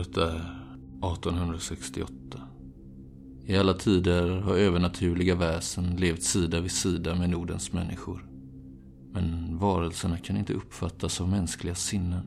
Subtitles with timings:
[0.00, 0.36] Året är
[1.14, 2.14] 1868.
[3.46, 8.26] I alla tider har övernaturliga väsen levt sida vid sida med Nordens människor.
[9.12, 12.26] Men varelserna kan inte uppfattas av mänskliga sinnen.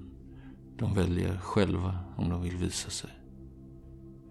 [0.78, 3.10] De väljer själva om de vill visa sig.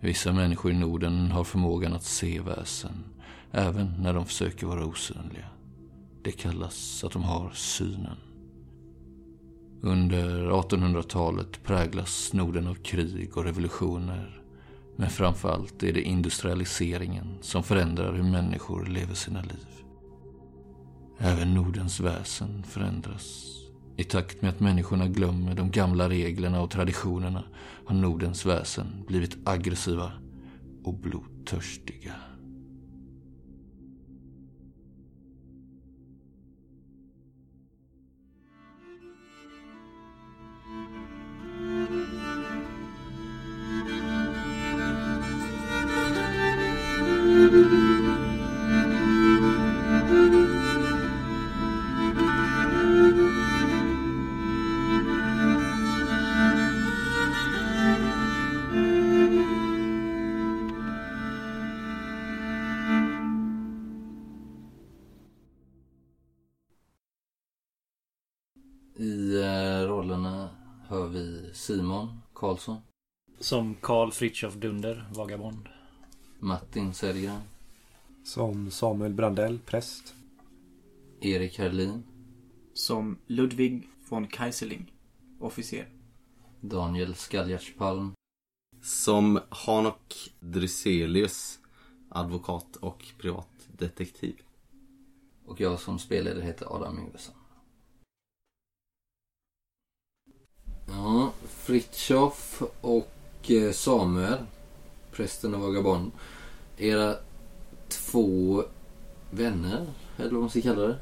[0.01, 3.05] Vissa människor i Norden har förmågan att se väsen,
[3.51, 5.47] även när de försöker vara osynliga.
[6.23, 8.17] Det kallas att de har synen.
[9.85, 14.43] Under 1800-talet präglas Norden av krig och revolutioner.
[14.97, 19.67] Men framförallt är det industrialiseringen som förändrar hur människor lever sina liv.
[21.19, 23.49] Även Nordens väsen förändras.
[23.97, 27.45] I takt med att människorna glömmer de gamla reglerna och traditionerna
[27.87, 30.13] har Nordens väsen blivit aggressiva
[30.85, 32.13] och blodtörstiga.
[47.53, 47.93] Eh,
[71.53, 72.81] Simon Karlsson,
[73.39, 75.82] Som Karl Fritiof Dunder, vagabond.
[76.43, 77.41] Martin Sellgren,
[78.25, 80.15] Som Samuel Brandell, präst.
[81.21, 82.03] Erik Herlin,
[82.75, 84.93] Som Ludwig von Kaiserling,
[85.41, 85.89] officer.
[86.61, 88.13] Daniel Skaljartspalm,
[88.83, 91.59] Som Hanok Dryselius,
[92.09, 94.43] advokat och privatdetektiv.
[95.47, 97.35] och jag som spelare heter Adam Yngvesson.
[100.89, 104.39] Ja, Fritjof och eh, Samuel,
[105.13, 106.13] prästen och vagabond.
[106.83, 107.15] Era
[107.89, 108.65] två
[109.31, 109.87] vänner,
[110.19, 110.97] eller vad man ska kalla det.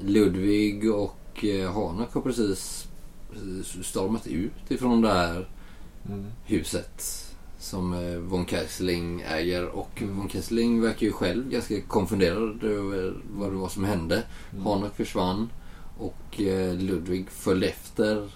[0.00, 2.88] Ludvig och eh, Hanok har precis
[3.82, 5.48] stormat ut ifrån det här
[6.08, 6.26] Mm.
[6.44, 7.26] huset
[7.58, 9.66] som eh, von Kessling äger.
[9.68, 14.22] Och von Kessling verkar ju själv ganska konfunderad över vad det var som hände.
[14.52, 14.64] Mm.
[14.66, 15.48] Hanok försvann
[15.98, 18.30] och eh, Ludvig följde efter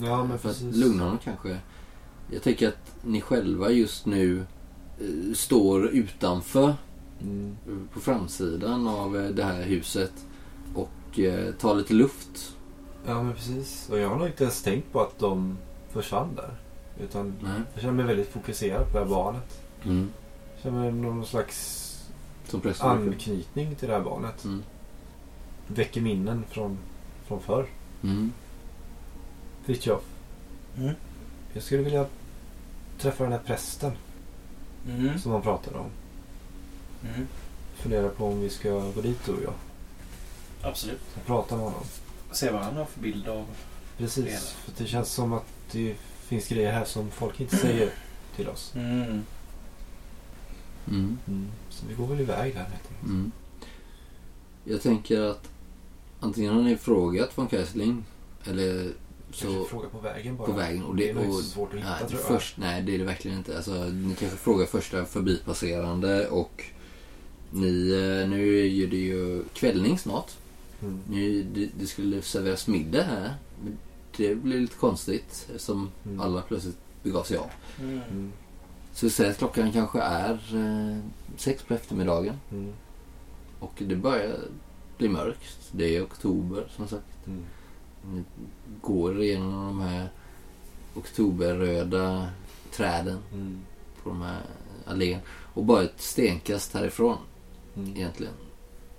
[0.00, 0.76] Ja, men för att precis.
[0.76, 1.58] lugna honom kanske.
[2.30, 4.46] Jag tänker att ni själva just nu
[5.34, 6.74] står utanför
[7.22, 7.56] Mm.
[7.94, 10.12] på framsidan av eh, det här huset
[10.74, 12.56] och eh, tar lite luft.
[13.06, 13.88] Ja, men precis.
[13.90, 15.58] Och jag har nog inte ens tänkt på att de
[15.90, 16.54] försvann där.
[17.04, 17.60] Utan Nej.
[17.74, 19.60] jag känner mig väldigt fokuserad på det här barnet.
[19.84, 20.08] Mm.
[20.54, 21.78] Jag känner någon slags
[22.80, 24.44] anknytning till det här barnet.
[24.44, 24.62] Mm.
[25.66, 26.78] Väcker minnen från,
[27.26, 27.66] från förr.
[28.02, 28.32] Mm.
[29.64, 30.02] Fritiof,
[30.76, 30.94] Mm.
[31.52, 32.06] jag skulle vilja
[32.98, 33.92] träffa den här prästen
[34.88, 35.18] Mm.
[35.18, 35.90] som han pratade om.
[37.02, 37.26] Mm.
[37.74, 39.54] Fundera på om vi ska gå dit du och jag.
[40.62, 41.00] Absolut.
[41.14, 41.82] Och prata med honom.
[42.30, 43.46] Se vad han har för bild av...
[43.98, 44.26] Precis.
[44.26, 44.38] Hela.
[44.38, 47.90] För det känns som att det finns grejer här som folk inte säger
[48.36, 48.72] till oss.
[48.74, 49.22] Mm.
[50.88, 51.18] Mm.
[51.70, 53.02] Så vi går väl iväg där helt enkelt.
[53.02, 53.32] Mm.
[54.64, 55.48] Jag tänker att
[56.20, 58.04] antingen har ni frågat von Kessling
[58.44, 58.92] eller
[59.32, 60.46] så fråga på vägen bara.
[60.46, 60.84] på vägen.
[60.84, 62.28] Och det det, är nog och, inte så svårt att hitta nej, tror jag.
[62.28, 63.56] först, nej, det är det verkligen inte.
[63.56, 66.64] Alltså, ni kanske frågar första förbipasserande och
[67.50, 70.30] ni, eh, nu är det ju kvällning snart.
[70.82, 71.00] Mm.
[71.10, 73.34] Nu, det, det skulle serveras middag här.
[73.64, 73.78] Men
[74.16, 76.20] det blir lite konstigt eftersom Mm.
[76.20, 77.50] alla plötsligt begav sig av.
[77.80, 78.00] Mm.
[78.10, 78.32] Mm.
[78.92, 80.98] Så säger att klockan kanske är eh,
[81.36, 82.34] sex på eftermiddagen.
[82.52, 82.72] Mm.
[83.58, 84.36] Och det börjar
[84.98, 85.58] bli mörkt.
[85.72, 87.26] Det är oktober som sagt.
[87.26, 87.44] Mm.
[88.14, 88.22] Ni
[88.80, 90.08] går igenom de här
[90.94, 92.28] oktoberröda
[92.72, 93.58] träden Mm.
[94.02, 94.40] på de här
[94.86, 95.18] allén.
[95.54, 97.16] Och bara ett stenkast härifrån
[97.76, 97.96] Mm.
[97.96, 98.32] egentligen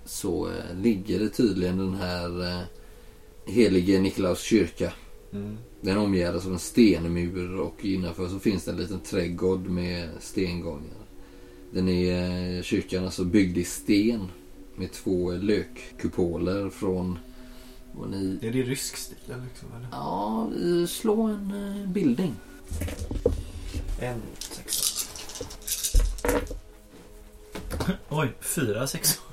[0.04, 2.60] så eh, ligger det tydligen den här eh,
[3.46, 4.92] helige Nikolaus kyrka.
[5.32, 5.56] Mm.
[5.80, 11.04] Den omgärdas av en stenmur och innanför så finns det en liten trädgård med stengångar.
[11.72, 14.28] Den är, eh, kyrkan alltså byggd i sten
[14.76, 17.18] med två lökkupoler från
[17.98, 18.38] vad ni...
[18.42, 19.68] Är det rysk stil eller liksom?
[19.76, 19.88] Eller?
[19.92, 20.48] Ja,
[20.88, 22.34] slå en eh, bildning.
[24.00, 25.06] En sexa.
[28.08, 29.20] Oj, fyra sex.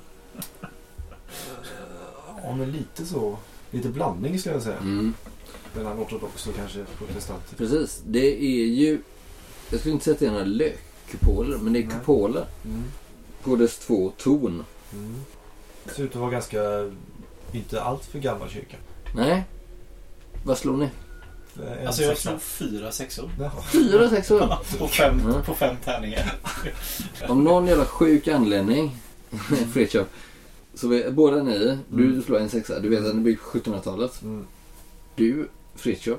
[2.44, 3.38] Ja, men lite så.
[3.70, 4.76] Lite blandning skulle jag säga.
[4.78, 5.14] Mm.
[5.74, 7.56] Mellan ortodox och kanske protestant.
[7.56, 9.02] Precis, det är ju...
[9.70, 11.96] Jag skulle inte säga att det är några lökkupoler, men det är Nej.
[11.98, 12.82] kupoler Mm.
[13.42, 14.64] på dess två torn.
[14.92, 15.14] Mm.
[15.84, 16.60] Det ser ut att vara ganska,
[17.54, 18.76] inte allt för gammal kyrka.
[19.14, 19.44] Nej.
[20.44, 20.84] Vad slår ni?
[21.62, 22.28] eh, en Alltså jag sexa.
[22.28, 23.30] slog fyra sexor.
[23.40, 23.62] Jaha.
[23.72, 24.54] Fyra sexor.
[24.78, 25.42] på, fem, Mm.
[25.42, 26.34] på fem tärningar.
[27.28, 28.96] Om någon jävla sjuk anledning,
[29.72, 30.06] Fritiof,
[30.74, 32.22] så vi, båda ni, du Mm.
[32.22, 32.80] slår en sexa.
[32.80, 34.22] Du vet att den på 1700-talet.
[34.22, 34.46] Mm.
[35.14, 36.18] Du, Fritiof,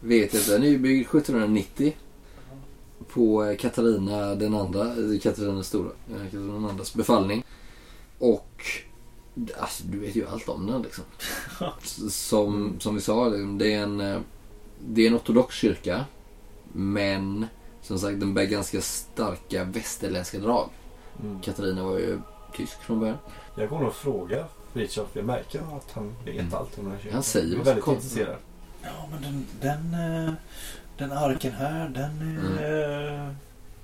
[0.00, 1.96] vet att den är byggd 1790
[3.12, 7.44] på eh, Katarina den andra, eh, Katarina den stora, eh, Katarina den andras befallning.
[8.18, 8.62] Och
[9.58, 11.04] alltså, du vet ju allt om den liksom.
[12.10, 14.20] Som, som vi sa, det är en, eh,
[14.88, 16.04] det är en ortodox kyrka.
[16.72, 17.46] Men
[17.82, 20.68] som sagt den bär ganska starka västerländska drag.
[21.22, 21.40] Mm.
[21.40, 22.20] Katarina var ju
[22.56, 23.16] tysk från början.
[23.56, 25.08] Jag går nog och frågar Fritiof.
[25.12, 26.54] Jag märker att han vet Mm.
[26.54, 27.14] allt om den här kyrkan.
[27.14, 28.36] Han säger Jag är väldigt intresserad.
[28.82, 30.32] Ja men den, den, eh,
[30.98, 33.26] den arken här, den är...
[33.28, 33.32] eh,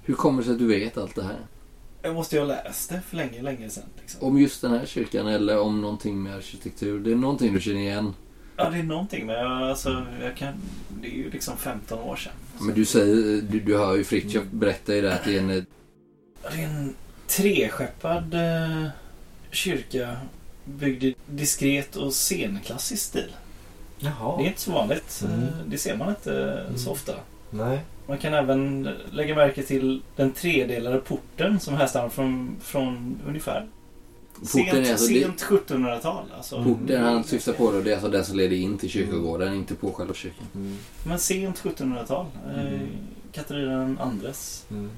[0.02, 1.38] Hur kommer det sig att du vet allt det här?
[2.04, 3.84] Jag måste ju ha läst det för länge, länge sedan.
[4.00, 4.22] Liksom.
[4.28, 7.00] Om just den här kyrkan eller om någonting med arkitektur.
[7.00, 8.14] Det är någonting du känner igen.
[8.56, 10.54] Ja det är någonting men jag, alltså, jag kan...
[11.02, 12.32] Det är ju liksom 15 år sedan.
[12.60, 15.48] Men du säger, du, du hör ju Fritiof berätta ju det att det är en...
[15.48, 15.66] Det
[16.62, 16.94] är en
[17.26, 18.86] treskeppad eh,
[19.50, 20.16] kyrka
[20.64, 23.32] byggd i diskret och scenklassisk stil.
[23.98, 24.36] Jaha.
[24.38, 25.24] Det är inte så vanligt.
[25.26, 25.42] Mm.
[25.42, 26.32] Eh, Det ser man inte
[26.70, 26.92] eh, så Mm.
[26.92, 27.12] ofta.
[27.50, 27.80] Nej.
[28.06, 33.66] Man kan även lägga märke till den tredelade porten som härstammar från, från ungefär
[34.34, 36.24] Porten sent, alltså det- sent 1700-tal.
[36.36, 36.64] Alltså.
[36.64, 39.74] Porten han syftar på då, det är alltså den som leder in till kyrkogården, inte
[39.74, 40.46] på själva kyrkan.
[40.54, 40.78] Mm.
[41.06, 42.26] Men sent 1700-tal.
[42.54, 42.80] Eh, Mm.
[43.32, 44.66] Katarina andres.
[44.70, 44.90] Mm.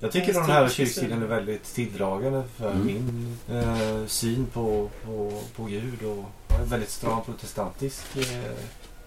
[0.00, 2.86] Jag tycker Ja, den här kyrkstilen är väldigt tilldragande för Mm.
[2.86, 8.52] min eh, syn på, på, på Gud och jag är väldigt stram protestantisk eh,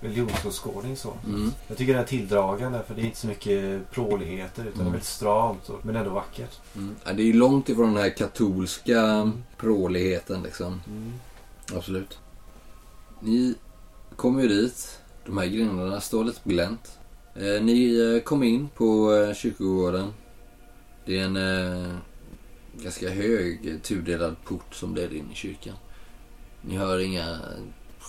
[0.01, 1.13] religionsåskådning så.
[1.27, 1.51] Mm.
[1.67, 4.81] Jag tycker den är tilldragande för det är inte så mycket pråligheter utan det är
[4.81, 4.91] Mm.
[4.91, 6.59] väldigt stramt och, men ändå vackert.
[6.75, 6.95] Mm.
[7.05, 10.81] Ja, det är ju långt ifrån den här katolska pråligheten liksom.
[10.87, 11.13] Mm.
[11.75, 12.19] Absolut.
[13.19, 13.55] Ni
[14.15, 14.99] kommer ju dit.
[15.25, 16.97] De här grindarna står lite på glänt.
[17.35, 20.13] Eh, ni eh, kommer in på eh, kyrkogården.
[21.05, 21.95] Det är en eh,
[22.83, 25.75] ganska hög tudelad port som leder in i kyrkan.
[26.61, 27.37] Ni hör inga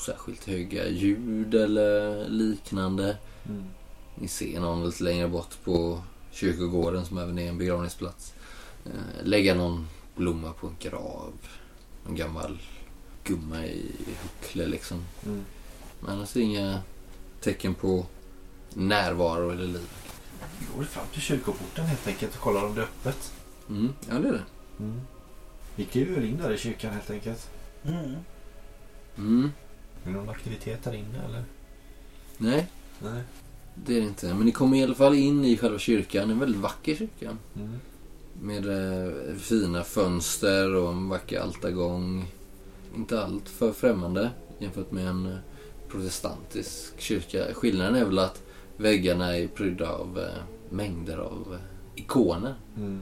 [0.01, 3.17] särskilt höga ljud eller liknande.
[3.49, 3.65] Mm.
[4.15, 8.35] Ni ser någon lite längre bort på kyrkogården som även är en begravningsplats.
[8.87, 11.33] Eh, lägga någon blomma på en grav.
[12.09, 12.59] En gammal
[13.25, 13.93] gumma i
[14.23, 15.05] huckle liksom.
[15.27, 15.45] Mm.
[16.01, 16.81] Men annars inga
[17.41, 18.07] tecken på
[18.75, 19.89] närvaro eller liv.
[20.59, 23.33] Vi går fram till kyrkoporten helt enkelt och kollar om det är öppet.
[23.69, 24.45] Mm, ja det är det.
[24.79, 25.01] Mm.
[25.77, 27.51] Vi kliver väl in där i kyrkan helt enkelt.
[27.85, 28.17] Mm.
[29.17, 29.53] Mm.
[30.05, 31.45] Är det någon aktivitet där inne eller?
[32.39, 32.67] Nej,
[33.03, 33.23] Nej.
[33.75, 34.35] det är det inte.
[34.35, 36.31] Men ni kommer i alla fall in i själva kyrkan.
[36.31, 37.37] En väldigt vacker kyrka.
[37.57, 37.71] Mm.
[38.43, 42.25] Med eh, fina fönster och en vacker altargång.
[42.97, 45.39] Inte allt för främmande jämfört med en eh,
[45.89, 47.55] protestantisk kyrka.
[47.55, 48.43] Skillnaden är väl att
[48.77, 52.55] väggarna är prydda av eh, mängder av eh, ikoner.
[52.77, 53.01] Mm.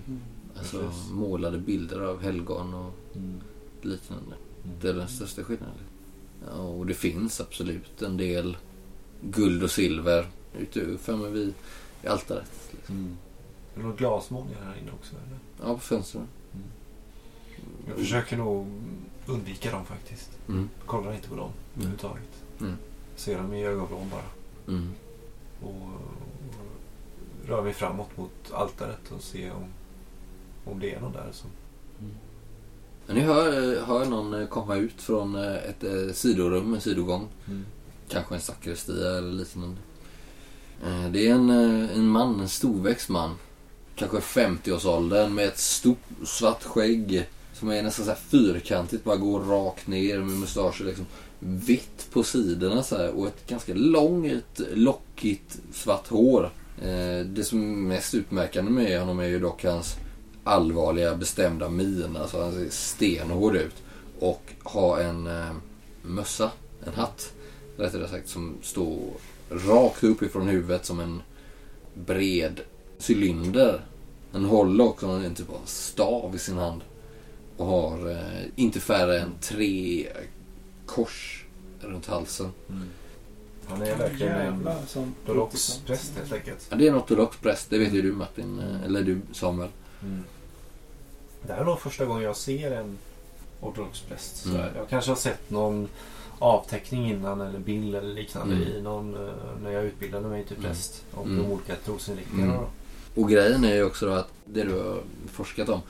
[0.59, 1.11] Alltså Precis.
[1.11, 3.41] målade bilder av helgon och Mm.
[3.83, 4.35] liknande.
[4.65, 4.77] Mm.
[4.81, 5.75] Det är den största skillnaden.
[6.46, 8.56] Och det finns absolut en del
[9.23, 10.26] guld och silver
[11.00, 11.55] framme vid
[12.06, 12.50] altaret.
[12.70, 12.94] Liksom.
[12.96, 13.17] Mm.
[13.75, 15.38] Är det några glasmålningar här inne också eller?
[15.69, 16.26] Ja, på fönstren.
[17.88, 18.67] Jag försöker nog
[19.26, 20.31] undvika dem faktiskt.
[20.49, 20.69] Mm.
[20.87, 22.45] Kollar inte på dem överhuvudtaget.
[22.61, 22.76] Mm.
[23.16, 24.76] Ser dem i ögonvrån bara.
[24.76, 24.92] Mm.
[25.62, 29.64] Och, och rör mig framåt mot altaret och ser om,
[30.64, 31.50] om det är någon där som...
[33.15, 37.29] Ni hör, eh, hör någon eh, komma ut från eh, ett sidorum, en sidogång.
[38.09, 39.77] Kanske en sakristia eller liknande.
[41.11, 43.35] Det är en, en man, en storväxt man.
[43.97, 47.29] Kanske 50-årsåldern med ett stort svart skägg.
[47.53, 51.07] Som är nästan så här fyrkantigt, bara går rakt ner med mustascher liksom.
[51.38, 56.50] Vitt på sidorna så här och ett ganska långt, lockigt svart hår.
[57.25, 59.97] Det som är mest utmärkande med honom är ju dock hans
[60.49, 62.17] allvarliga, bestämda min.
[62.17, 63.75] Alltså han ser stenhård ut.
[64.19, 65.52] Och har en eh,
[66.02, 66.50] mössa,
[66.87, 67.33] en hatt
[67.76, 68.99] rättare sagt, som står
[69.50, 71.23] rakt upp ifrån huvudet som en
[71.95, 72.61] bred
[73.09, 73.81] cylinder.
[74.33, 76.81] Han håller också en typ av stav i sin hand.
[77.57, 80.07] Och har eh, inte färre än tre
[80.87, 81.45] kors
[81.81, 82.50] runt halsen.
[83.69, 86.67] Han är verkligen en Jävlar, som ortodox präst helt enkelt.
[86.71, 88.59] Ja, det är en ortodox präst, det vet ju du Martin.
[88.59, 89.69] eh, Eller du Samuel.
[91.47, 92.99] Det här är nog första gången jag ser en
[93.61, 94.45] ortodox präst.
[94.47, 94.61] Mm.
[94.76, 95.88] Jag kanske har sett någon
[96.38, 98.68] avteckning innan eller bild eller liknande Mm.
[98.68, 100.68] i någon, eh, när jag utbildade mig till Mm.
[100.71, 101.04] präst.
[101.14, 101.42] Om Mm.
[101.42, 102.54] de olika trosinriktningarna.
[102.54, 102.66] Mm.
[103.14, 105.00] Och grejen är ju också då att det du har
[105.33, 105.80] forskat om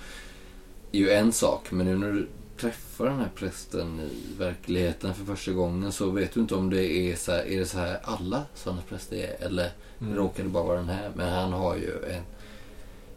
[0.93, 1.71] är ju en sak.
[1.71, 2.29] Men nu när du
[2.61, 6.93] träffar den här prästen i verkligheten för första gången så vet du inte om det
[6.93, 10.17] är så här, är det så här alla sådana präster är eller Mm.
[10.17, 11.11] råkar det bara vara den här.
[11.15, 12.23] Men han har ju en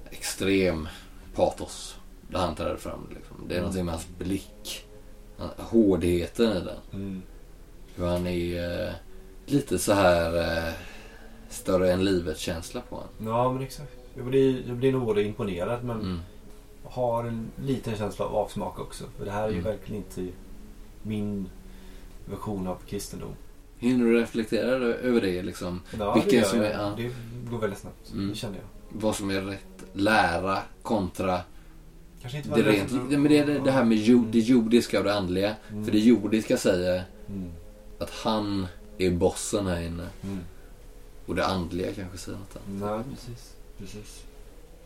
[0.09, 0.87] extrem
[1.35, 1.95] patos
[2.31, 3.07] där han träder fram.
[3.15, 3.35] Liksom.
[3.47, 3.61] Det är Mm.
[3.61, 4.85] någonting med hans blick.
[5.57, 6.77] Hårdheten i den.
[7.01, 7.21] Mm.
[7.95, 8.93] Hur han är eh,
[9.45, 10.73] lite så här eh,
[11.49, 13.09] större än livet-känsla på honom.
[13.35, 13.91] Ja, men exakt.
[14.15, 16.19] Jag blir, jag blir nog både imponerad men Mm.
[16.83, 19.03] har en liten känsla av avsmak också.
[19.17, 19.63] För det här är ju Mm.
[19.71, 20.27] verkligen inte
[21.03, 21.49] min
[22.25, 23.33] version av kristendom.
[23.77, 25.81] Hinner du reflektera över det liksom?
[25.99, 26.67] Ja, Vilken det gör som jag.
[26.67, 26.93] är- ja.
[26.97, 27.11] Det
[27.51, 28.11] går väldigt snabbt.
[28.13, 28.29] Mm.
[28.29, 28.65] Det känner jag.
[29.01, 31.39] Vad som är rätt lära kontra
[32.21, 35.03] Kanske inte det, rent, det, men det, är det, här med jo, det jordiska och
[35.05, 35.55] det andliga.
[35.71, 35.85] Mm.
[35.85, 37.49] För det jordiska säger Mm.
[37.99, 40.07] att han är bossen här inne.
[40.23, 40.39] Mm.
[41.25, 43.05] Och det andliga kanske säger något annat.
[43.05, 43.53] Nej, precis.
[43.77, 44.23] precis.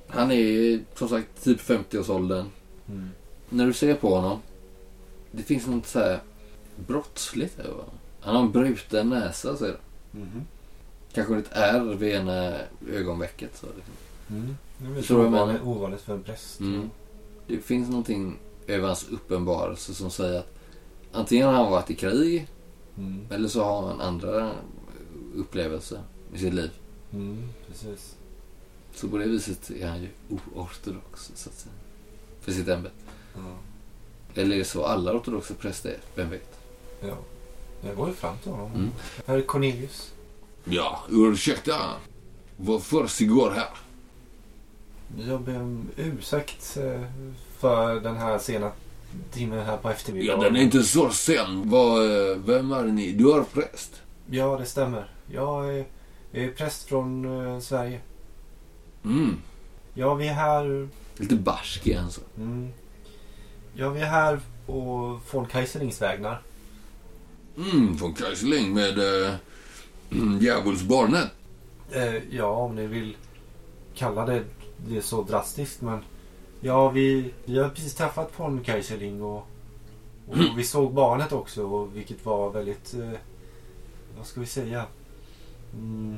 [0.07, 2.45] Han är som sagt typ 50-årsåldern.
[2.89, 3.09] Mm.
[3.49, 4.39] När du ser på honom.
[5.31, 6.19] Det finns något så här
[6.87, 7.95] brottsligt över honom.
[8.19, 9.77] Han har en bruten näsa ser
[10.11, 10.19] du.
[10.19, 10.45] Mhm.
[11.13, 12.57] Kanske ett ärr vid ena
[12.93, 13.57] ögonvecket.
[13.57, 13.93] Så liksom.
[14.29, 14.57] Mm.
[14.77, 16.59] Det är ovanligt för en präst.
[16.59, 16.89] Mm.
[17.47, 18.37] Det finns någonting
[18.67, 20.53] över hans uppenbarelse som säger att
[21.11, 22.47] antingen har han varit i krig
[22.97, 23.27] Mm.
[23.31, 24.51] eller så har han andra
[25.35, 26.01] upplevelser
[26.33, 26.69] i sitt liv.
[27.13, 27.49] Mm.
[27.67, 28.15] Precis.
[28.93, 31.73] Så på det viset är han ju oortodox så att säga.
[32.41, 32.95] För sitt ämbete.
[33.35, 33.55] Ja.
[34.41, 35.99] Eller är det så alla ortodoxa präster är?
[36.15, 36.59] Vem vet?
[37.01, 37.17] ja.
[37.81, 38.71] Jag går ju fram till honom.
[38.75, 38.89] Mm.
[39.25, 40.11] Här är Cornelius.
[40.63, 41.73] Ja, ursäkta.
[42.57, 43.69] Vad försiggår här?
[45.17, 47.01] Jag ber om ursäkt eh,
[47.57, 48.72] för den här sena
[49.31, 50.55] timmen här på eftermiddagen.
[50.55, 51.69] inte så sen.
[51.69, 53.12] Vad, eh, vem är ni?
[53.12, 54.01] Du är präst.
[54.29, 55.10] Ja, det stämmer.
[55.31, 55.86] Jag är,
[56.31, 58.00] jag är präst från eh, Sverige.
[59.05, 59.38] Mm.
[59.93, 60.89] Ja, vi är här...
[61.17, 62.22] Lite barsk är han så.
[62.38, 62.74] Mm,
[63.74, 66.41] ja, vi är här på von Kaiserlings vägnar.
[67.57, 69.34] Mm, från Kajsling med äh,
[70.41, 71.31] djävulsbarnet.
[71.91, 73.17] Eh, ja, om ni vill
[73.95, 74.43] kalla det,
[74.77, 75.82] det så drastiskt.
[75.82, 76.00] Men
[76.62, 79.48] ja, vi, vi har precis träffat von Kaiserling och,
[80.27, 81.63] och vi såg barnet också.
[81.67, 82.94] Och, vilket var väldigt...
[82.94, 83.20] Eh,
[84.17, 84.86] vad ska vi säga?
[85.74, 86.17] Mm,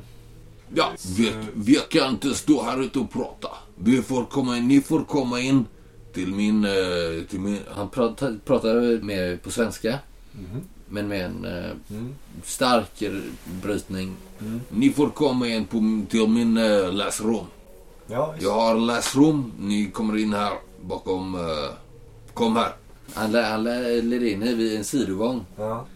[0.74, 3.48] Ja, vet, vi kan inte stå här ute och prata.
[3.76, 5.66] Vi får komma in, ni får komma in
[6.12, 6.64] till min...
[6.64, 9.98] eh, Till min han pratar, pratar med på svenska,
[10.32, 13.02] mhm, men med en eh, mm, stark
[13.62, 14.16] brytning.
[14.40, 14.60] mm.
[14.70, 17.44] Ni får komma in på, till min eh, läsrum.
[18.10, 18.34] Ja.
[18.40, 19.52] Jag har läsrum.
[19.58, 21.34] Ni kommer in här bakom...
[21.34, 21.70] eh,
[22.34, 22.72] kom här.
[23.14, 25.86] Han, lä- han lä- leder in er vid en sidogång Ja.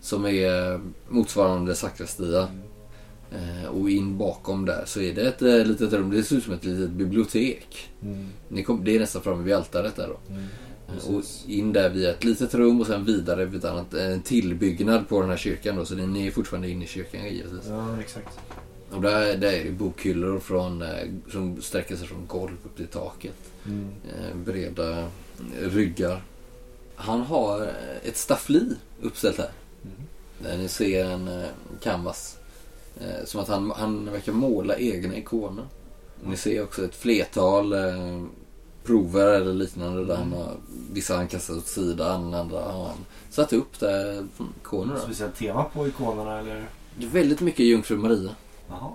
[0.00, 2.48] som är eh, motsvarande sakristia.
[3.32, 6.10] Eh, och in bakom där så är det ett eh, litet rum.
[6.10, 7.88] Det ser ut som ett litet bibliotek.
[8.02, 10.34] Mm, Ni kom, det är nästan framme vid altaret där då.
[10.34, 10.46] mm,
[11.16, 15.08] Och in där via ett litet rum och sen vidare vid ett annat, en tillbyggnad
[15.08, 15.84] på den här kyrkan då.
[15.84, 17.66] Så ni är fortfarande inne i kyrkan givetvis.
[17.68, 18.38] ja, exakt.
[18.90, 22.86] Och där, där är det bokhyllor från, eh, som sträcker sig från golv upp till
[22.86, 23.36] taket.
[23.66, 25.08] Mm, Eh, breda
[25.60, 26.22] ryggar.
[26.94, 29.50] Han har eh, ett staffli uppställt här.
[29.82, 29.96] mm.
[30.38, 31.44] Där ni ser en
[31.82, 32.36] canvas.
[33.24, 35.64] Som att han, han verkar måla egna ikoner.
[36.24, 37.74] Ni ser också ett flertal
[38.84, 40.56] prover eller liknande där han har,
[40.92, 42.96] vissa han kastat åt sidan, andra har han
[43.30, 44.26] satt upp där
[44.60, 44.96] ikoner.
[44.98, 46.66] Speciellt tema på ikonerna eller?
[46.98, 48.30] Det är väldigt mycket Jungfru Maria
[48.68, 48.92] Jaha.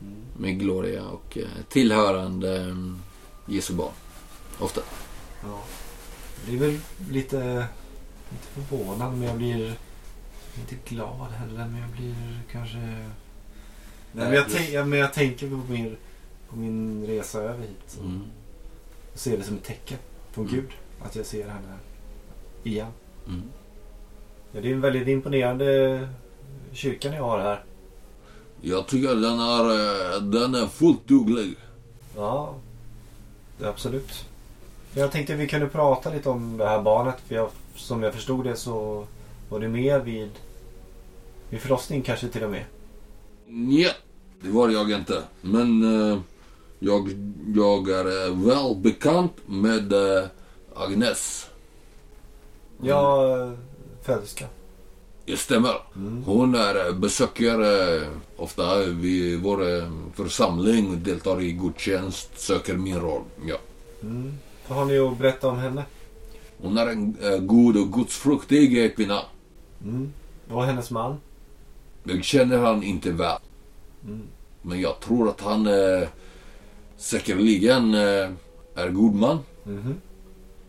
[0.00, 0.14] Mm.
[0.36, 2.76] med Gloria och eh, tillhörande eh,
[3.46, 3.92] Jesu barn.
[4.58, 4.80] Ofta.
[5.42, 5.62] Ja.
[6.46, 6.78] Det är väl
[7.10, 7.66] lite,
[8.30, 9.74] lite förvånad men jag blir
[10.60, 12.14] inte glad heller men jag blir
[12.52, 12.76] kanske...
[12.76, 13.08] Nej,
[14.12, 15.96] men, jag tänk, men jag tänker på min,
[16.48, 17.98] på min resa över hit.
[18.00, 18.22] Mm.
[19.12, 19.98] Och ser det som ett tecken
[20.32, 20.56] från Mm.
[20.56, 20.70] Gud.
[21.02, 21.78] Att jag ser henne
[22.62, 22.92] igen.
[23.28, 23.42] Mm.
[24.52, 26.08] Ja, det är en väldigt imponerande
[26.72, 27.64] kyrka ni har här.
[28.64, 31.56] Jag tycker den är, eh, den är fullt duglig.
[32.16, 32.54] Ja,
[33.62, 34.24] absolut.
[34.94, 37.14] Jag tänkte vi kunde prata lite om det här barnet.
[37.26, 39.06] För jag, som jag förstod det så
[39.48, 40.30] var det mer vid,
[41.50, 42.64] vid förlossning kanske till och med.
[43.46, 43.94] Nej,
[44.42, 45.22] det var jag inte.
[45.40, 46.18] Men eh,
[46.78, 47.08] jag,
[47.54, 50.24] jag är eh, väl bekant med eh,
[50.74, 51.50] Agnes.
[52.82, 53.52] Ja,
[54.02, 54.46] föderska.
[55.24, 55.74] Det stämmer.
[55.96, 56.22] Mm.
[56.24, 63.00] Hon är, eh, besöker eh, ofta vid vår eh, församling, deltar i gudstjänst, söker min
[63.00, 63.22] roll.
[63.46, 63.56] Ja.
[64.02, 64.32] Mm.
[64.68, 65.84] Vad har ni att berätta om henne?
[66.58, 69.20] Hon är en god och gudsfruktig kvinna.
[69.82, 70.12] Mm.
[70.48, 71.16] Vad var hennes man?
[72.04, 73.38] Jag känner han inte väl.
[74.04, 74.22] Mm.
[74.62, 76.08] Men jag tror att han eh,
[76.96, 78.30] säkerligen eh,
[78.74, 79.38] är god man.
[79.64, 79.94] Mhm.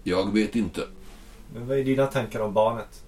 [0.03, 0.81] Jag vet inte.
[1.53, 3.02] Men vad är dina tankar om barnet?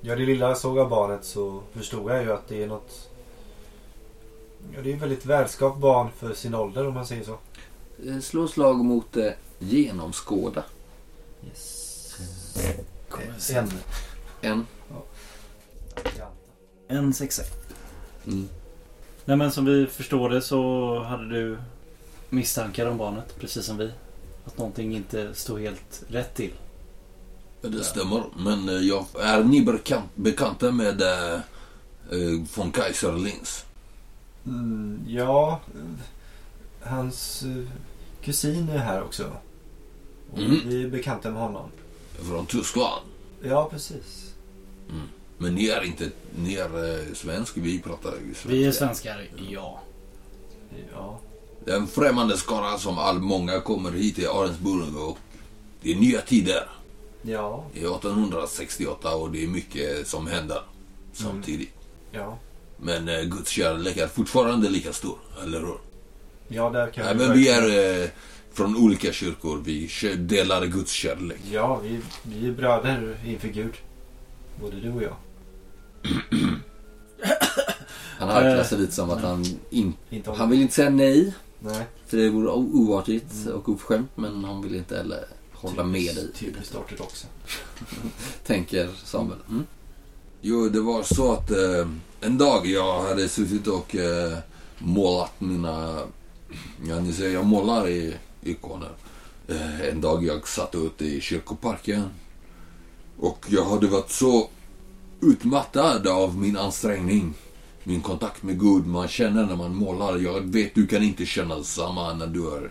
[0.00, 3.10] Ja, det lilla jag såg av barnet så förstod jag ju att det är något...
[4.74, 7.38] Ja, det är ett väldigt välskapt barn för sin ålder om man säger så.
[8.06, 10.64] Eh, Slå slag mot eh, genomskåda.
[11.46, 12.16] Yes.
[13.38, 13.56] Se.
[13.56, 13.70] En.
[14.40, 14.66] En.
[16.88, 17.42] En sexa.
[18.26, 18.48] Mm.
[19.24, 21.58] Nej men som vi förstår det så hade du
[22.28, 23.90] misstankar om barnet, precis som vi.
[24.44, 26.52] Att någonting inte stod helt rätt till.
[27.62, 28.24] Det stämmer.
[28.36, 31.40] Men eh, jag, är ni bekant, bekanta med eh,
[32.54, 33.64] von Kaiserlings?
[34.46, 35.60] Mm, ja,
[36.82, 37.44] hans
[38.22, 39.32] kusin är här också.
[40.32, 40.60] Och Mm.
[40.64, 41.70] Vi är bekanta med honom.
[42.28, 43.02] Från Tyskland?
[43.42, 44.34] Ja, precis.
[45.38, 48.48] Men ni är inte, ni är eh, svensk, vi pratar ju svenska.
[48.48, 49.82] Vi är svenskar, ja.
[50.92, 51.18] Ja.
[51.64, 55.18] Det är en främmande skara som all många kommer hit till Arensburg och
[55.82, 56.68] det är nya tider.
[57.22, 57.64] Ja.
[57.74, 60.62] Det är 1868 och det är mycket som händer
[61.12, 61.74] samtidigt.
[62.12, 62.38] Ja.
[62.76, 65.78] Men eh, Guds kärlek är fortfarande lika stor, eller hur?
[66.48, 68.08] Ja, där kan Även vi är eh,
[68.52, 71.40] från olika kyrkor, vi delar Guds kärlek.
[71.52, 73.74] Ja, vi, vi är bröder inför Gud.
[74.60, 75.16] Både du och jag.
[78.18, 80.30] Han harklar Eh, sig lite som att han in, Inte.
[80.30, 81.86] Han vill inte säga nej, Nej.
[82.06, 84.10] för det vore oartigt och oförskämt.
[84.14, 85.24] Men han vill inte heller
[85.60, 86.32] hålla med dig.
[86.32, 87.26] Typiskt ortodoxa.
[88.46, 89.38] Tänker Samuel.
[89.48, 89.66] Mm.
[90.40, 91.88] Jo, det var så att eh,
[92.20, 94.38] en dag jag hade suttit och eh,
[94.78, 96.02] målat mina...
[96.88, 98.90] Ja, ni ser, jag målar i ikoner.
[99.48, 102.04] Eh, en dag jag satt ute i kyrkoparken
[103.18, 104.48] och jag hade varit så
[105.20, 107.34] utmattad av min ansträngning.
[107.84, 110.18] Min kontakt med Gud, man känner när man målar.
[110.18, 112.70] Jag vet, du kan inte känna detsamma när du är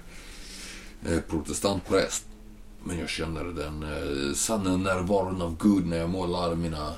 [1.05, 2.25] eh, protestantpräst.
[2.83, 6.93] Men jag känner den eh, sanna närvaron av Gud när jag målar mina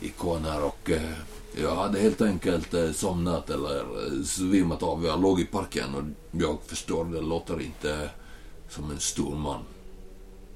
[0.00, 1.12] ikoner och eh,
[1.56, 5.04] jag hade helt enkelt eh, somnat eller eh, svimmat av.
[5.04, 6.02] Jag låg i parken och
[6.40, 8.10] jag förstår, det låter inte
[8.68, 9.60] som en stor man.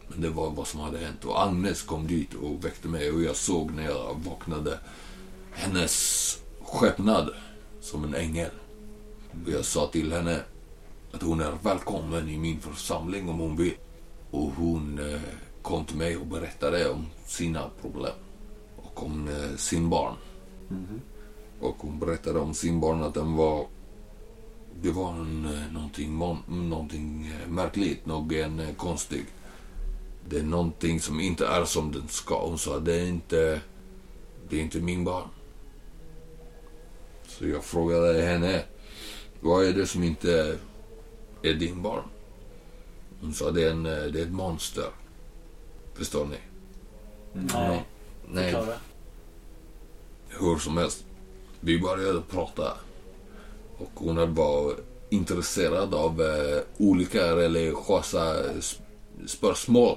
[0.09, 3.23] Men det var vad som hade hänt och Agnes kom dit och väckte mig och
[3.23, 4.79] jag såg när jag vaknade
[5.53, 7.31] hennes skepnad
[7.81, 8.51] som en ängel.
[9.45, 10.41] Och jag sa till henne
[11.13, 13.75] att hon är välkommen i min församling om hon vill.
[14.33, 15.21] Och hon eh,
[15.63, 18.13] kom till mig och berättade om sina problem
[18.77, 20.15] och om eh, sin barn.
[21.61, 23.67] Och hon berättade om sin barn att den var...
[24.83, 26.19] Det var en, eh, någonting,
[26.49, 29.25] någonting märkligt, någon eh, konstig.
[30.29, 32.47] Det är någonting som inte är som den ska.
[32.47, 33.61] Hon sa det är inte...
[34.49, 35.29] Det är inte min barn.
[37.27, 38.65] Så jag frågade henne.
[39.41, 40.59] Vad är det som inte
[41.43, 42.03] är din barn?
[43.23, 44.87] Hon sa det är, en, eh, det är ett monster.
[45.95, 46.37] Förstår ni?
[47.33, 47.85] Nej,
[48.29, 48.77] Nej, förklara.
[50.29, 51.05] Hur som helst,
[51.61, 52.73] vi började prata.
[53.79, 54.75] Och hon var
[55.11, 58.81] intresserad av eh, olika religiösa sp-
[59.27, 59.97] spörsmål.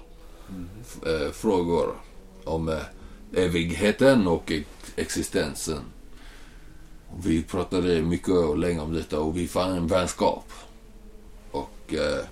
[0.81, 1.95] F- eh, frågor
[2.43, 2.81] om eh,
[3.33, 5.81] evigheten och ex- existensen.
[7.23, 10.45] Vi pratade mycket och länge om detta och vi fann en vänskap.
[11.51, 12.25] Och eh,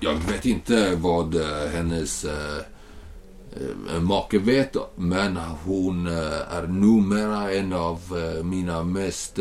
[0.00, 2.58] jag vet inte vad eh, hennes eh,
[3.94, 8.00] eh, make vet, men hon är numera en av
[8.44, 9.38] mina mest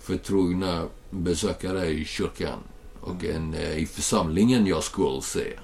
[0.00, 2.58] förtrogna besökare i kyrkan.
[3.00, 5.60] Och en i församlingen jag skulle säga.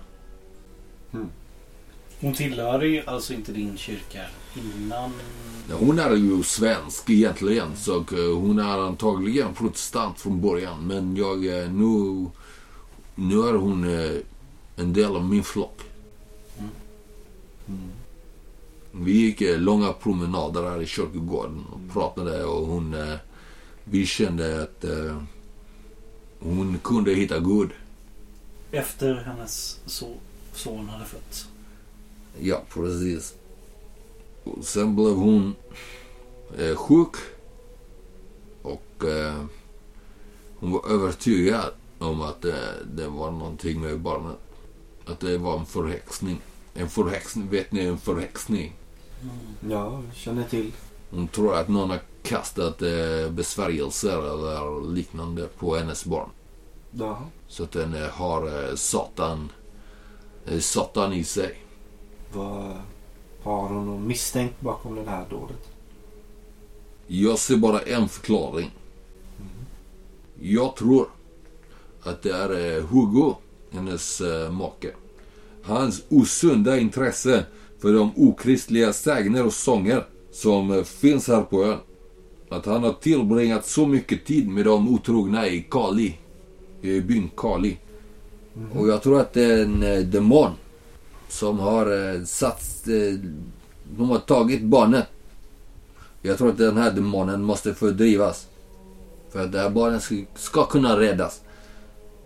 [2.20, 4.20] Hon tillhör ju alltså inte din kyrka
[4.54, 5.10] innan...
[5.72, 10.86] Hon är ju svensk egentligen, så hon är antagligen protestant från början.
[10.86, 11.40] Men jag,
[11.72, 12.26] nu,
[13.14, 14.16] nu är hon eh,
[14.76, 15.80] en del av min flock.
[18.92, 22.94] Vi gick eh, långa promenader här i kyrkogården och pratade och hon...
[22.94, 23.14] eh,
[23.84, 24.84] Vi kände att
[26.38, 27.70] hon kunde hitta Gud.
[28.70, 30.06] Efter hennes so
[30.52, 31.48] son hade fötts.
[32.40, 33.34] Ja, precis.
[34.44, 35.54] Och sen blev hon
[36.74, 37.14] sjuk.
[38.62, 39.04] Och
[40.58, 41.72] hon var övertygad
[42.04, 42.54] om att eh,
[42.94, 44.36] det var någonting med barnet.
[45.06, 46.40] Att det var en förhäxning.
[46.74, 48.72] En förhäxning, vet ni en förhäxning?
[49.68, 50.72] Ja, känner till.
[51.10, 56.28] Hon tror att någon har kastat eh, besvärjelser eller liknande på hennes barn.
[56.90, 57.22] Jaha.
[57.48, 59.52] Så att den eh, har eh, Satan,
[60.46, 61.56] eh, Satan i sig.
[62.32, 62.76] Vad
[63.42, 65.70] har hon någon misstänkt bakom det här dådet?
[67.06, 68.70] Jag ser bara en förklaring.
[70.40, 71.08] Jag tror
[72.04, 73.34] att det är eh, Hugo,
[73.70, 74.90] hennes eh, make.
[75.62, 77.44] hans osunda intresse
[77.78, 81.78] för de okristliga sägner och sånger som eh, finns här på ön.
[82.48, 86.18] Att han har tillbringat så mycket tid med de otrogna i Kali.
[86.82, 87.76] I byn Kali.
[88.74, 90.50] Och jag tror att det är en demon
[91.28, 92.84] som har satt...
[93.96, 95.06] De har tagit barnet.
[96.22, 98.46] Jag tror att den här demonen måste fördrivas.
[99.30, 101.40] För att det här barnet ska kunna räddas.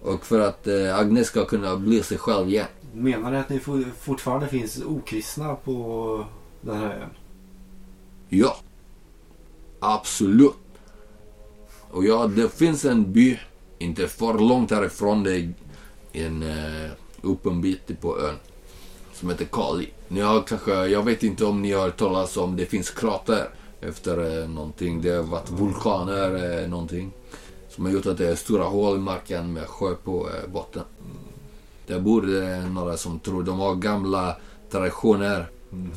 [0.03, 2.67] Och för att eh, Agnes ska kunna bli sig själv igen.
[2.93, 6.25] Menar ni att ni for- fortfarande finns okristna på
[6.61, 7.11] den här ön?
[8.29, 8.57] Ja.
[9.81, 10.55] Absolut.
[11.91, 13.39] Och ja, det finns en by,
[13.79, 15.53] inte för långt härifrån, är
[16.13, 16.91] en uh,
[17.23, 18.37] upp en bit på ön.
[19.13, 19.91] Som heter Kali.
[20.09, 23.49] Ni har kanske, jag vet inte om ni har hört talas om, det finns krater
[23.81, 25.03] efter uh, någonting.
[25.03, 27.13] Det har varit vulkaner, uh, någonting.
[27.79, 30.83] Som har gjort att det är stora hål i marken med sjö på uh, botten.
[31.87, 34.37] Där bor det några som tror, de har gamla
[34.71, 35.47] traditioner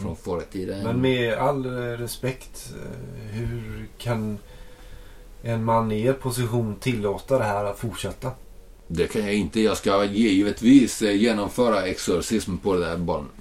[0.02, 0.84] från förr i tiden.
[0.84, 4.38] Men med all eh, respekt, eh, hur kan
[5.42, 8.32] en man i er position tillåta det här att fortsätta?
[8.88, 9.62] Det kan jag inte.
[9.62, 13.32] Jag ska givetvis eh, genomföra exorcism på det här barnet.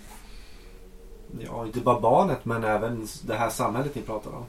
[1.46, 4.44] Ja, inte bara barnet men även det här samhället ni pratar om.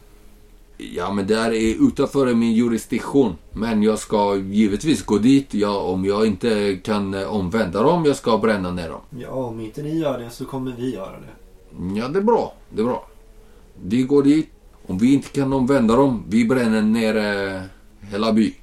[0.95, 3.35] Ja, men det här är utanför min jurisdiktion.
[3.53, 5.53] Men jag ska givetvis gå dit.
[5.53, 9.01] Ja, om jag inte kan eh, omvända dem, jag ska bränna ner dem.
[9.19, 11.99] Ja, om inte ni gör det så kommer vi göra det.
[11.99, 12.53] Ja, det är bra.
[12.69, 13.07] Det är bra.
[13.83, 14.49] Vi går dit.
[14.87, 17.61] Om vi inte kan omvända dem, vi bränner ner eh,
[18.11, 18.53] hela by.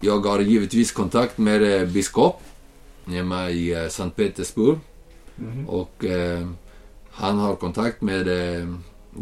[0.00, 2.42] Jag har givetvis kontakt med eh, biskop
[3.06, 4.78] hemma i eh, Sankt Petersburg.
[5.66, 6.46] Och eh,
[7.10, 8.68] han har kontakt med eh,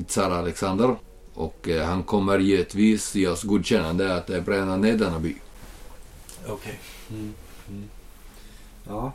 [0.06, 0.96] tsar Alexander.
[1.34, 5.34] Och eh, han kommer givetvis ge oss godkännande att eh, bränna ner denna by.
[6.48, 6.78] Okej.
[8.88, 9.12] Ja.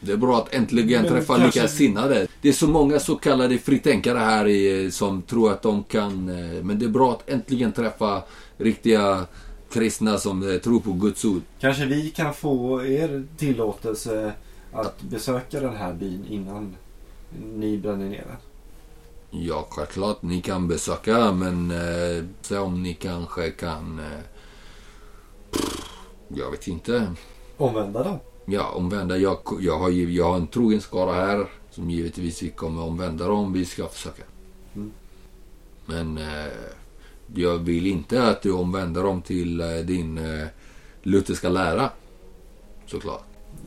[0.00, 2.26] Det är bra att äntligen Men träffa kanske- likasinnade.
[2.42, 6.28] Det är så många så kallade fritänkare här i, som tror att de kan...
[6.28, 8.22] eh, Men det är bra att äntligen träffa
[8.58, 9.26] riktiga
[9.72, 11.42] kristna som eh, tror på Guds ord.
[11.60, 14.32] Kanske vi kan få er tillåtelse
[14.72, 16.76] att besöka den här byn innan
[17.54, 18.36] ni bränner ner den.
[19.40, 23.98] Ja, självklart ni kan besöka men eh, se om ni kanske kan...
[23.98, 24.20] Eh,
[25.50, 25.90] pff,
[26.28, 27.12] jag vet inte.
[27.56, 28.18] Omvända dem.
[28.44, 29.16] Ja, omvända.
[29.16, 33.52] Jag, jag, har, jag har en trogen skara här som givetvis vi kommer omvända dem.
[33.52, 34.22] Vi ska försöka.
[34.74, 34.92] Mm.
[35.86, 36.52] Men eh,
[37.34, 40.46] jag vill inte att du omvänder dem till eh, din eh,
[41.02, 41.90] lutherska lära.
[42.86, 43.24] Såklart.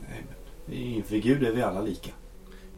[0.08, 0.24] Nej,
[0.66, 2.10] men inför Gud är vi alla lika.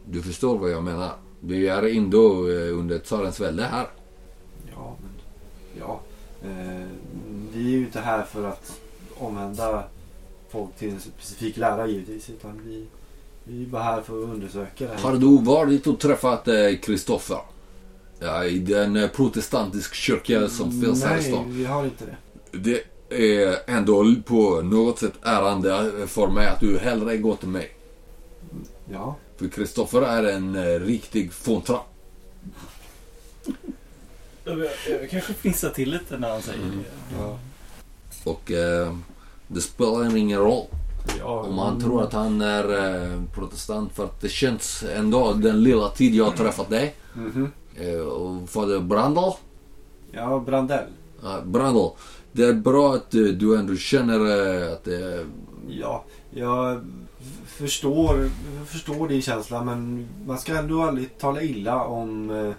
[0.05, 1.11] Du förstår vad jag menar.
[1.45, 3.87] Vi är ändå eh, under tsarens välde här.
[4.75, 5.11] Ja, men...
[5.79, 5.99] Ja.
[6.43, 6.87] Eh,
[7.53, 8.79] vi är ju inte här för att
[9.15, 9.83] omvända
[10.49, 12.29] folk till en specifik lära givetvis.
[12.29, 12.85] Utan vi,
[13.43, 15.03] vi är bara här för att undersöka det här.
[15.03, 16.47] Har du varit och träffat
[16.81, 17.39] Kristoffer?
[18.23, 21.45] ja, I den eh, protestantisk kyrka som finns här i Nej, stan.
[21.47, 22.17] vi har inte det.
[22.57, 27.71] Det är ändå på något sätt ärande för mig att du hellre till mig.
[28.91, 29.15] Ja.
[29.37, 31.79] För Kristoffer är en eh, riktig fåntra.
[34.43, 37.17] Jag, kanske fnissar till lite när han säger det.
[37.19, 37.39] ja.
[38.23, 38.97] Och eh,
[39.47, 40.65] det spelar ingen roll
[41.19, 42.63] ja om han tror att han är
[43.13, 43.93] eh, protestant.
[43.95, 46.95] För att det känns ändå den lilla tid jag har träffat dig.
[47.13, 47.51] Mhm.
[47.75, 49.33] Eh, och fader Brandal.
[50.11, 50.85] Ja, Brandell.
[51.23, 51.91] Ja, Brandal.
[52.31, 54.19] Det är bra att eh, du ändå känner
[54.65, 55.25] eh, att det.
[55.69, 56.85] Ja, jag
[57.53, 58.29] förstår,
[58.65, 62.53] förstår din känsla men man ska ändå aldrig tala illa om, eh,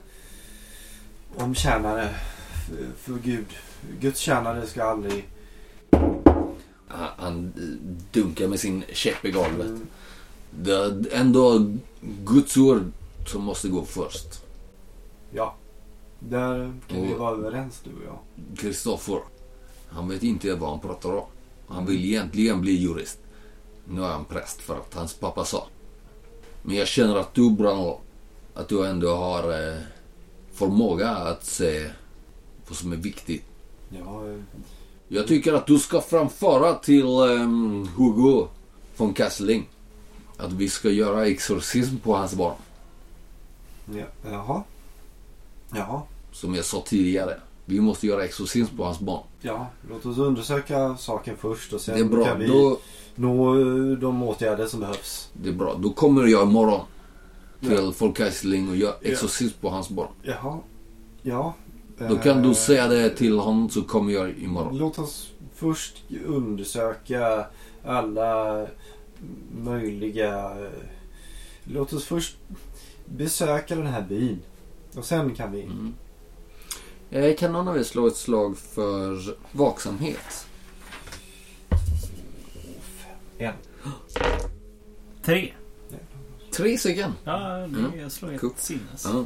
[1.44, 2.08] om tjänare
[2.98, 3.46] för, Gud.
[4.00, 5.28] Guds tjänare ska aldrig...
[6.88, 7.52] Han, han
[8.12, 9.66] dunkar med sin käpp i golvet.
[9.66, 9.86] Mm,
[10.50, 11.72] Det är ändå
[12.24, 12.90] Guds ord
[13.26, 14.42] som måste gå först.
[15.32, 15.54] ja,
[16.18, 18.18] där kan vi Och- vara överens du och jag.
[18.58, 19.20] Kristoffer,
[19.88, 21.26] han vet inte vad han pratar om.
[21.68, 23.18] Han vill egentligen bli jurist.
[23.88, 25.66] Nu är han präst för att hans pappa sa.
[26.62, 27.96] Men jag känner att du, Brandal,
[28.54, 29.78] att du ändå har eh,
[30.52, 31.90] förmåga att se
[32.68, 33.44] vad som är viktigt.
[33.88, 34.36] Ja, eh,
[35.08, 38.48] Jag tycker att du ska framföra till ehm, Hugo
[38.96, 39.68] von Kasseling
[40.36, 42.54] att vi ska göra exorcism på hans barn.
[43.94, 44.62] ja, jaha.
[45.74, 46.02] Jaha.
[46.32, 47.40] Som jag sa tidigare.
[47.64, 49.22] Vi måste göra exorcism på hans barn.
[49.40, 52.24] Ja, låt oss undersöka saken först och sen Det är bra.
[52.24, 52.78] kan vi Då,
[53.14, 55.30] nå eh, de åtgärder som behövs.
[55.32, 55.76] det är bra.
[55.82, 56.80] Då kommer jag imorgon
[57.60, 57.92] till Ja.
[57.92, 60.08] Folkheisling och gör exorcism på hans barn.
[60.22, 60.58] Jaha.
[61.22, 61.54] Ja.
[61.98, 64.78] Då kan eh, du säga det till honom så kommer jag imorgon.
[64.78, 67.46] Låt oss först undersöka
[67.84, 68.66] alla
[69.64, 70.68] möjliga eh,
[71.64, 72.36] Låt oss först
[73.06, 74.38] besöka den här byn.
[74.96, 75.62] Och sen kan vi...
[75.62, 75.94] Mm.
[77.10, 79.18] Eh, Kan någon av er slå ett slag för
[79.52, 80.46] vaksamhet?
[83.38, 83.54] En.
[85.22, 85.52] Tre.
[86.56, 87.12] Tre stycken.
[87.24, 87.98] Ja, det, Mm.
[88.00, 88.52] jag slår helt Cool.
[88.56, 89.04] sinnes.
[89.04, 89.24] Ja.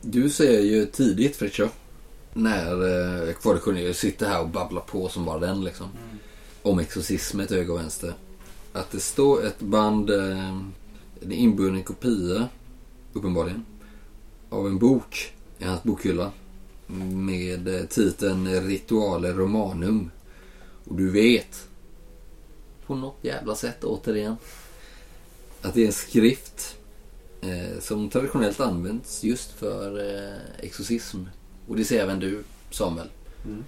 [0.00, 1.72] Du ser ju tidigt Fritiof
[2.32, 2.72] när
[3.28, 5.86] eh, Cornelius sitter här och babblar på som bara den liksom.
[5.86, 6.18] Mm.
[6.62, 8.14] Om exorcism till höger och vänster.
[8.72, 10.48] Att det står ett band, eh,
[11.22, 12.48] en inbunden kopia
[13.12, 13.64] uppenbarligen,
[14.50, 16.30] av en bok i hans bokhylla
[17.12, 20.10] med eh, titeln Rituale Romanum.
[20.84, 21.68] Och du vet,
[22.86, 24.36] på något jävla sätt återigen,
[25.62, 26.76] att det är en skrift
[27.40, 31.18] eh, som traditionellt används just för eh, exorcism.
[31.68, 33.08] Och det ser även du, Samuel.
[33.44, 33.64] Mm.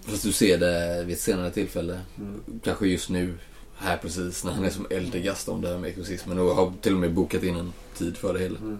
[0.00, 2.00] Fast du ser det vid ett senare tillfälle.
[2.18, 2.40] Mm.
[2.64, 3.34] Kanske just nu,
[3.76, 6.94] här precis, när han är som eldrigast om det här med exorcismen och har till
[6.94, 8.58] och med bokat in en tid för det hela.
[8.58, 8.78] Mm.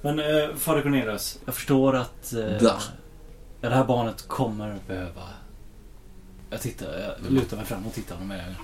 [0.00, 2.80] Men eh, Fader Cornelius, jag förstår att eh, Da.
[3.60, 5.22] ja, det här barnet kommer behöva...
[6.50, 7.34] Jag tittar, jag Mm.
[7.34, 8.54] lutar mig fram och tittar honom i ögonen.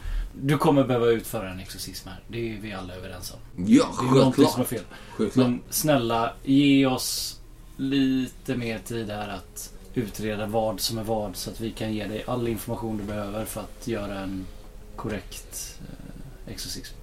[0.42, 2.20] Du kommer behöva utföra en exorcism här.
[2.28, 3.66] Det är vi alla överens om.
[3.66, 4.66] Ja, Det är som är självklart.
[4.68, 4.82] fel.
[5.16, 5.46] självklart.
[5.46, 7.40] Men snälla, ge oss
[7.76, 12.06] lite mer tid här att utreda vad som är vad så att vi kan ge
[12.06, 14.46] dig all information du behöver för att göra en
[14.96, 16.94] korrekt eh, exorcism.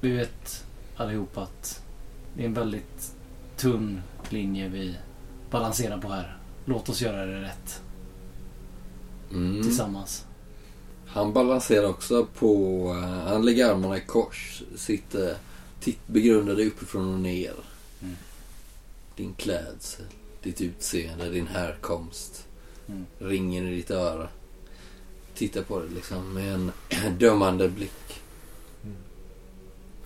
[0.00, 0.64] Vi vet
[0.96, 1.82] allihop att
[2.36, 3.14] det är en väldigt
[3.56, 4.94] tunn linje vi
[5.50, 6.36] balanserar på här.
[6.64, 7.82] Låt oss göra det rätt
[9.30, 9.62] Mm.
[9.62, 10.26] tillsammans.
[11.12, 12.84] Han balanserar också på...
[13.02, 14.62] eh, han lägger armarna i kors.
[14.76, 15.36] Sitter
[15.80, 17.54] titt, begrundar dig uppifrån och ner.
[18.02, 18.16] Mm.
[19.16, 20.06] Din klädsel,
[20.42, 22.46] ditt utseende, din härkomst.
[22.88, 23.06] Mm.
[23.18, 24.28] Ringen i ditt öra.
[25.34, 26.72] Tittar på dig liksom med en
[27.18, 28.20] dömande blick.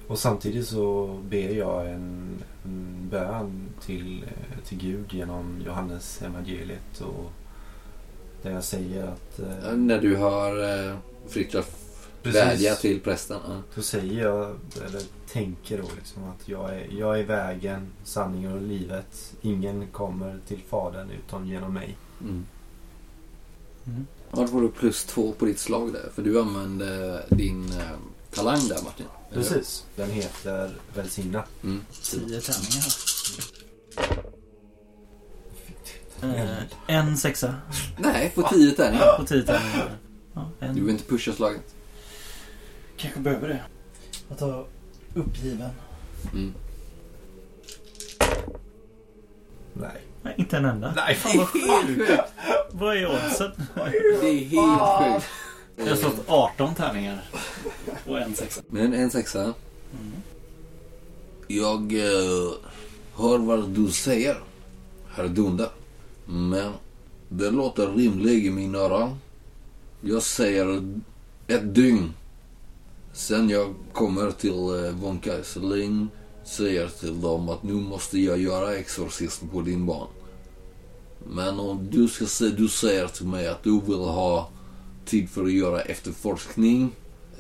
[0.07, 7.01] Och samtidigt så ber jag en, en bön till, eh, till Gud genom Johannes evangeliet
[7.01, 7.33] och
[8.45, 9.39] där jag säger att...
[9.39, 10.97] eh, Eh, När du hör eh,
[11.29, 11.67] Fritiof
[12.23, 12.41] Precis.
[12.41, 13.41] vädja till prästen.
[13.49, 13.63] ja.
[13.75, 15.03] Då säger jag, eller
[15.33, 19.33] tänker då liksom att jag är, jag är vägen, sanningen och livet.
[19.43, 21.97] Ingen kommer till Fadern utom genom mig.
[22.21, 22.47] Mm.
[23.87, 24.07] Mm.
[24.33, 26.11] Då får du plus två på ditt slag där.
[26.15, 27.81] För du använde din eh,
[28.35, 29.07] talang där Martin.
[29.33, 29.85] Precis.
[29.97, 31.45] Den heter Välsigna.
[31.63, 31.81] Mm.
[32.03, 32.85] Tio tärningar.
[36.31, 36.57] Eh,
[36.87, 37.55] en sexa
[37.99, 39.19] Nej, på tio tärningar.
[39.19, 39.91] på tio tärningar.
[40.35, 40.75] Ja, en.
[40.75, 41.75] Du vill inte pusha slaget.
[42.97, 43.61] Kanske behöver det.
[44.29, 44.67] Jag tar
[45.15, 45.71] uppgiven.
[46.33, 46.55] Mm.
[49.73, 50.01] Nej.
[50.23, 50.93] Nej, inte en enda.
[50.97, 52.11] Nej, Fan vad sjukt.
[52.71, 53.51] Vad är oddsen?
[53.75, 55.27] Det är helt sjukt.
[55.77, 57.25] Jag har slått 18 tärningar.
[58.07, 58.61] Och en sexa.
[58.69, 59.41] Men en sexa.
[59.43, 59.55] Mm.
[61.49, 62.53] Jag eh,
[63.17, 64.37] hör vad du säger,
[65.15, 65.71] herr Dunda.
[66.27, 66.73] Men
[67.29, 69.19] det låter rimligt i mina öron.
[70.01, 70.83] Jag säger
[71.47, 72.13] ett dygn.
[73.13, 76.09] Sen jag kommer till eh, von Kaiserling
[76.45, 80.09] säger till dem att nu måste jag göra exorcism på din barn.
[81.27, 84.51] Men om du ska se, du säger till mig att du vill ha
[85.05, 86.91] tid för att göra efterforskning.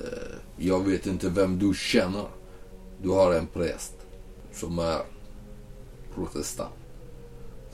[0.00, 2.26] Eh, jag vet inte vem du känner.
[3.02, 3.94] Du har en präst
[4.52, 5.02] som är
[6.14, 6.70] protestant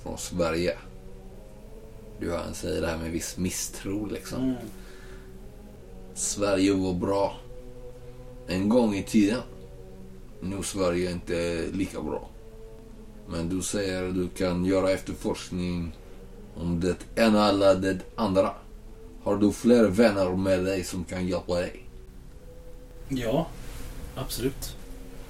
[0.03, 0.79] från Sverige.
[2.21, 4.43] Du hör han säger det här med viss misstro liksom.
[4.43, 4.57] Mm.
[6.15, 7.37] Sverige var bra
[8.49, 9.41] en gång i tiden.
[10.41, 12.29] Nu är Sverige inte lika bra.
[13.29, 15.93] Men du säger att du kan göra efterforskning
[16.57, 18.55] om det ena eller det andra.
[19.23, 21.85] Har du fler vänner med dig som kan hjälpa dig?
[23.09, 23.47] Ja,
[24.15, 24.77] absolut.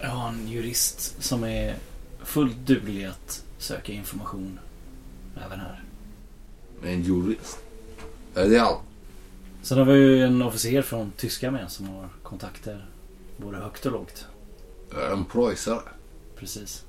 [0.00, 1.76] Jag har en jurist som är
[2.24, 4.58] fullt duglig att söka information
[5.46, 5.84] även här.
[6.82, 7.58] En jurist?
[8.34, 8.80] Är det allt?
[9.62, 12.88] Sen har vi ju en officer från tyska med som har kontakter
[13.36, 14.26] både högt och lågt.
[15.12, 15.82] En preussare?
[16.36, 16.84] Precis.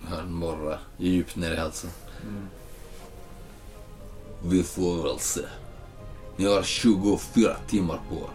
[0.00, 1.90] Han morrar djupt ner i halsen.
[4.44, 5.40] Vi får väl se.
[6.36, 8.30] Ni har 24 timmar på er.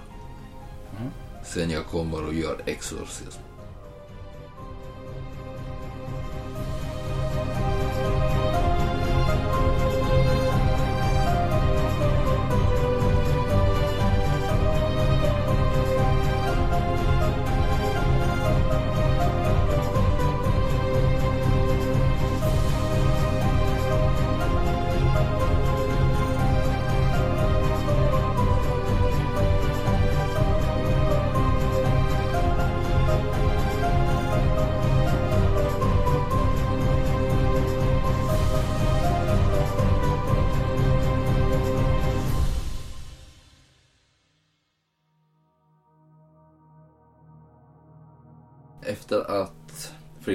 [1.00, 1.12] Mm.
[1.46, 3.40] Sen jag kommer och gör exorcism.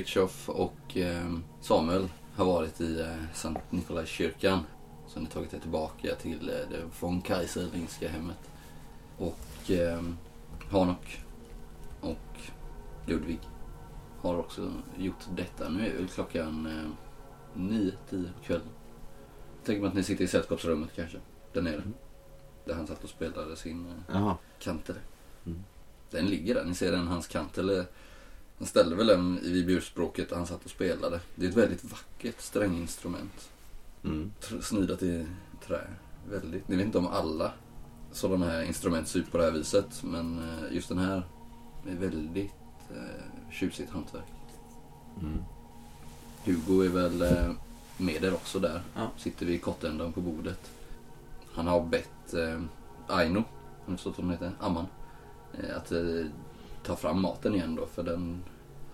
[0.09, 4.61] Fritjof och eh, Samuel har varit i eh, Sankt Nikolajskyrkan.
[5.09, 8.51] Så ni tagit er tillbaka till eh, det von Kaiserlingska hemmet.
[9.19, 10.03] Och eh,
[10.71, 11.25] Hanok
[12.01, 12.41] och
[13.07, 13.39] Ludvig
[14.21, 15.69] har också gjort detta.
[15.69, 16.91] Nu är väl klockan eh,
[17.55, 18.69] nio, tio på kvällen.
[19.65, 21.19] Tänker man att ni sitter i sällskapsrummet kanske,
[21.53, 21.83] där nere.
[22.65, 24.17] Där han satt och spelade sin eh.
[25.47, 25.65] Mm.
[26.11, 27.85] Den ligger där, ni ser den, hans kantel.
[28.59, 31.21] Han ställde väl den i burspråket han satt och spelade.
[31.35, 33.51] Det är ett väldigt vackert stränginstrument.
[34.05, 34.33] Mm.
[34.63, 35.27] Snidat i
[35.67, 35.81] trä.
[36.31, 36.69] Väldigt.
[36.69, 37.53] Ni vet inte om alla
[38.13, 40.03] sådana här instrument ser ut på det här viset.
[40.03, 41.23] Men eh, just den här
[41.89, 42.53] är väldigt
[42.91, 44.25] eh, tjusigt hantverk.
[45.21, 45.45] Mm.
[46.45, 47.51] Hugo är väl eh,
[47.97, 48.83] med er också där.
[48.95, 49.11] Ja.
[49.17, 50.71] Sitter vid kottändan på bordet.
[51.53, 52.61] Han har bett eh,
[53.07, 53.45] Aino, om
[53.87, 54.87] du förstått vad hon heter, Amman,
[55.53, 56.27] eh, att eh,
[56.89, 58.43] ta fram maten igen då för den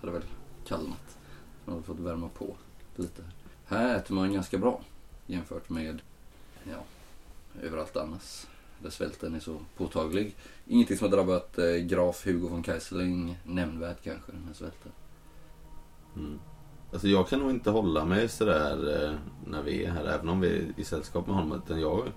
[0.01, 0.23] hade väl
[0.67, 1.17] kallnat.
[1.65, 2.55] Den hade fått värma på
[2.95, 3.23] lite.
[3.65, 4.81] Här äter man ganska bra
[5.25, 6.01] jämfört med
[6.63, 6.83] ja,
[7.61, 8.45] överallt annars.
[8.79, 10.35] Där svälten är så påtaglig.
[10.67, 14.91] Ingenting som har drabbat eh, graf Hugo von Kaiserling nämnvärt kanske, den här svälten.
[16.15, 16.39] Mm.
[16.93, 20.39] Alltså jag kan nog inte hålla mig sådär eh, när vi är här, även om
[20.39, 21.61] vi är i sällskap med honom.
[21.65, 22.11] Utan jag,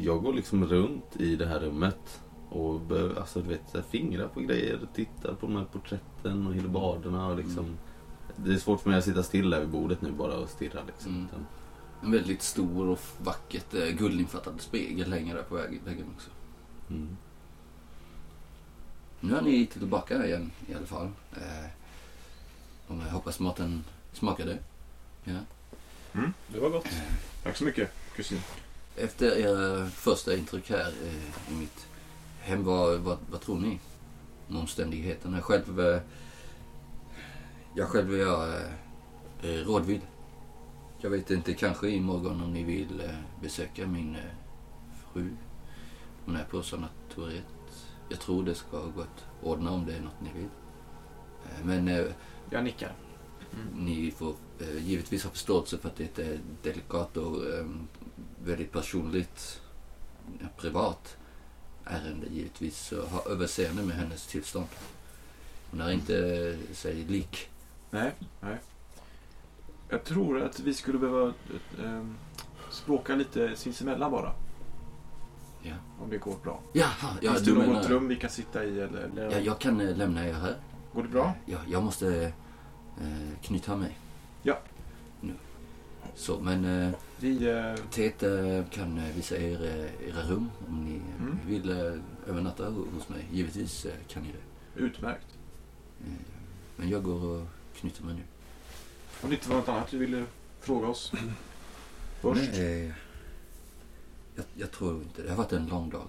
[0.00, 4.40] jag går liksom runt i det här rummet och be- alltså, du vet, fingrar på
[4.40, 7.26] grejer, tittar på de här porträtten och hildebarderna.
[7.26, 7.76] Och liksom, Mm.
[8.44, 10.80] Det är svårt för mig att sitta still där vid bordet nu bara och stirra.
[10.86, 11.12] Liksom.
[11.14, 11.28] Mm.
[12.02, 16.30] En väldigt stor och vackert eh, guldinfattad spegel hänger där på väg- väggen också.
[16.90, 17.16] mm.
[19.20, 21.10] Nu är ni tillbaka igen i alla fall.
[21.36, 21.70] Eh,
[22.86, 24.58] och jag hoppas maten smakade.
[25.24, 25.38] Ja.
[26.48, 26.86] Det var gott.
[27.42, 28.40] Tack så mycket, kusin.
[28.96, 31.86] Efter era första intryck här eh, i mitt
[32.48, 33.80] hem, vad, vad, vad tror ni
[34.48, 35.42] om omständigheterna?
[35.42, 36.00] Själv, eh,
[37.74, 38.62] jag själv är jag eh,
[39.42, 40.00] eh, rådvill.
[41.00, 43.10] Jag vet inte, kanske imorgon om ni vill eh,
[43.42, 44.22] besöka min eh,
[45.12, 45.30] fru.
[46.24, 47.44] Hon är på sanatoriet.
[48.08, 50.48] Jag tror det ska gå att ordna om det är något ni vill.
[51.64, 52.12] Men
[52.50, 52.92] Jag nickar.
[53.74, 54.34] ni får
[54.78, 57.42] givetvis ha förståelse för att det är delikat och
[58.44, 59.60] väldigt personligt,
[60.56, 61.16] privat
[61.88, 62.78] ärende givetvis.
[62.78, 64.66] Så ha överseende med hennes tillstånd.
[65.70, 67.48] Hon är inte eh, sig lik.
[67.90, 68.56] Nej, nej.
[69.88, 71.26] Jag tror att vi skulle behöva
[71.84, 72.04] eh,
[72.70, 74.32] språka lite sinsemellan bara.
[75.62, 75.74] Ja.
[76.02, 76.60] Om det går bra.
[76.72, 77.82] Jaha, ja, Finns du det något menar...
[77.88, 79.00] rum vi kan sitta i eller?
[79.00, 80.56] eller Ja, jag kan eh, lämna er här.
[80.94, 81.32] Går det bra?
[81.46, 82.32] Ja, jag måste
[83.00, 83.98] eh, knyta mig.
[84.42, 84.58] Ja.
[85.20, 85.32] Nu.
[86.14, 87.48] Så, men eh, Vi...
[87.50, 91.38] Eh, Tet eh, kan eh, visa er eh, era rum om ni eh, Mm.
[91.46, 91.70] vill
[92.26, 93.26] övernatta hos mig.
[93.32, 94.80] Givetvis kan ni det.
[94.80, 95.26] utmärkt.
[96.76, 98.22] Men jag går och knyter mig nu.
[99.22, 100.24] Om det inte var något annat du ville
[100.60, 101.12] fråga oss
[102.20, 102.50] först.
[102.52, 102.92] Nej,
[104.34, 105.22] jag, jag tror inte.
[105.22, 106.06] Det har varit en lång dag.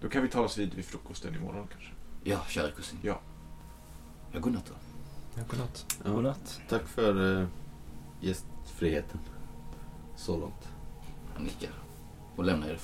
[0.00, 1.90] Då kan vi ta oss vid vid frukosten imorgon kanske.
[2.24, 2.98] Ja, kära kusin.
[3.02, 3.20] Ja.
[4.32, 4.74] Ja, godnatt då.
[5.36, 5.86] Ja, godnatt.
[6.04, 6.60] Ja, Godnatt.
[6.68, 7.48] tack för eh,
[8.20, 9.20] gästfriheten.
[10.16, 10.68] Så långt.
[11.34, 11.70] Han nickar
[12.36, 12.78] och lämnar er i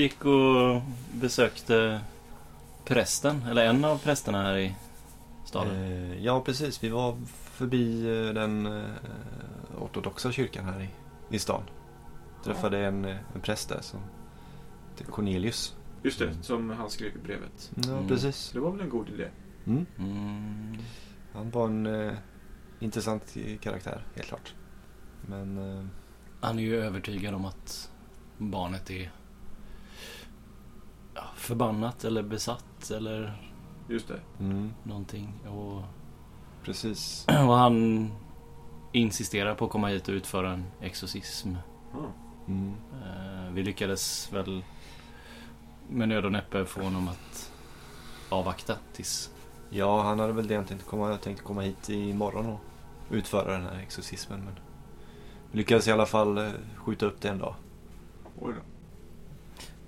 [0.00, 0.82] gick och
[1.12, 2.00] besökte
[2.84, 4.74] prästen, eller en av prästerna här i
[5.44, 5.76] staden.
[5.84, 6.84] Eh, ja, precis.
[6.84, 8.84] Vi var förbi eh, den eh,
[9.78, 10.88] ortodoxa kyrkan här i,
[11.36, 11.62] i stan.
[12.44, 14.00] Träffade en, en präst där som
[15.10, 15.76] Cornelius.
[16.02, 17.70] Just det, som han skrev i brevet.
[17.74, 18.08] Ja, Mm.
[18.08, 18.50] precis.
[18.52, 19.28] Det var väl en god idé?
[19.66, 19.86] Mm.
[19.98, 20.78] Mm.
[21.32, 22.12] Han var en eh,
[22.80, 24.54] intressant karaktär, helt klart.
[25.26, 25.84] Men eh,
[26.40, 27.90] Han är ju övertygad om att
[28.38, 29.10] barnet är
[31.14, 33.42] ja, förbannat eller besatt eller
[33.88, 34.20] Just det.
[34.40, 35.40] mm, någonting.
[35.48, 35.82] Och,
[36.64, 37.26] precis.
[37.28, 38.08] och han
[38.92, 41.54] insisterar på att komma hit och utföra en exorcism.
[41.94, 41.96] Ah.
[42.48, 42.74] Mm.
[42.92, 44.64] Eh, Vi lyckades väl
[45.88, 47.52] med nöd och näppe få honom att
[48.28, 49.30] avvakta tills...
[49.70, 52.60] Ja, han hade väl egentligen komma, tänkt komma hit imorgon och
[53.10, 54.40] utföra den här exorcismen.
[54.44, 54.54] Men
[55.50, 57.54] vi lyckades i alla fall eh, skjuta upp det en dag.
[58.40, 58.60] Oj då.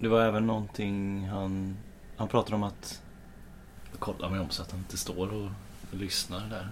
[0.03, 1.77] Det var även någonting han...
[2.17, 3.03] Han pratade om att...
[3.91, 5.51] Jag kollar mig om så att han inte står och
[5.91, 6.69] lyssnar där.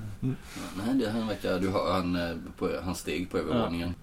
[0.77, 1.61] Nej, det, han verkar...
[1.61, 3.95] Du hör han, eh, på, han steg på övervåningen.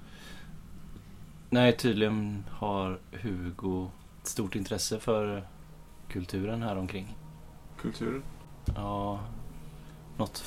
[1.49, 5.47] Nej, tydligen har Hugo ett stort intresse för
[6.07, 7.17] kulturen här omkring.
[7.81, 8.23] Kulturen.
[8.75, 9.19] Ja,
[10.17, 10.43] något...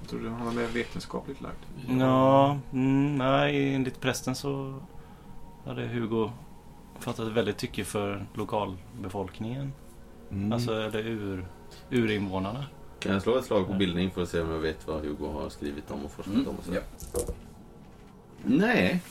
[0.00, 2.00] Jag trodde han var mer vetenskapligt lagd.
[2.00, 4.80] Ja, mm, nej, enligt prästen så
[5.64, 6.30] hade Hugo
[6.98, 9.72] fattat väldigt tycke för lokalbefolkningen.
[10.30, 10.52] Mm.
[10.52, 11.46] Alltså, eller ur,
[11.90, 12.64] urinvånarna.
[13.00, 15.32] Kan jag slå ett slag på bildning för att se om jag vet vad Hugo
[15.32, 16.74] har skrivit om och forskat Mm, om och så?
[16.74, 16.80] ja.
[18.44, 19.02] Nej.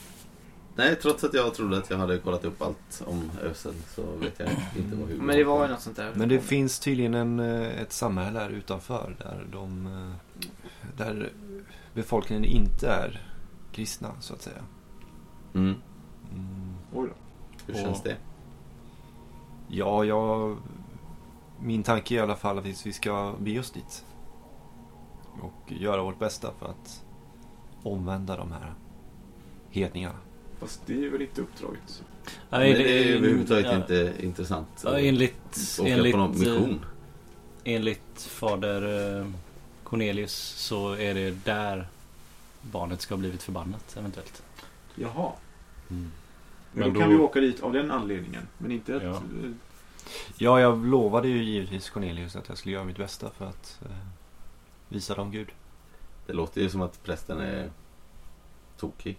[0.75, 4.39] Nej, trots att jag trodde att jag hade kollat upp allt om Ösel så vet
[4.39, 6.11] jag inte vad Hugo Men det var ju något sånt där.
[6.15, 9.87] Men det finns tydligen en, eh, ett samhälle här utanför där de...
[9.87, 10.37] eh,
[10.97, 11.29] Där
[11.93, 13.21] befolkningen inte är
[13.71, 14.61] kristna, så att säga.
[15.53, 15.75] Mm.
[16.33, 16.73] Mm.
[16.93, 17.13] Oj då.
[17.67, 18.17] Hur känns det?
[19.67, 20.57] Ja, jag...
[21.59, 24.05] Min tanke är i alla fall att vi ska bege oss dit.
[25.41, 27.03] Och göra vårt bästa för att
[27.83, 28.73] omvända de här
[29.69, 30.19] hedningarna.
[30.59, 32.03] Fast det är väl inte uppdraget.
[32.49, 36.85] Men det är överhuvudtaget ja, inte intressant Ja, enligt, åka enligt, på någon eh, mission.
[37.63, 39.27] enligt fader eh,
[39.83, 41.87] Cornelius så är det där
[42.61, 44.43] barnet ska ha blivit förbannat eventuellt.
[44.95, 45.31] Jaha.
[45.89, 46.11] Mm.
[46.77, 48.47] Men då kan vi åka dit av den anledningen.
[48.57, 49.03] Men inte att...
[49.03, 49.15] Ja.
[49.15, 49.51] eh,
[50.37, 53.95] Ja, jag lovade ju givetvis Cornelius att jag skulle göra mitt bästa för att eh,
[54.89, 55.47] visa dem Gud.
[56.25, 57.71] Det låter ju som att prästen är
[58.77, 59.17] tokig.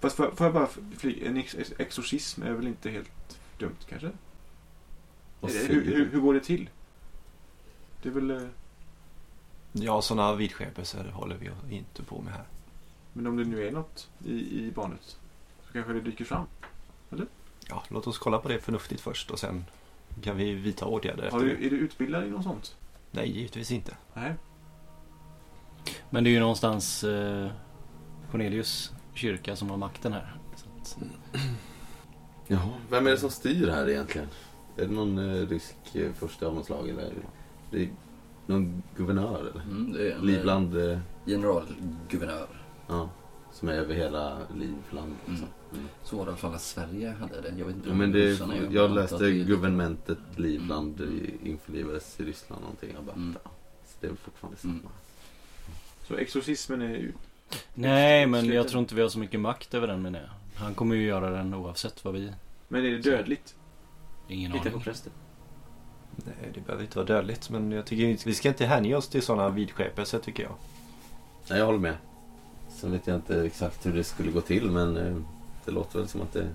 [0.00, 1.28] Fast får, får jag bara flyga?
[1.28, 4.10] En ex exorcism är väl inte helt dumt kanske?
[5.40, 6.70] Det, hur, hur, hur går det till?
[8.02, 8.30] Det är väl...
[8.30, 8.42] eh,
[9.72, 11.36] Ja, sådana vidskepelser håller
[11.68, 12.44] vi inte på med här.
[13.12, 15.18] Men om det nu är något i, i barnet
[15.74, 16.46] kanske det dyker fram.
[17.68, 19.64] Ja, låt oss kolla på det förnuftigt först och sen
[20.22, 22.76] kan vi vidta åtgärder Har efter du, är du utbildad i något sånt?
[23.10, 23.96] Nej, givetvis inte.
[24.14, 24.34] Nej.
[26.10, 27.50] Men det är ju någonstans eh,
[28.30, 30.36] Cornelius kyrka som har makten här.
[30.56, 30.98] Så att,
[32.46, 34.28] Jaha, vem är det som styr här egentligen?
[34.76, 37.12] Är det någon eh, rysk eh, första av något slag eller?
[37.70, 37.88] Det är
[38.46, 39.62] någon guvernör eller?
[39.62, 42.48] Mm, det är en eh, Livland, eh, generalguvernör.
[42.88, 43.08] ja.
[43.52, 45.14] Som är över hela Livland.
[45.26, 45.36] Liksom.
[45.36, 45.48] Mm.
[46.02, 47.54] Så var det i alla fall att Sverige hade det.
[47.58, 52.90] Jag vet inte Ja, men det, jag läste guvernementet Livland i- införlivades i Ryssland någonting.
[52.94, 53.34] Jag bara, Mm.
[53.86, 54.72] så det är väl fortfarande samma.
[54.74, 54.86] Mm.
[56.08, 57.12] Så exorcismen är ju...
[57.74, 60.60] nej, men jag tror inte vi har så mycket makt över den menar jag.
[60.64, 62.32] Han kommer ju göra den oavsett vad vi...
[62.68, 63.54] Men är det dödligt?
[64.28, 64.80] Ingen Lita på aning.
[64.80, 65.12] prästen.
[66.16, 69.08] Nej, det behöver inte vara dödligt men jag tycker inte, vi ska inte hänge oss
[69.08, 70.52] till sådana vidskepelser tycker jag.
[71.50, 71.96] Nej, jag håller med.
[72.68, 75.16] Sen vet jag inte exakt hur det skulle gå till men eh,
[75.64, 76.48] det låter väl som att det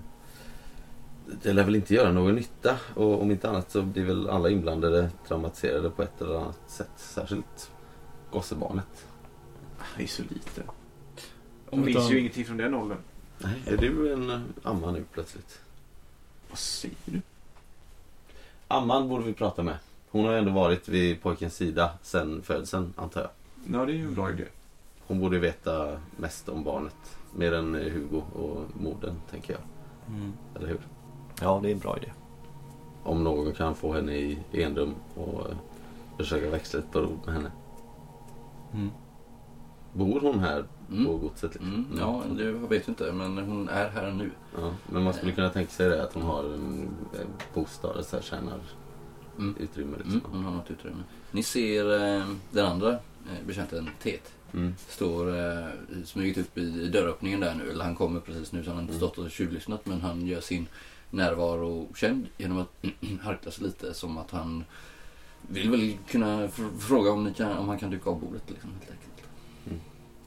[1.42, 4.50] det lär väl inte göra någon nytta och om inte annat så blir väl alla
[4.50, 6.90] inblandade traumatiserade på ett eller annat sätt.
[6.96, 7.70] Särskilt
[8.30, 9.06] gossebarnet.
[9.78, 10.64] Han är så liten.
[10.66, 12.98] Om Hon minns ju ingenting från den åldern.
[13.38, 15.60] Nej, är du en eh, amma nu plötsligt?
[16.48, 17.20] Vad säger du?
[18.68, 19.76] Amman borde vi prata med.
[20.10, 23.30] Hon har ändå varit vid pojkens sida sedan födseln antar jag.
[23.74, 24.44] Ja, det är ju en bra idé.
[25.10, 27.16] Hon borde veta mest om barnet.
[27.34, 29.62] Mer än eh, Hugo och modern tänker jag.
[30.16, 30.32] Mm.
[30.54, 30.80] Eller hur?
[31.40, 32.12] Ja, det är en bra idé.
[33.02, 35.56] Om någon kan få henne i enrum och eh,
[36.16, 37.52] försöka växla ett par ord med henne.
[38.74, 38.90] Mm.
[39.92, 41.18] Bor hon här på Mm.
[41.20, 41.54] godset?
[41.54, 41.74] Liksom?
[41.74, 44.30] Mm, ja, det jag vet inte, men hon är här nu.
[44.60, 46.88] Ja, Men man skulle kunna tänka sig det att hon har en,
[47.54, 48.60] bostad så här tjänar
[49.38, 49.56] Mm.
[49.60, 49.96] utrymme.
[49.96, 50.32] Mm, Liksom.
[50.32, 51.02] hon har något utrymme.
[51.30, 54.32] Ni ser eh, den andra eh, betjänten, Tet.
[54.54, 54.74] Mm.
[54.88, 55.66] Står eh,
[56.04, 57.70] smugit upp i dörröppningen där nu.
[57.70, 59.08] Eller han kommer precis nu så han har inte Mm.
[59.08, 59.86] stått och tjuvlyssnat.
[59.86, 60.66] Men han gör sin
[61.10, 62.84] närvaro känd genom att
[63.22, 64.64] harkla sig lite som att han
[65.48, 68.42] vill väl kunna fr- fråga om, ni kan, om han kan duka av bordet.
[68.50, 69.06] Liksom, helt enkelt.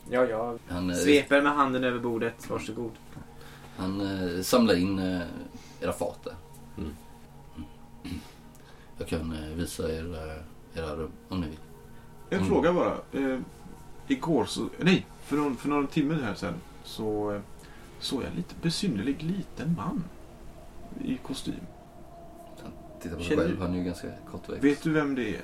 [0.09, 2.49] Ja, jag Han, eh, sveper med handen över bordet.
[2.49, 2.91] Varsågod.
[3.77, 5.21] han eh, samlar in eh,
[5.81, 6.35] era fat där.
[6.77, 6.93] Mm.
[8.97, 11.57] Jag kan eh, visa er eh, era rum om ni vill.
[12.29, 12.49] En Mm.
[12.49, 12.97] fråga bara.
[14.07, 14.69] Igår så...
[14.79, 17.41] Nej, för någon, för någon timme här sen så eh,
[17.99, 20.03] såg jag en lite besynnerlig liten man.
[21.03, 21.53] I kostym.
[23.01, 24.63] Titta på Känner själv, du- han är ju ganska kortväxt.
[24.63, 25.41] Vet du vem det är?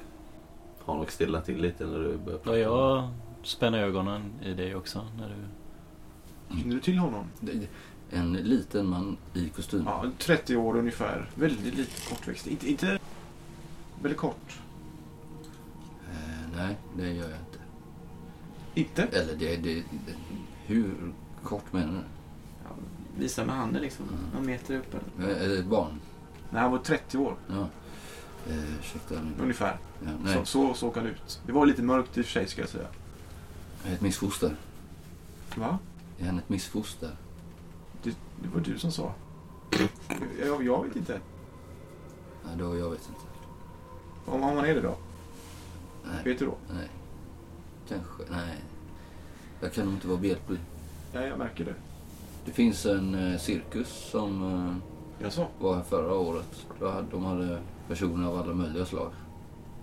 [0.80, 3.10] Har nog stilla till lite när du börjar Ja, jag
[3.44, 5.08] spänner ögonen i dig också.
[5.18, 5.36] När du...
[6.62, 7.26] Känner du till honom?
[7.40, 7.68] Det-
[8.12, 9.84] En liten man i kostym.
[9.86, 11.30] Ja, 30 år ungefär.
[11.36, 12.48] Väldigt lite kortväxt.
[12.48, 13.00] Inte, inte
[14.02, 14.60] väldigt kort.
[16.12, 17.49] Eh, nej, det gör jag inte.
[18.74, 19.04] Inte?
[19.04, 20.14] Eller det, det, det
[20.66, 21.14] hur
[21.44, 22.00] kort menar du?
[23.22, 24.06] Visa med handen liksom.
[24.10, 24.20] Mm.
[24.34, 25.30] Någon meter upp eller?
[25.32, 26.00] Eh, Är det ett barn?
[26.50, 27.68] Nej, han var 30 år Ja.
[28.50, 29.78] Eh, ursäkta ungefär.
[30.06, 31.42] Ja, nej, Så, så såg han ut.
[31.46, 32.88] Det var lite mörkt i och för sig ska jag säga.
[33.86, 34.56] är ett missfoster.
[35.56, 35.80] Va?
[36.20, 37.16] Är han ett missfoster?
[38.04, 38.10] Det,
[38.42, 39.14] det var du som sa.
[40.46, 41.20] Jag, jag vet inte.
[42.46, 43.22] Nej, då jag vet inte.
[44.26, 44.96] Om, om han är det då?
[46.06, 46.56] Nej, Vet du då?
[46.74, 46.90] nej.
[47.90, 48.58] Kanske, nej.
[49.62, 50.60] Jag kan nog inte vara behjälplig.
[51.14, 51.74] Ja, jag märker det.
[52.46, 55.48] Det finns en eh, cirkus som eh, Jag sa.
[55.60, 56.66] var här förra året.
[56.80, 59.12] Då hade- De hade personer av alla möjliga slag.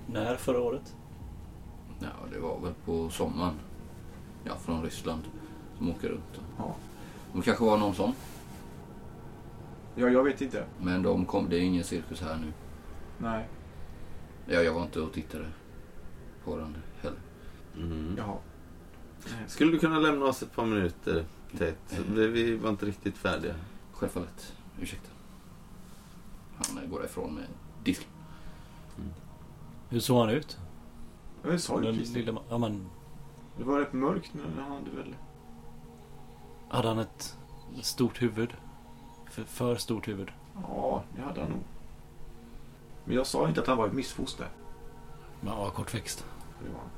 [0.07, 0.95] När förra året?
[2.01, 3.55] Ja, det var väl på sommaren.
[4.45, 5.23] Ja, från Ryssland.
[5.79, 6.41] Som åker runt.
[6.59, 6.75] Ja.
[7.33, 8.13] De kanske var någon sån.
[9.95, 10.65] Ja, jag vet inte.
[10.81, 12.53] Men de kom, det är ingen cirkus här nu.
[13.19, 13.49] Nej.
[14.47, 15.45] Ja, jag var inte och tittade
[16.45, 17.19] på den heller.
[17.77, 18.15] Mm.
[18.19, 18.37] Jaha.
[19.47, 21.25] Skulle du kunna lämna oss ett par minuter,
[21.59, 21.75] Ted?
[22.09, 23.55] Vi, vi var inte riktigt färdiga.
[23.93, 24.53] Självfallet.
[24.81, 25.09] Ursäkta.
[26.57, 27.45] Han eh, går ifrån med
[27.85, 28.09] disk.
[29.89, 30.59] Hur såg han ut?
[31.43, 32.87] Jag sa ju precis lilla, ja, men,
[33.59, 35.15] Det var rätt mörkt men han hade väl...
[36.69, 37.37] hade han ett
[37.83, 38.55] stort huvud?
[39.31, 40.33] För, för stort huvud?
[40.69, 41.61] Ja, det hade han nog.
[43.05, 44.49] Men jag sa inte att han var ett missfoster.
[45.41, 46.27] Men ja, kortväxt.
[46.63, 46.89] Det var han.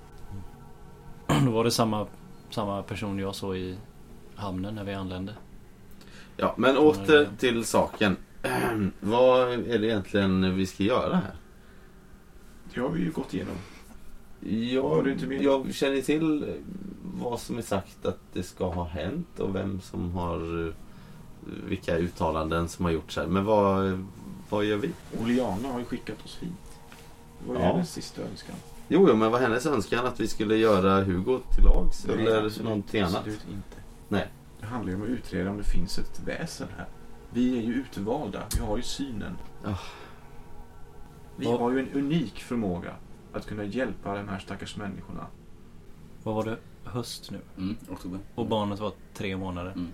[1.45, 2.07] Då var det samma,
[2.51, 3.77] samma person jag såg i
[4.35, 5.35] hamnen när vi anlände.
[6.37, 8.17] Ja, men åter till saken.
[9.01, 11.35] Vad är det egentligen vi ska göra här?
[12.75, 13.55] Det har vi ju gått igenom.
[14.75, 15.43] Jag, du inte med?
[15.43, 16.55] jag känner till
[17.21, 20.67] vad som är sagt att det ska ha hänt och vem som har...
[20.69, 20.73] eh,
[21.69, 23.27] Vilka uttalanden som har gjorts här.
[23.27, 24.07] Men vad,
[24.49, 24.91] vad gör vi?
[25.23, 26.51] Oliana har ju skickat oss hit.
[27.43, 27.73] Det var ju Ja.
[27.73, 28.57] hennes sista önskan.
[28.89, 32.07] Jo, jo, men var hennes önskan att vi skulle göra Hugo till lags?
[32.07, 33.17] Nej, eller absolut- någonting annat?
[33.17, 33.77] Absolut inte.
[34.09, 34.29] Nej.
[34.61, 36.87] Det handlar ju om att utreda om det finns ett väsen här.
[37.31, 38.43] Vi är ju utvalda.
[38.59, 39.37] Vi har ju synen.
[39.65, 39.75] Ah.
[41.37, 42.95] Vi Vad- har ju en unik förmåga
[43.33, 45.27] att kunna hjälpa de här stackars människorna.
[46.23, 46.57] Vad var det?
[46.85, 47.41] Höst nu.
[47.57, 48.21] Mm, oktober.
[48.35, 49.73] Och barnet var tre månader.
[49.73, 49.89] Mm.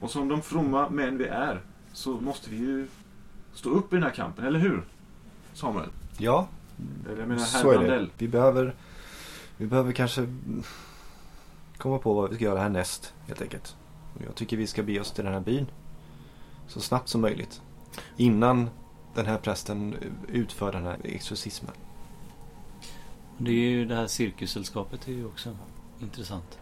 [0.00, 1.60] Och som de fromma män vi är
[1.92, 2.88] så måste vi ju
[3.52, 4.84] stå upp i den här kampen, eller hur?
[5.52, 5.88] Samuel?
[6.18, 6.48] Ja,
[7.08, 8.08] jag menar herr så är det.
[8.18, 8.74] Vi behöver,
[9.56, 10.26] vi behöver kanske
[11.78, 13.76] komma på vad vi ska göra härnäst helt enkelt.
[14.14, 15.66] Och Jag tycker vi ska bege oss till den här byn
[16.66, 17.62] så snabbt som möjligt.
[18.16, 18.70] Innan
[19.14, 19.96] den här prästen
[20.28, 21.72] utför den här exorcismen.
[23.38, 25.56] Det är ju det här cirkussällskapet är ju också
[26.00, 26.58] intressant.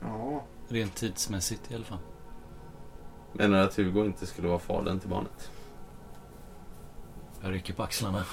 [0.00, 1.98] Ja, Rent tidsmässigt i alla fall.
[3.32, 5.50] Menar du att Hugo inte skulle vara fadern till barnet?
[7.42, 8.24] Jag rycker på axlarna.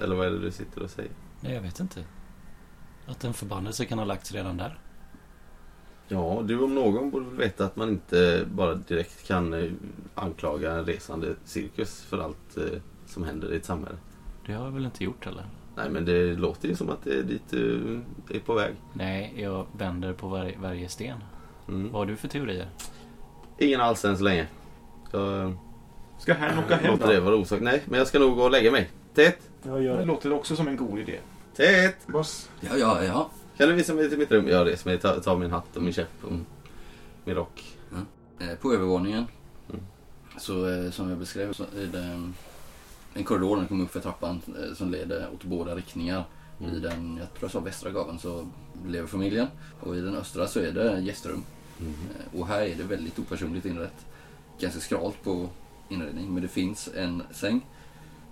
[0.00, 1.12] Eller vad är det du sitter och säger?
[1.40, 2.04] Nej, jag vet inte.
[3.06, 4.78] Att en förbannelse kan ha lagts redan där.
[6.08, 9.70] Ja, du om någon borde väl veta att man inte bara direkt kan eh,
[10.14, 13.96] anklaga en resande cirkus för allt eh, som händer i ett samhälle.
[14.46, 15.46] Det har jag väl inte gjort eller?
[15.76, 18.74] Nej, men det låter ju som att det är dit du är på väg.
[18.92, 21.18] Nej, jag vänder på varje, varje sten.
[21.68, 21.92] Mm.
[21.92, 22.68] Vad har du för teorier?
[23.58, 24.46] Ingen alls än så länge.
[25.12, 25.56] Jag
[26.18, 27.62] ska han åka hem låter det vara osagt.
[27.62, 28.90] Nej, men jag ska nog gå och lägga mig.
[29.14, 29.50] Tät!
[29.66, 31.18] Jag gör Det låter också som en god idé.
[31.56, 32.06] Tät!
[32.06, 32.50] Boss.
[32.60, 33.30] Ja, ja, ja.
[33.56, 34.48] Kan du visa mig till mitt rum?
[34.48, 36.32] Jag reser mig, tar, tar min hatt och min käpp och
[37.24, 37.76] min rock.
[38.40, 39.24] Eh, På övervåningen.
[39.70, 39.80] Mm.
[40.38, 42.34] Så eh, som jag beskrev så är det en-
[43.14, 46.24] en korridor den kommer upp för trappan eh, som leder åt båda riktningar.
[46.60, 46.74] Mm.
[46.74, 48.46] I den, jag tror jag sa västra gaveln så
[48.86, 49.46] lever familjen.
[49.80, 51.42] Och i den östra så är det gästrum.
[51.80, 51.94] Mm.
[52.38, 54.06] Och här är det väldigt opersonligt inrett.
[54.60, 55.48] Ganska skralt på
[55.88, 57.66] inredning men det finns en säng.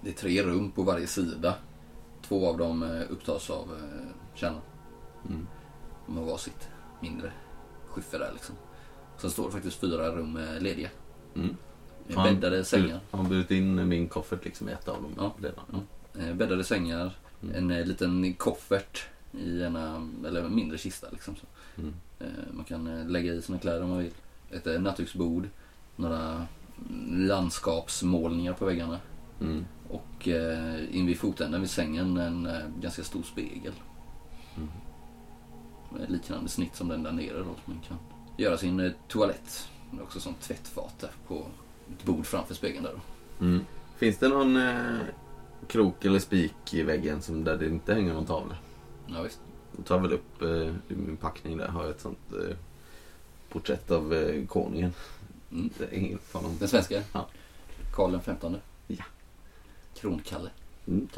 [0.04, 1.54] Det är tre rum på varje sida.
[2.22, 4.60] Två av dem eh, upptas av eh, kärnan.
[5.28, 5.46] Mm.
[6.06, 6.68] De har varsitt
[7.00, 7.32] mindre
[7.88, 8.54] skiffer där liksom.
[9.18, 10.88] Sen står det faktiskt fyra rum eh, lediga.
[11.34, 11.56] Mm.
[12.06, 13.00] Bäddade sängar.
[13.10, 15.12] Har han burit in min koffert liksom i ett av dem?
[15.16, 15.80] Ja.
[16.20, 17.12] Eh, Bäddade sängar.
[17.42, 17.70] Mm.
[17.70, 21.36] En liten koffert i ena, eller en mindre kista liksom.
[21.36, 21.46] Så.
[21.80, 21.94] Mm.
[22.50, 24.12] Man kan lägga i sina kläder om man vill.
[24.50, 25.48] Ett nattduksbord.
[25.96, 26.46] Några
[27.10, 29.00] landskapsmålningar på väggarna.
[29.40, 29.64] Mm.
[29.94, 33.72] Och eh, in vid fotänden vid sängen en eh, ganska stor spegel.
[34.56, 34.68] Mm.
[35.90, 37.54] Med liknande snitt som den där nere då.
[37.64, 37.96] Man kan
[38.36, 39.68] göra sin eh, toalett.
[39.92, 41.46] Är också som tvättfat där på
[41.92, 43.44] ett bord framför spegeln där då.
[43.44, 43.64] Mm.
[43.96, 45.00] Finns det någon eh,
[45.66, 48.56] krok eller spik i väggen som där det inte hänger någon tavla?
[49.06, 49.40] Ja, visst.
[49.76, 52.56] Jag tar väl upp eh, min packning där har jag ett sånt eh,
[53.48, 54.92] porträtt av eh, konungen.
[55.52, 55.70] Mm.
[56.58, 57.02] Den svenska?
[57.12, 57.26] Ja.
[57.92, 58.60] Karl den femtonde?
[60.00, 60.50] Kronkalle.
[60.88, 61.08] Mm.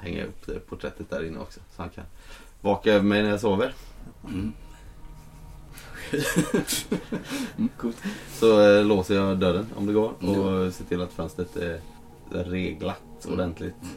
[0.00, 2.04] Jag upp det porträttet där inne också så han kan
[2.60, 3.74] vaka över mig när jag sover.
[4.24, 4.52] Mm.
[7.56, 8.02] mm, coolt.
[8.32, 10.70] Så eh, låser jag dörren om det går och Ja.
[10.70, 11.80] ser till att fönstret är
[12.30, 13.34] reglat Mm.
[13.38, 13.74] ordentligt.
[13.82, 13.94] Mm.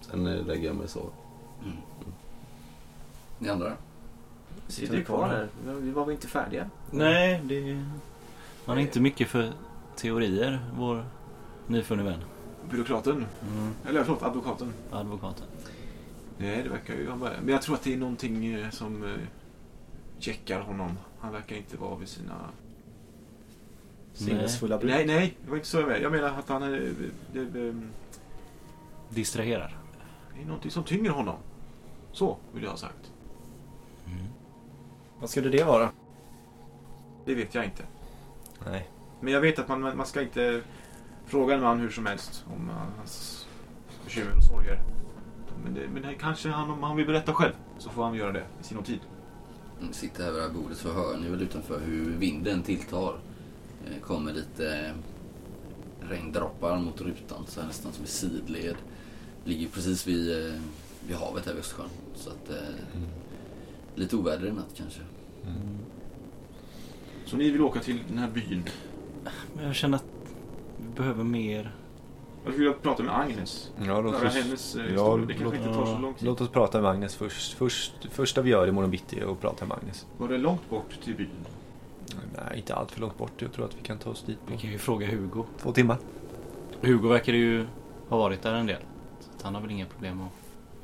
[0.00, 1.10] Sen eh, lägger jag mig och sover.
[3.38, 3.72] Ni andra?
[4.68, 5.48] Sitter vi kvar här?
[5.80, 6.70] Vi var väl inte färdiga?
[6.90, 7.84] Nej, det...
[8.64, 9.52] Man är inte mycket för
[9.96, 11.04] teorier, vår
[11.66, 12.20] nyfunne vän.
[12.70, 13.26] Byråkraten.
[13.42, 14.72] Mm, Eller förlåt, advokaten.
[14.90, 15.46] advokaten.
[16.38, 17.08] Nej, det verkar ju...
[17.10, 19.10] han bara- Men jag tror att det är någonting eh, som eh,
[20.18, 20.98] checkar honom.
[21.20, 22.34] Han verkar inte vara vid sina...
[24.14, 24.90] Sinnesfulla bruk.
[24.90, 26.00] Nej, nej, det var inte så jag menar.
[26.00, 26.92] Jag menar att han är...
[27.32, 27.74] Det, det,
[29.10, 29.78] Distraherar.
[30.36, 31.36] det är någonting som tynger honom.
[32.12, 33.12] Så vill jag ha sagt.
[35.20, 35.90] Vad skulle det vara?
[37.24, 37.82] Det vet jag inte.
[38.66, 38.88] Nej.
[39.20, 40.62] Men jag vet att man, man ska inte
[41.28, 43.46] fråga en man hur som helst om hans
[44.04, 44.82] bekymmer och sorger.
[45.64, 48.32] Men, det, men det kanske han, om han vill berätta själv så får han göra
[48.32, 49.00] det i sin tid.
[49.80, 53.18] Ni sitter här vid det här bordet så hör ni väl utanför hur vinden tilltar.
[53.86, 54.94] Eh, kommer lite eh,
[56.08, 58.76] regndroppar mot rutan så här nästan som i sidled.
[59.44, 60.60] Ligger precis vid, eh,
[61.06, 61.88] vid havet här vid Östersjön.
[62.14, 63.00] Så att eh,
[63.94, 65.00] lite oväder i natt kanske.
[67.26, 68.64] Så ni vill åka till den här byn.
[69.56, 70.17] Men jag känner att
[70.82, 71.74] vi behöver mer.
[72.44, 73.70] Jag skulle vilja prata med Agnes.
[73.86, 75.26] Ja, låt oss, hennes eh, ja, historia.
[75.26, 76.26] Det kanske låt- inte tar så lång tid.
[76.28, 77.52] låt oss prata med Agnes först.
[77.52, 77.92] först.
[78.10, 80.06] Första vi gör imorgon bitti är att prata med Agnes.
[80.18, 81.28] Var det långt bort till byn?
[82.36, 83.32] Nej, inte allt för långt bort.
[83.42, 85.44] Jag tror att vi kan ta oss dit Vi på kan ju fråga Hugo.
[85.62, 85.96] två timmar.
[86.80, 87.66] Hugo verkar ju
[88.08, 88.82] ha varit där en del.
[89.38, 90.32] Så han har väl inga problem att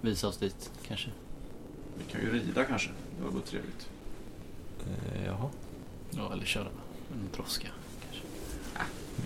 [0.00, 1.10] visa oss dit kanske.
[1.98, 2.90] Vi kan ju rida kanske.
[3.18, 3.88] Det var trevligt.
[4.86, 5.48] Eh, jaha.
[6.10, 6.64] Ja, eller köra
[7.12, 7.68] en droska.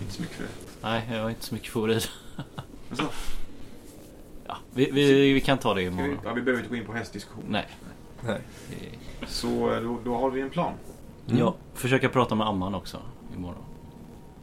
[0.01, 0.49] Inte så mycket för det.
[0.81, 1.99] Nej, jag har inte så mycket rida.
[2.89, 3.09] Alltså,
[4.47, 6.19] Ja, vi, vi, vi kan ta det ska vi, imorgon.
[6.23, 7.43] ja, vi behöver inte gå in på hästdiskussion.
[7.49, 7.65] Nej.
[8.25, 8.41] Nej.
[9.27, 9.47] Så
[9.83, 10.73] då, då har vi en plan.
[11.27, 11.39] Mm.
[11.39, 13.01] Ja, försöka prata med Amman också
[13.35, 13.63] imorgon.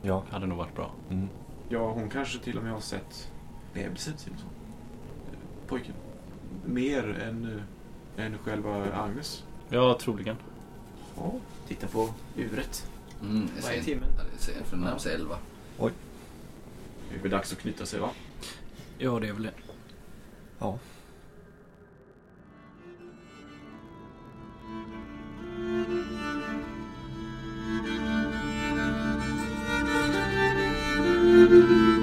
[0.02, 0.22] Ja.
[0.30, 0.90] Hade nog varit bra.
[1.10, 1.28] Mm.
[1.68, 3.30] Ja, hon kanske till och med har sett
[3.74, 4.46] bebisen till och så.
[5.66, 5.94] Pojken.
[6.64, 7.60] Mer än,
[8.18, 9.44] eh, än själva Agnes.
[9.68, 10.36] Ja, troligen.
[11.16, 11.32] Ja.
[11.68, 12.90] Titta på uret.
[13.22, 14.08] Mm, Vad är timmen?
[14.18, 15.38] Ja, det är sen för närmar sig elva.
[17.10, 18.10] Det är väl dags att knyta sig va?
[18.98, 19.52] Ja, det är väl det.
[20.58, 20.78] Ja.
[31.16, 31.95] Ni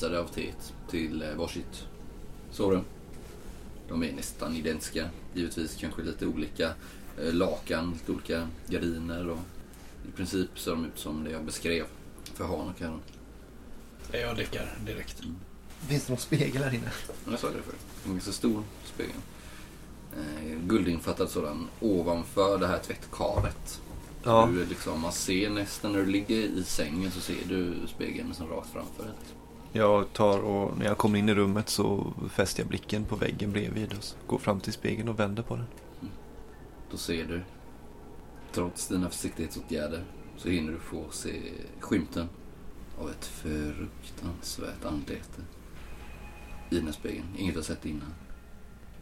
[0.00, 1.86] visade av teet till eh, varsitt
[2.50, 2.84] sovrum.
[3.88, 5.10] De är nästan identiska.
[5.34, 6.72] Givetvis kanske lite olika
[7.18, 9.38] eh, lakan, lite olika gardiner och
[10.08, 11.84] i princip ser de ut som det jag beskrev
[12.34, 13.00] för Han och Karin.
[14.12, 15.22] Jag däckar direkt.
[15.88, 16.90] Finns det någon spegel här inne?
[17.30, 17.74] Jag sa det för
[18.06, 19.12] En ganska stor spegel.
[20.16, 23.80] Eh, guldinfattad sådan ovanför det här tvättkaret.
[24.22, 24.48] Ja.
[24.52, 28.48] Du, liksom, man ser nästan när du ligger i sängen så ser du spegeln nästan
[28.48, 29.12] rakt framför dig.
[29.72, 33.52] Jag tar och när jag kommer in i rummet så fäster jag blicken på väggen
[33.52, 35.66] bredvid och så går fram till spegeln och vänder på den.
[36.00, 36.12] Mm.
[36.90, 37.42] Då ser du,
[38.52, 40.04] trots dina försiktighetsåtgärder,
[40.36, 41.40] så hinner du få se
[41.80, 42.28] skymten
[42.98, 45.42] av ett fruktansvärt anlete
[46.70, 47.26] i den här spegeln.
[47.38, 48.14] Inget jag sett innan.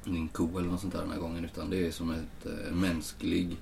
[0.07, 2.75] Ingen ko eller något sånt där den här gången, utan det är som ett eh,
[2.75, 3.57] mänsklig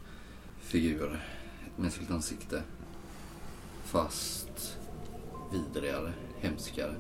[0.61, 1.25] figur.
[1.67, 2.63] Ett mänskligt ansikte.
[3.85, 4.79] Fast
[5.53, 6.95] vidrigare, hemskare.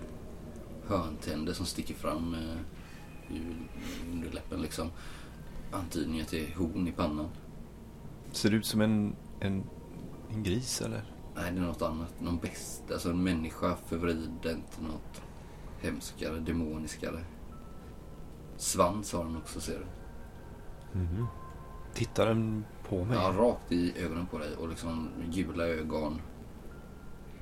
[0.87, 3.57] Hörntänder som sticker fram eh, ur
[4.12, 4.91] underläppen liksom
[5.72, 7.28] antydningar till horn i pannan.
[8.32, 9.64] Ser ut som en, en,
[10.30, 11.05] en gris eller?
[11.34, 12.20] Nej, det är något annat.
[12.20, 12.82] Någon bäst.
[12.93, 15.22] Alltså en människa förvriden till något
[15.80, 17.24] hemskare, demoniskare.
[18.57, 20.99] Svans har den också, ser du.
[20.99, 21.26] Mhm.
[21.95, 23.16] Tittar den på mig?
[23.16, 26.20] Ja, rakt i ögonen på dig och liksom gula ögon.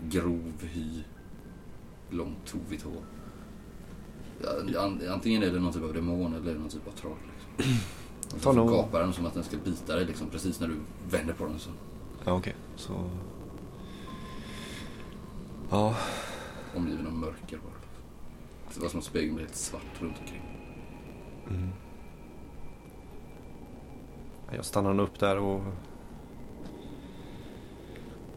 [0.03, 1.03] Grov hy.
[2.11, 3.02] Långt tovigt hår.
[5.11, 7.16] Antingen är det någon typ av demon eller någon typ av troll.
[7.34, 7.74] Liksom.
[8.34, 10.74] Och Ta så gapar den som att den ska bita dig liksom, precis när du
[11.11, 11.59] vänder på den.
[11.59, 11.70] Så.
[12.24, 12.55] Ja, okej.
[12.76, 13.11] Så...
[15.70, 15.96] Ja,
[16.76, 17.74] Omgiven av mörker bara.
[18.74, 20.42] Det var som att spegeln blev helt svart runt omkring.
[21.50, 21.70] Mm.
[24.57, 25.62] Jag stannar upp där och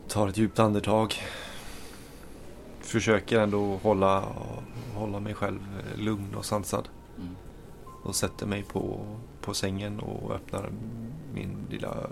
[0.07, 1.15] tar ett djupt andetag.
[2.87, 4.23] Försöker ändå hålla,
[4.93, 5.59] hålla mig själv
[5.95, 6.89] lugn och sansad.
[7.17, 7.35] Mm.
[8.03, 9.05] Och sätter mig på,
[9.41, 10.69] på sängen och öppnar
[11.33, 12.09] min lilla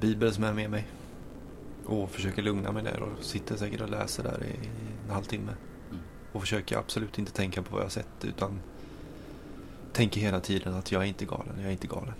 [0.00, 0.86] bibel som är med mig.
[1.86, 4.68] Och försöker lugna mig där och sitter säkert och läser där i
[5.04, 5.52] en halvtimme.
[5.90, 6.02] Mm.
[6.32, 8.60] Och försöker absolut inte tänka på vad jag sett utan
[9.92, 12.14] tänker hela tiden att jag är inte galen, jag är inte galen.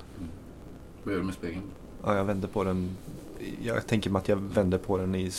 [1.05, 1.63] Vad gör du med spegeln?
[2.05, 2.97] Ja, jag vänder på den.
[3.63, 5.31] Jag tänker mig att jag vänder på den i,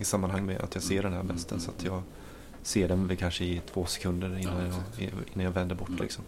[0.00, 1.60] i sammanhang med att jag ser den här besten.
[1.60, 2.02] Så att jag
[2.62, 5.88] ser den väl kanske i två sekunder innan, Ja, jag, innan jag vänder bort.
[5.88, 6.02] Mm.
[6.02, 6.24] Liksom.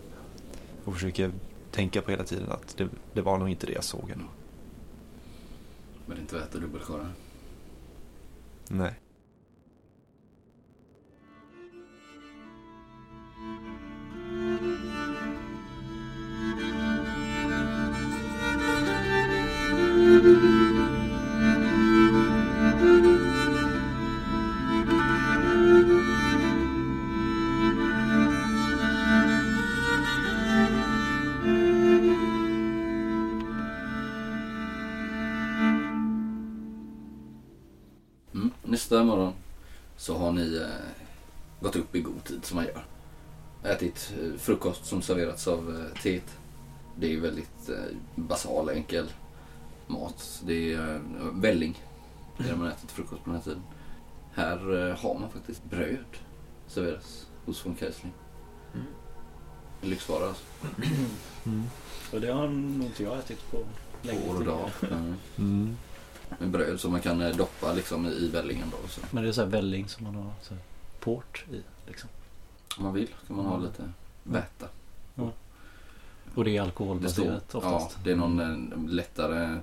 [0.85, 1.33] Och försöker
[1.71, 4.11] tänka på hela tiden att det, det var nog inte det jag såg.
[4.11, 4.25] ändå.
[6.07, 7.07] Men det är inte värt att dubbelkolla.
[8.69, 8.95] Nej.
[20.25, 20.82] Mm.
[38.93, 39.33] Nästa morgon
[39.97, 40.67] så har ni eh,
[41.61, 42.85] gått upp i god tid som man gör.
[43.73, 46.39] Ätit eh, frukost som serverats av eh, teet.
[46.97, 49.13] Det är väldigt eh, basal, enkel
[49.87, 50.43] mat.
[50.47, 51.01] Det är eh,
[51.33, 51.83] välling.
[52.39, 53.63] Det är det man äter till frukost på den här tiden.
[54.33, 56.17] Här eh, har man faktiskt bröd
[56.67, 58.13] serveras hos von Keisling.
[58.75, 58.87] Mm.
[59.81, 60.45] Lyxvara alltså.
[61.47, 61.65] Mm.
[62.13, 63.59] Och det har nog inte jag ätit på
[64.03, 64.29] länge.
[64.29, 64.71] År och dag.
[64.83, 65.15] Mm.
[65.39, 65.77] Mm.
[66.39, 68.89] Med bröd som man kan eh, doppa liksom i vällingen då.
[68.89, 69.01] Så.
[69.11, 70.63] Men det är så här välling som man har så här
[71.01, 71.63] port i.
[71.87, 72.09] Liksom.
[72.79, 74.67] Om man vill kan man ha lite väta.
[76.35, 77.97] Och det är Det alkoholbaserat står, oftast.
[77.97, 79.59] ja, det är någon eh, lättare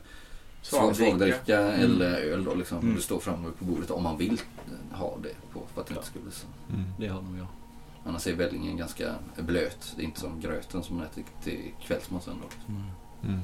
[0.62, 1.60] Svagdricka.
[1.60, 1.82] Mm.
[1.82, 2.78] eller öl då liksom.
[2.80, 2.96] Mm.
[2.96, 4.42] Det står framme på bordet om man vill
[4.92, 6.12] ha det på för att det inte Ja.
[6.12, 6.48] ska bli så.
[6.74, 6.86] Mm.
[7.00, 7.48] Det har nog jag.
[8.06, 9.94] Annars är vällingen ganska blöt.
[9.96, 12.74] Det är inte som gröten som man äter till kvällsmat sen då.
[13.28, 13.40] Mm.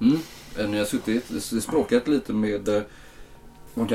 [0.00, 0.18] Mm.
[0.58, 2.82] Eh, ni har suttit, språkat lite med eh,
[3.74, 3.88] von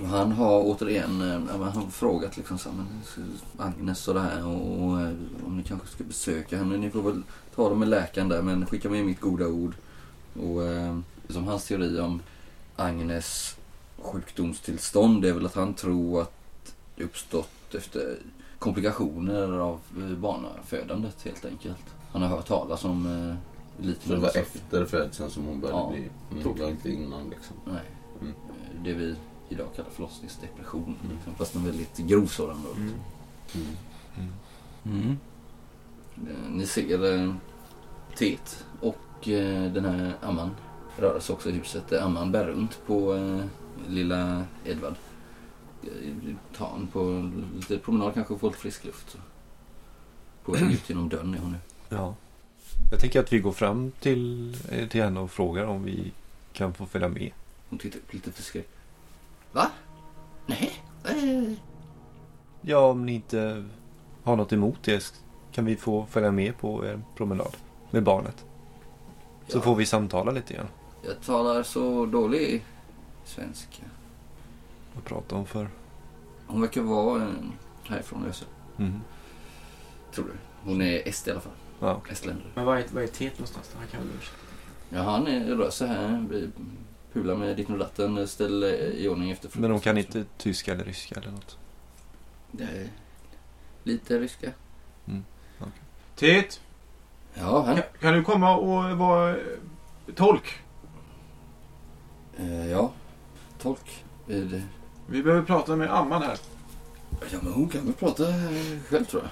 [0.00, 3.02] Och han har återigen eh, ja, han har frågat liksom så men,
[3.56, 5.12] Agnes och det här och, och eh,
[5.46, 6.76] om ni kanske ska besöka henne.
[6.76, 7.22] Ni får väl
[7.54, 9.74] ta det med läkaren där men skicka med mitt goda ord.
[10.40, 12.20] Och eh, som hans teori om
[12.76, 13.56] Agnes
[13.98, 18.16] sjukdomstillstånd är väl att han tror att det uppstått efter
[18.58, 19.80] komplikationer av
[20.16, 21.84] barnafödandet helt enkelt.
[22.12, 23.47] Han har hört talas om eh,
[23.78, 24.40] lite Så det var saker.
[24.40, 26.08] efter födseln som hon började Ja, bli...
[26.40, 27.56] Mm, det var inte innan liksom.
[27.64, 27.82] Nej.
[28.20, 28.34] Mm.
[28.84, 29.16] Det vi
[29.48, 30.82] idag kallar förlossningsdepression.
[31.04, 31.16] Mm.
[31.16, 31.34] Liksom.
[31.34, 32.72] Fast en väldigt grov sådan då.
[32.80, 32.94] Mm.
[33.54, 33.66] Mm.
[34.16, 34.32] Mm.
[34.84, 35.16] Mm.
[36.30, 37.34] Eh, Ni ser eh,
[38.16, 40.50] Tet och eh, den här Amman
[40.98, 41.92] röra sig också i huset.
[41.92, 43.40] Eh, Amman bär runt på eh,
[43.88, 44.94] lilla Edvard.
[46.56, 49.10] Ta han på lite promenad kanske få lite frisk luft.
[49.10, 49.18] Så.
[50.44, 51.58] På väg ut genom dörren är hon nu.
[51.88, 52.14] Ja.
[52.90, 56.12] Jag tänker att vi går fram till, eh, till henne och frågar om vi
[56.52, 57.30] kan få följa med.
[57.70, 58.70] Hon tittar upp lite förskräckt.
[59.52, 59.70] Va?
[60.46, 60.72] Nej?
[61.04, 61.52] Eh.
[62.60, 63.64] Ja, om ni inte
[64.22, 65.12] har något emot det
[65.52, 67.56] kan vi få följa med på en promenad
[67.90, 68.44] med barnet.
[69.48, 69.62] Så Ja.
[69.62, 70.66] får vi samtala lite grann.
[71.04, 72.64] Jag talar så dålig
[73.24, 73.82] svenska.
[74.94, 75.68] Vad pratar hon för?
[76.46, 77.26] Hon verkar vara
[77.88, 78.48] härifrån Ösel.
[78.78, 79.00] Mm.
[80.14, 80.32] Tror du.
[80.70, 81.52] Hon är est i alla fall.
[81.80, 82.12] Ja, okej.
[82.12, 82.46] Estländare.
[82.54, 83.70] Men vad är, vad är Tet någonstans?
[83.78, 84.08] Han kan väl
[84.90, 86.26] Ja, han är, rör sig här.
[86.30, 86.50] vi
[87.12, 88.28] Pular med ditten och datten.
[88.28, 90.16] Ställ eh, i ordning efter Men hon kan frukost.
[90.16, 91.58] inte tyska eller ryska eller något?
[92.52, 92.88] Det är
[93.84, 94.50] lite ryska.
[96.16, 96.60] Tet,
[97.34, 97.74] Ja, han.
[97.74, 99.36] kan, kan du komma och vara eh,
[100.14, 100.58] tolk?
[102.38, 102.92] Eh, ja.
[103.58, 104.04] Tolk.
[104.26, 104.62] Det-
[105.06, 106.38] Vi behöver prata med Amman här.
[107.32, 108.24] Ja, men hon kan väl prata
[108.88, 109.30] själv tror jag.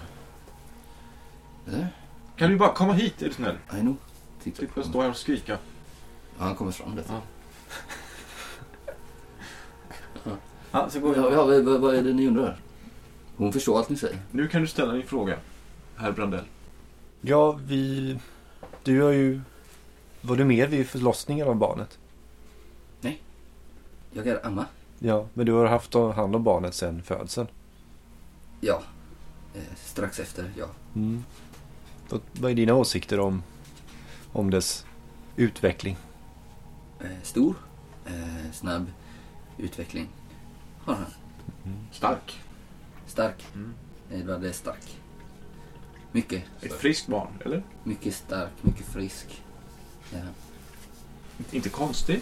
[1.74, 1.88] Eller?
[2.36, 3.56] Kan du bara komma hit är du snäll?
[3.76, 3.96] I know.
[4.42, 5.58] Titta Slippa på stå här och skrika.
[6.38, 7.12] Ja, han kommer fram lite.
[7.12, 7.20] Ja.
[10.70, 11.32] Ja, så går Ja, jag.
[11.32, 12.56] ja, vad, vad- är det ni undrar?
[13.36, 14.18] Hon förstår allt ni säger.
[14.30, 15.38] Nu kan du ställa din fråga,
[15.96, 16.44] herr Brandell.
[17.20, 18.18] Ja, vi...
[18.82, 19.40] Du har ju...
[20.20, 21.98] Var du med vid förlossningen av barnet?
[24.12, 24.66] Jag är Amma.
[24.98, 27.46] Ja, men du har haft hand om barnet sedan födseln.
[28.60, 28.82] Ja.
[29.54, 30.66] Eh, strax efter, ja.
[30.94, 31.24] Mm.
[32.08, 33.42] Vad, vad är dina åsikter om,
[34.32, 34.86] om dess
[35.36, 35.96] utveckling?
[37.00, 37.54] Eh, stor.
[38.06, 38.92] Eh, snabb
[39.58, 40.08] utveckling.
[40.78, 41.06] Har han.
[41.92, 42.40] Stark.
[43.06, 43.46] Stark.
[43.54, 43.74] Mm.
[44.12, 45.00] Edvard är stark.
[46.12, 46.44] Mycket.
[46.60, 47.62] Ett friskt barn, eller?
[47.84, 49.42] Mycket stark, mycket frisk.
[50.12, 50.18] Ja.
[51.50, 52.20] Inte konstig.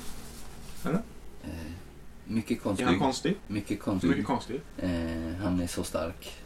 [0.85, 1.51] Eh,
[2.24, 2.85] mycket Är konstig.
[2.85, 3.37] han konstig?
[3.47, 4.11] mycket konstig.
[4.11, 4.61] Mycket konstig.
[4.78, 4.91] Eh,
[5.43, 6.43] han är så stark.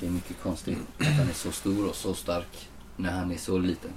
[0.00, 2.68] Det är mycket konstigt att han är så stor och så stark.
[2.96, 3.90] när han är så liten.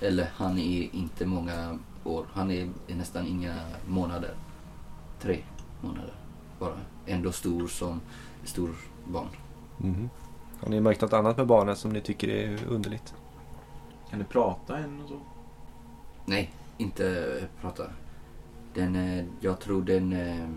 [0.00, 2.26] Eller han är inte många år.
[2.32, 4.34] Han är, nästan inga månader.
[5.20, 5.38] Tre
[5.80, 6.14] månader
[6.58, 6.78] bara.
[7.06, 8.00] Ändå stor som
[8.44, 8.70] stor
[9.08, 9.28] barn.
[9.78, 10.10] Mhm.
[10.60, 13.14] Har ni märkt något annat med barnet som ni tycker är underligt?
[14.10, 15.20] Kan du prata än och så?
[16.24, 17.26] Nej, inte
[17.60, 17.84] prata.
[18.74, 20.48] Den, eh, jag tror den, eh,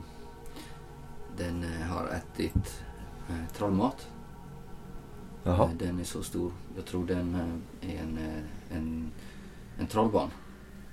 [1.38, 2.84] den eh, har ätit
[3.54, 4.08] trollmat.
[5.44, 5.64] Jaha.
[5.64, 6.52] Eh, Den är så stor.
[6.76, 7.36] Jag tror den
[7.82, 9.12] eh, är en, eh, en,
[9.80, 10.30] en trollbarn.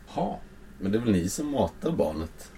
[0.06, 0.40] Ha.
[0.78, 2.52] Men det är väl ni som matar barnet?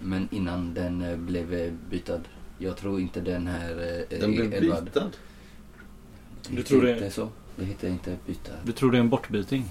[0.00, 2.20] Men innan den blev bytad.
[2.58, 3.74] Jag tror inte den här
[4.20, 5.16] Den blev Edvard- bytad?
[6.48, 7.28] Det Du tror det- inte så?
[7.56, 8.52] Det heter inte byta.
[8.64, 9.64] Du tror det är en bortbyting?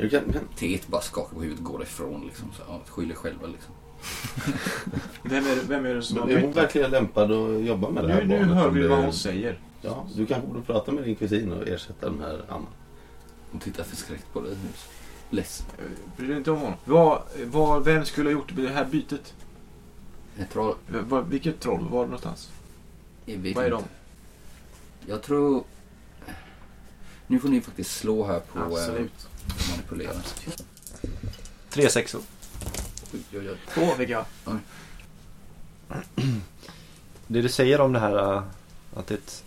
[0.00, 2.52] Jag kan, kan, Tet bara skakar på huvudet och går ifrån liksom.
[2.52, 3.74] Så, ja, skyller själva liksom.
[5.22, 8.04] Vem är, vem är det som har men är hon verkligen lämpad att jobba med
[8.04, 8.56] det här Nu, nu barnet?
[8.56, 9.58] hör om vi det- vad hon säger.
[9.82, 12.66] Ja, du kanske borde prata med din kusin och ersätta den här Anna.
[13.50, 14.56] Hon tittar förskräckt på dig.
[15.30, 15.64] Less.
[15.78, 15.84] Eh,
[16.16, 16.74] Bryr dig inte om honom.
[16.84, 19.34] Vad, vad, vem skulle ha gjort det här bytet?
[20.38, 20.74] Jag tror...
[20.86, 21.88] V- vad- vilket troll?
[21.90, 22.50] Var någonstans?
[23.24, 23.84] Jag vet Vad är inte.
[25.06, 25.10] de?
[25.10, 25.64] Jag tror...
[27.26, 29.04] Nu får ni faktiskt slå här på eh,
[29.70, 30.12] manipulera.
[31.70, 32.20] Tre sexor.
[33.12, 33.56] Oj, oj, oj.
[33.74, 34.24] Två fick jag.
[37.26, 38.42] Det du säger om det här äh,
[38.94, 39.44] att ett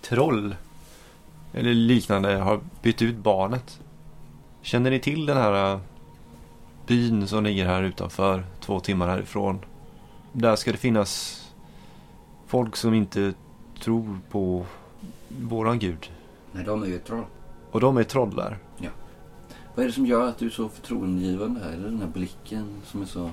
[0.00, 0.56] troll
[1.52, 3.80] eller liknande har bytt ut barnet.
[4.62, 5.80] Känner ni till den här äh,
[6.86, 9.58] byn som ligger här utanför, två timmar härifrån?
[10.32, 11.42] Där ska det finnas
[12.46, 13.34] folk som inte
[13.80, 14.66] tror på
[15.28, 16.10] våran gud.
[16.52, 17.24] Nej, de är ju troll.
[17.70, 18.58] Och de är troll där.
[19.74, 21.72] Vad är det som gör att du är så förtroendegivande här?
[21.72, 23.30] Är det den här blicken som är så...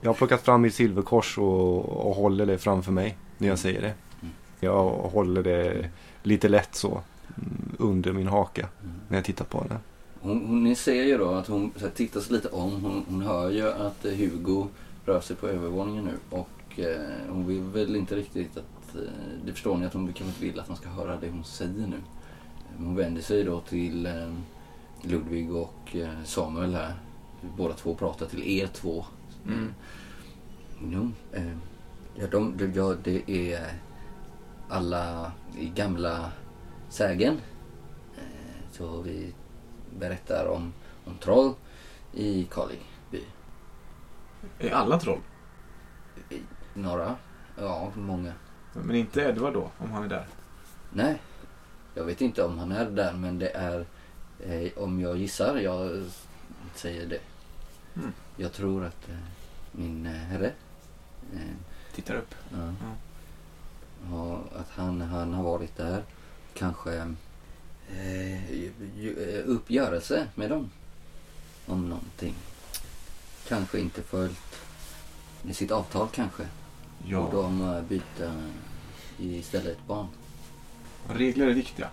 [0.00, 3.80] Jag har plockat fram mitt silverkors och, och håller det framför mig när jag säger
[3.80, 3.94] det.
[4.22, 4.34] Mm.
[4.60, 5.90] Jag håller det
[6.22, 8.94] lite lätt så mm, under min haka Mm.
[9.08, 9.76] när jag tittar på henne.
[10.20, 12.84] Hon, hon, ni ser ju då att hon så här, tittar sig lite om.
[12.84, 14.66] Hon, hon hör ju att eh, Hugo
[15.04, 16.36] rör sig på övervåningen nu.
[16.36, 18.96] Och eh, hon vill väl inte riktigt att...
[18.96, 19.02] Eh,
[19.46, 21.86] det förstår ni att hon kanske inte vill att man ska höra det hon säger
[21.86, 21.96] nu.
[22.76, 24.12] Hon vänder sig då till eh,
[25.02, 26.94] Ludvig och eh, Samuel här.
[27.56, 29.04] Båda två pratar till er två.
[29.46, 29.74] Mm.
[30.82, 31.56] Jo, eh,
[32.14, 33.72] ja, de, ja, det är
[34.68, 36.32] alla i gamla
[36.88, 37.40] sägen.
[38.16, 39.34] Eh, så vi
[39.98, 40.72] berättar om,
[41.04, 41.54] om troll
[42.12, 43.24] i Karlingby.
[44.58, 45.20] Är alla troll?
[46.74, 47.16] Några,
[47.56, 48.32] ja många.
[48.72, 50.26] Men inte Edvard då, om han är där?
[50.90, 51.20] Nej,
[51.94, 53.86] jag vet inte om han är där men det är,
[54.46, 56.04] eh, om jag gissar, jag
[56.74, 57.20] säger det.
[57.96, 58.12] Mm.
[58.36, 59.16] Jag tror att eh,
[59.72, 60.52] min eh, herre
[61.34, 61.40] eh,
[61.94, 62.34] Tittar upp.
[62.52, 62.72] Ja.
[64.10, 66.02] Ja, att han, han har varit där.
[66.54, 66.94] Kanske
[67.90, 70.70] eh, eh, uppgörelse med dem.
[71.66, 72.34] Om någonting.
[73.48, 74.56] Kanske inte följt
[75.42, 76.42] med sitt avtal kanske.
[76.42, 77.28] Och Ja.
[77.32, 78.42] de eh, byter
[79.18, 80.06] istället barn.
[81.08, 81.88] Regler är viktiga.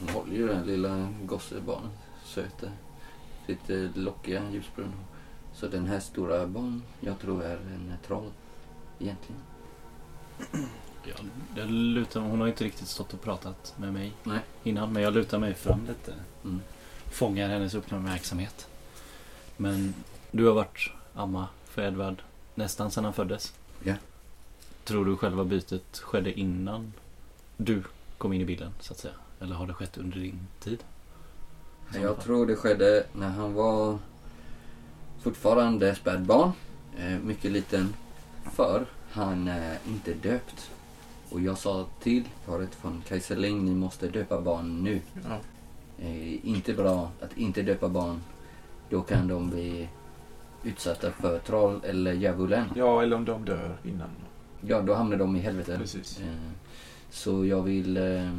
[0.00, 1.90] De håller ju här lilla gossebarnet.
[2.24, 2.66] Söta.
[3.46, 4.92] Sitt eh, lockiga ljusbrun.
[5.54, 8.30] Så den här stora barn, jag tror är en troll.
[8.98, 9.40] Egentligen.
[11.04, 11.14] Ja,
[11.56, 14.40] jag lutar, hon har inte riktigt stått och pratat med mig Nej.
[14.62, 14.92] innan.
[14.92, 16.14] Men jag lutar mig fram lite.
[16.44, 16.60] Mm.
[17.10, 18.68] Fångar hennes uppmärksamhet.
[19.56, 19.94] Men
[20.30, 22.22] du har varit amma för Edvard
[22.54, 23.54] nästan sedan han föddes.
[23.84, 23.94] Ja.
[24.84, 26.92] Tror du själva bytet skedde innan
[27.56, 27.82] du
[28.18, 29.14] kom in i bilden så att säga?
[29.40, 30.84] Eller har det skett under din tid?
[31.94, 33.98] Jag tror det skedde när han var
[35.22, 36.52] fortfarande spädbarn.
[36.98, 37.94] Eh, mycket liten.
[38.52, 40.70] För han är inte döpt.
[41.30, 45.00] Och jag sa till paret från Kaiserling, ni måste döpa barn nu.
[45.28, 45.38] Ja.
[46.04, 48.20] Eh, inte bra att inte döpa barn.
[48.90, 49.88] Då kan de bli
[50.64, 52.64] utsatta för troll eller djävulen.
[52.76, 54.10] Ja, eller om de dör innan.
[54.60, 55.78] Ja, då hamnar de i helvetet.
[55.78, 56.20] Precis.
[56.20, 56.50] Eh,
[57.10, 57.96] så jag vill...
[57.96, 58.32] Eh,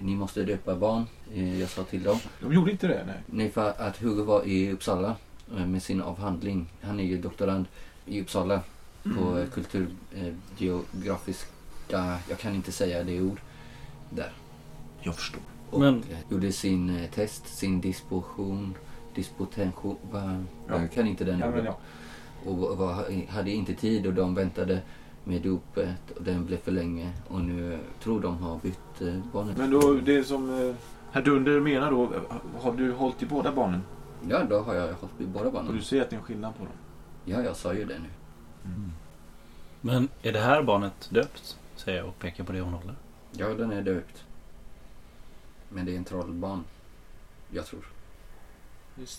[0.00, 1.04] ni måste döpa barn.
[1.34, 2.18] Eh, jag sa till dem.
[2.40, 3.16] De gjorde inte det, nej.
[3.26, 5.16] Nej, för att Hugo var i Uppsala
[5.56, 6.66] eh, med sin avhandling.
[6.82, 7.66] Han är ju doktorand
[8.06, 8.60] i Uppsala
[9.02, 9.46] på Mm.
[10.58, 13.40] kulturgeografiska, jag kan inte säga det ord,
[14.10, 14.32] där.
[15.00, 15.40] Jag förstår.
[15.70, 18.74] Och Men- eh, gjorde sin test, sin disposition,
[19.14, 19.22] Ja.
[20.68, 21.64] jag kan inte den Ja, orden.
[21.64, 21.78] ja.
[22.44, 24.80] Och var, hade inte tid och de väntade
[25.24, 29.56] med dopet och den blev för länge och nu tror de har bytt eh, barnet.
[29.56, 30.74] Men då, det som eh,
[31.12, 32.12] herr Dunder menar då,
[32.60, 33.82] har du hållit i båda barnen?
[34.28, 35.74] Ja, då har jag hållit vid båda Och barnen.
[35.76, 36.72] du ser att det är en skillnad på dem?
[37.24, 38.08] Ja, jag sa ju det nu.
[39.80, 41.58] Men är det här barnet döpt?
[41.76, 42.94] Säger jag och pekar på det hon håller.
[43.32, 44.24] Ja, den är döpt.
[45.68, 46.64] Men det är en trollbarn.
[47.50, 47.84] Jag tror.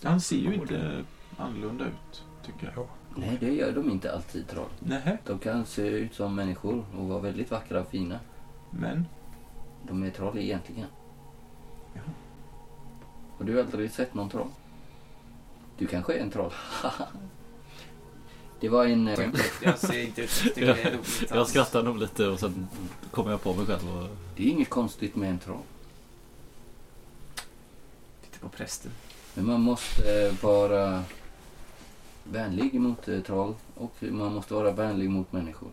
[0.04, 1.04] Han ser ju inte
[1.38, 2.88] annorlunda ut, tycker jag.
[3.16, 4.70] Nej, det gör de inte alltid troll.
[4.80, 5.18] Nej.
[5.26, 8.20] De kan se ut som människor och vara väldigt vackra och fina.
[8.70, 9.06] Men?
[9.88, 10.88] De är troll egentligen.
[11.94, 12.02] Ja.
[13.38, 14.48] Har du aldrig sett någon troll?
[15.78, 16.52] Du kanske är en troll?
[18.60, 19.08] det var en...
[19.08, 19.20] eh,
[19.62, 21.24] Jag ser inte ut jag roligt.
[21.30, 22.68] Jag skrattar nog lite och sen
[23.12, 24.08] kommer jag på mig själv och...
[24.36, 25.58] Det är inget konstigt med en troll.
[28.22, 28.92] Titta på prästen.
[29.34, 31.04] Men man måste eh, vara
[32.24, 35.70] vänlig mot eh, troll och man måste vara vänlig mot människor.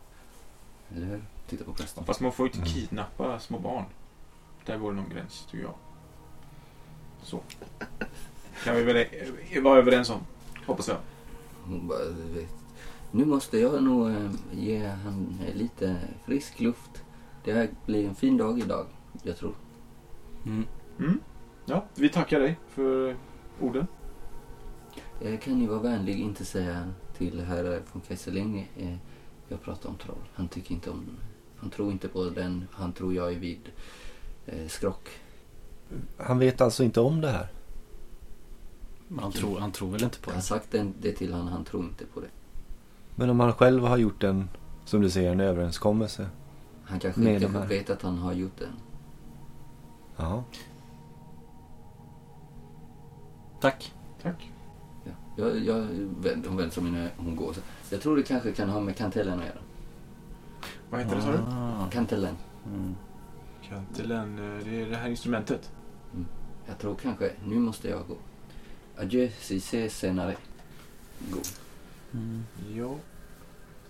[0.97, 1.23] Eller hur?
[1.47, 2.05] Titta på prästen.
[2.05, 3.85] Fast man får ju inte kidnappa små barn.
[4.67, 5.75] Där går det någon gräns, tycker jag.
[7.23, 7.41] Så.
[8.65, 8.97] Kan vi väl
[9.51, 10.21] eh, vara överens om.
[10.67, 10.97] Hoppas jag.
[11.65, 12.55] Hon bara, du vet.
[13.11, 17.05] Nu måste jag nog eh, ge han eh, lite frisk luft.
[17.45, 18.87] Det här blir en fin dag idag,
[19.23, 19.55] jag tror.
[20.47, 20.67] Mm.
[20.99, 21.21] Mm.
[21.65, 23.17] Ja, vi tackar dig för
[23.61, 23.87] orden.
[25.21, 28.97] Eh, Kan ni vara vänlig inte säga till herr von Kaiserling eh,
[29.49, 30.17] jag pratar om troll.
[30.35, 31.07] Han tycker inte om...
[31.57, 32.67] Han tror inte på den.
[32.73, 33.61] Han tror jag är vid
[34.47, 35.09] eh, skrock.
[36.17, 37.49] Han vet alltså inte om det här?
[39.21, 40.47] Han tror, han tror väl inte på Jag har det.
[40.47, 42.27] sagt den, det till han, han tror inte på det.
[43.15, 44.49] Men om han själv har gjort en,
[44.85, 46.29] som du säger, en överenskommelse?
[46.85, 47.67] Han kanske Med inte de här.
[47.67, 48.69] vet att han har gjort det.
[50.17, 50.45] Ja.
[53.61, 53.93] Tack.
[54.23, 54.53] Tack.
[55.41, 55.49] Ja.
[55.49, 55.75] Jag, jag,
[56.49, 57.53] hon vänder sig om när hon går.
[57.53, 57.61] Så
[57.95, 59.59] Jag tror det kanske kan ha med kantellen att göra.
[60.91, 61.39] Vad heter det, sa du?
[61.39, 61.89] Ah.
[61.93, 62.37] Kantellen.
[62.67, 62.95] Mm.
[63.69, 65.71] Kantelen, eh, det är det här instrumentet.
[66.67, 68.17] Jag tror kanske, nu måste jag gå.
[68.99, 70.37] Adjö, si ses senare.
[71.31, 71.39] Gå.
[72.13, 72.45] Mm.
[72.75, 72.95] Ja.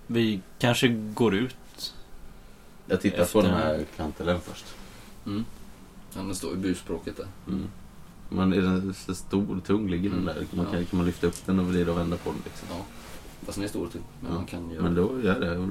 [0.06, 1.94] Vi kanske går ut.
[2.86, 4.64] Jag tittar Efter- på den här kantelen först.
[5.26, 5.44] Mm.
[6.14, 7.26] Ja, den står i burspråket där.
[7.48, 7.68] Mm.
[8.30, 9.88] Men är den så stor och tung?
[9.90, 10.34] Ligger den Mm.
[10.34, 10.46] där?
[10.56, 10.72] Man Ja.
[10.72, 12.68] kan, kan man lyfta upp den och vrida och vända på den liksom?
[12.70, 12.84] Ja.
[13.46, 14.02] Fast den är stor typ.
[14.20, 14.36] Men Ja.
[14.36, 15.46] man kan göra Men då gör det.
[15.54, 15.70] Jag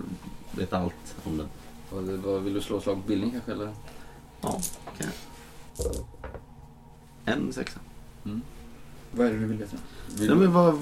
[0.52, 1.48] vet allt om den.
[1.92, 3.74] Vad, vad vill du slå slag på bildning kanske eller?
[4.42, 4.62] Ja,
[4.98, 5.96] kan jag.
[7.36, 7.80] En sexa.
[9.12, 9.78] Vad är det du vill veta?
[10.18, 10.76] Vill Nej, men vad,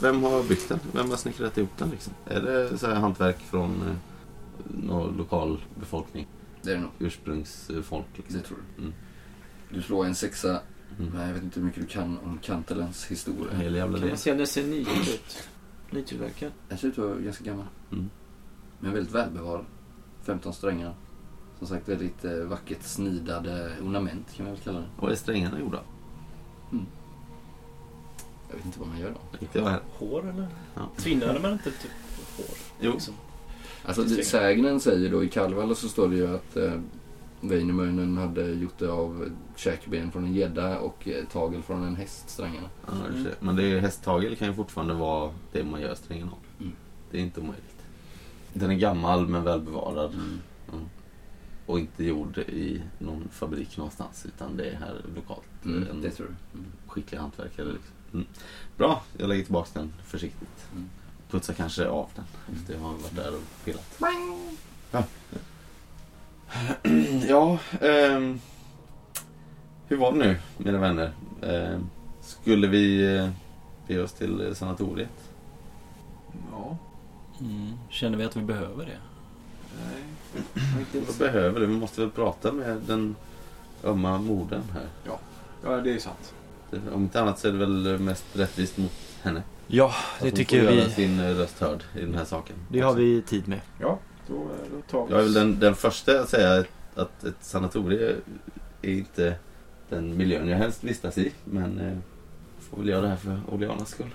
[0.00, 0.78] vem har byggt den?
[0.92, 2.12] Vem har snickrat ihop den liksom?
[2.26, 3.96] Är det så här hantverk från eh,
[4.86, 6.26] någon lokal befolkning?
[6.62, 6.90] Det är det nog.
[6.98, 8.36] Ursprungsfolk liksom?
[8.40, 8.82] Det tror du.
[8.82, 8.94] Mm.
[9.70, 10.60] Du slår en sexa.
[10.98, 11.12] Mm.
[11.12, 13.52] Men jag vet inte hur mycket du kan om kantelens historia.
[13.52, 15.48] En hel jävla Kan man se om den ser ny ut?
[15.90, 16.52] Nytillverkad?
[16.68, 17.66] Jag ser ut att vara ganska gammal.
[17.92, 18.10] Mm.
[18.80, 19.64] Men väldigt välbevarad.
[20.22, 20.94] 15 strängar.
[21.58, 24.86] Som sagt väldigt eh, vackert snidade ornament kan man väl kalla det.
[25.00, 25.80] Vad är strängarna gjorda?
[28.48, 29.38] Jag vet inte vad man gör då.
[29.40, 29.78] Inte jag.
[29.98, 30.48] Hår eller?
[30.74, 30.88] Ja.
[30.96, 31.90] Tvinnade man inte typ
[32.36, 32.56] hår?
[32.80, 32.92] Jo.
[32.92, 33.14] Liksom.
[33.84, 36.72] Alltså det, sägnen säger då i Kalevala så står det ju att eh,
[37.48, 42.30] Väinämöinen hade gjort det av käkben från en gädda och eh, tagel från en häst,
[42.30, 42.68] strängarna.
[42.86, 42.92] Ja,
[43.24, 46.38] ser- Men det är, hästtagel kan ju fortfarande vara det man gör strängen av.
[46.60, 46.72] Mm.
[47.10, 47.84] Det är inte omöjligt.
[48.52, 50.14] Den är gammal men välbevarad.
[50.14, 50.38] Mm.
[51.66, 54.26] Och inte gjord i någon fabrik någonstans.
[54.26, 55.48] Utan det är här lokalt.
[55.64, 56.58] Mm, en det tror du.
[56.58, 56.72] Mm.
[56.86, 57.66] skicklig hantverkare.
[57.66, 57.92] Liksom.
[58.12, 58.26] Mm.
[58.76, 60.66] Bra, jag lägger tillbaka den försiktigt.
[60.72, 60.90] Mm.
[61.30, 62.24] Putsar kanske av den
[62.56, 63.96] efter jag har varit där och pillat.
[64.90, 65.04] Ja,
[67.28, 68.40] ja ehm,
[69.88, 71.12] hur var det nu mina vänner?
[71.42, 71.86] Ehm,
[72.20, 73.28] skulle vi eh,
[73.86, 75.30] bege oss till eh, sanatoriet?
[76.52, 76.76] Ja.
[77.40, 77.72] Mm.
[77.90, 78.98] Känner vi att vi behöver det?
[79.84, 80.44] Nej.
[81.06, 81.66] Vad behöver det?
[81.66, 83.16] Vi måste väl prata med den
[83.84, 84.86] ömma modern här.
[85.64, 86.34] Ja, det är sant.
[86.70, 88.92] Det- Om inte annat så är det väl mest rättvist mot
[89.22, 89.42] henne.
[89.66, 90.90] Ja, Att det hon tycker får göra vi.
[90.90, 92.56] sin eh, röst hörd i den här saken.
[92.68, 93.60] Det har vi tid med.
[93.80, 96.64] Ja, då, då tar vi Jag är väl den, den första att säga
[96.94, 98.20] att ett sanatorium
[98.82, 99.36] är inte
[99.88, 101.32] den miljön jag helst vistas i.
[101.44, 101.98] Men eh,
[102.60, 104.14] får väl göra det här för Oleanas skull.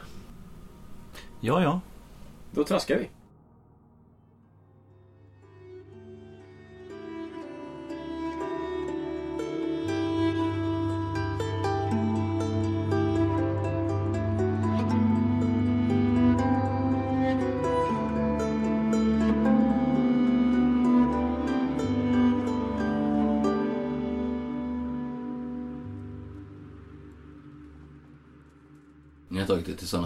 [1.40, 1.82] Ja, ja.
[2.52, 3.10] Då traskar vi.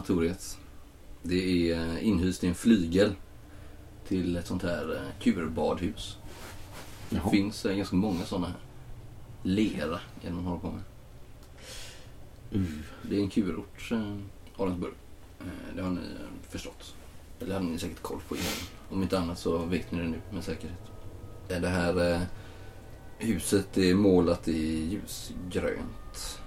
[0.03, 0.57] Tagit det.
[1.29, 3.15] Det är eh, inhyst i en flygel
[4.07, 6.17] till ett sånt här eh, kurbadhus.
[7.09, 7.29] Det Jaha.
[7.29, 8.55] finns eh, ganska många sådana här.
[9.43, 10.83] Lera är det man håller på med.
[12.55, 12.79] Uh.
[13.01, 13.91] Det är en kurort,
[14.57, 14.93] Arensburg.
[15.75, 16.01] Det har ni
[16.49, 16.95] förstått.
[17.39, 18.47] Eller hade ni säkert koll på innan.
[18.89, 20.79] Om inte annat så vet ni det nu med säkerhet.
[21.47, 22.21] Det här
[23.17, 26.41] Huset är målat i ljusgrönt.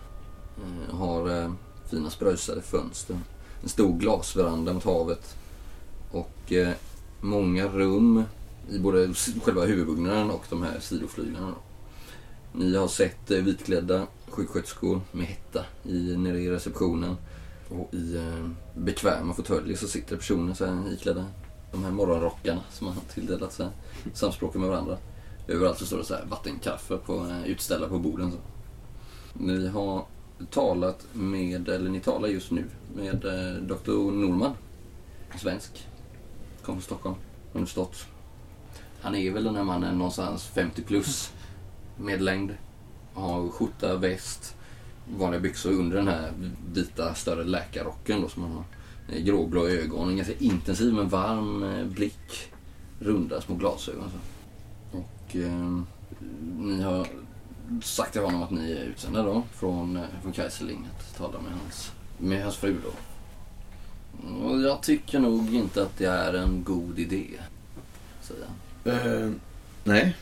[0.91, 1.53] Har
[1.91, 3.19] fina spröjsade fönster.
[3.67, 5.37] En stor glasveranda mot havet.
[6.11, 6.73] Och eh,
[7.21, 8.23] många rum
[8.71, 9.15] i både
[9.45, 11.55] själva huvudbyggnaden och de här sidoflyglarna.
[12.53, 17.17] Ni har sett eh, vitklädda sjuksköterskor med hetta i, nere i receptionen.
[17.69, 21.25] Och i eh, bekväma fåtöljer så sitter personer så här iklädda
[21.73, 23.69] de här morgonrockarna som man har tilldelat sig.
[24.15, 24.99] samspråkar med varandra.
[25.49, 28.33] Överallt så står det så här vattenkaffe på, eh, utställda på borden.
[28.33, 28.39] Så.
[29.33, 30.05] Ni har
[30.51, 32.65] talat med, eller ni talar just nu
[32.95, 34.11] med eh, Dr.
[34.13, 34.53] Norman.
[35.39, 35.87] Svensk.
[36.63, 37.17] Kommer från Stockholm.
[37.67, 38.07] Har.
[39.01, 41.33] Han är väl den här mannen någonstans 50 plus.
[41.97, 42.55] Medellängd.
[43.15, 44.57] Har skjorta, väst,
[45.15, 46.33] vanliga byxor under den här
[46.73, 48.65] vita större läkarrocken då som han har.
[49.09, 52.53] Eh, gråblå ögon, en ganska intensiv men varm eh, blick.
[52.99, 54.11] Runda små glasögon.
[54.11, 54.99] Så.
[54.99, 55.81] Och eh,
[56.59, 57.07] ni har
[57.83, 61.53] sagt till honom att ni är utsända då från, eh, från Kaiserling att tala med
[61.63, 62.91] hans, med hans fru då.
[64.47, 67.27] Och jag tycker nog inte att det är en god idé.
[68.23, 68.95] Säger han.
[68.95, 69.31] Eh,
[69.85, 70.17] nej,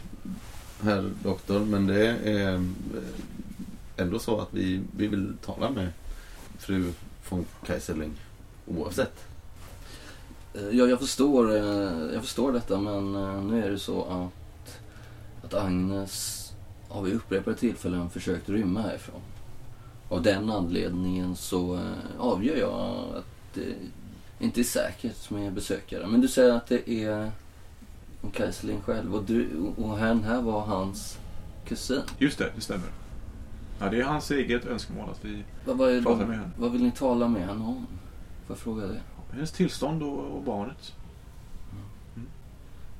[0.82, 2.60] herr doktor, men det är eh,
[3.96, 5.88] ändå så att vi, vi vill tala med
[6.58, 6.92] fru
[7.28, 8.12] von Kaiserling
[8.66, 9.24] oavsett.
[10.54, 11.52] Eh, Ja, jag förstår,
[12.14, 13.12] jag förstår detta men
[13.48, 14.80] nu är det så att,
[15.44, 16.43] att Agnes
[16.94, 19.20] har vid upprepade tillfällen försökt rymma härifrån.
[20.08, 21.80] Av den anledningen så eh,
[22.18, 22.80] avgör jag
[23.16, 23.74] att det
[24.38, 26.06] inte är säkert med besökare.
[26.06, 27.30] Men du säger att det är
[28.32, 31.18] Kaiserling själv och, du, och han här var hans
[31.66, 32.02] kusin.
[32.18, 32.88] Just det, det stämmer.
[33.80, 36.50] Ja, det är hans eget önskemål att vi Vad, vad, pratar vad, med henne.
[36.58, 37.86] vad vill ni tala med henne om?
[38.46, 39.00] Får jag fråga det?
[39.32, 40.94] Hennes tillstånd och, och barnet.
[42.16, 42.28] Mm.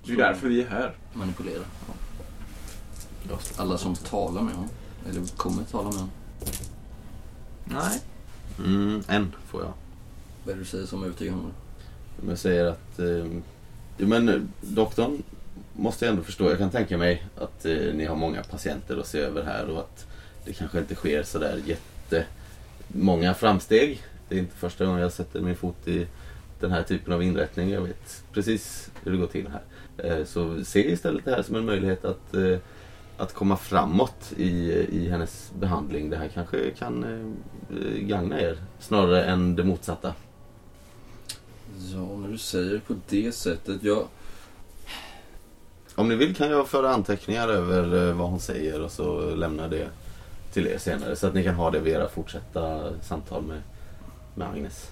[0.05, 0.95] Det är därför vi är här.
[1.12, 1.62] Manipulera.
[3.56, 4.70] Alla som talar med honom.
[5.10, 6.10] Eller kommer tala med honom.
[7.64, 8.00] Nej.
[8.58, 9.72] Mm, en får jag.
[10.44, 11.52] Vad är det du säger som övertygar honom?
[12.28, 12.98] Jag säger att...
[12.98, 13.26] Eh,
[13.98, 15.22] jo, men eh, doktorn
[15.72, 16.50] måste jag ändå förstå.
[16.50, 19.78] Jag kan tänka mig att eh, ni har många patienter att se över här och
[19.78, 20.06] att
[20.44, 24.02] det kanske inte sker sådär jättemånga framsteg.
[24.28, 26.06] Det är inte första gången jag sätter min fot i
[26.60, 27.70] den här typen av inrättning.
[27.70, 29.62] Jag vet precis hur det går till här.
[29.98, 32.58] Eh, så se istället det här som en möjlighet att, eh,
[33.16, 36.10] att komma framåt i, i hennes behandling.
[36.10, 40.14] Det här kanske kan eh, gagna er snarare än det motsatta.
[41.92, 43.82] Ja, när du säger det på det sättet.
[43.82, 44.06] Jag,
[45.94, 49.68] Om ni vill kan jag föra anteckningar över eh, vad hon säger och så lämna
[49.68, 49.88] det
[50.52, 53.62] till er senare så att ni kan ha det vid era fortsatta samtal med,
[54.34, 54.90] med Agnes.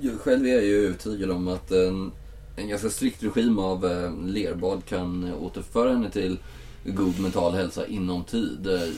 [0.00, 2.12] jag själv är ju övertygad om att en,
[2.56, 6.38] en ganska strikt regim av eh, lerbad kan återföra henne till
[6.84, 8.66] god mental hälsa inom tid.
[8.66, 8.88] Eh,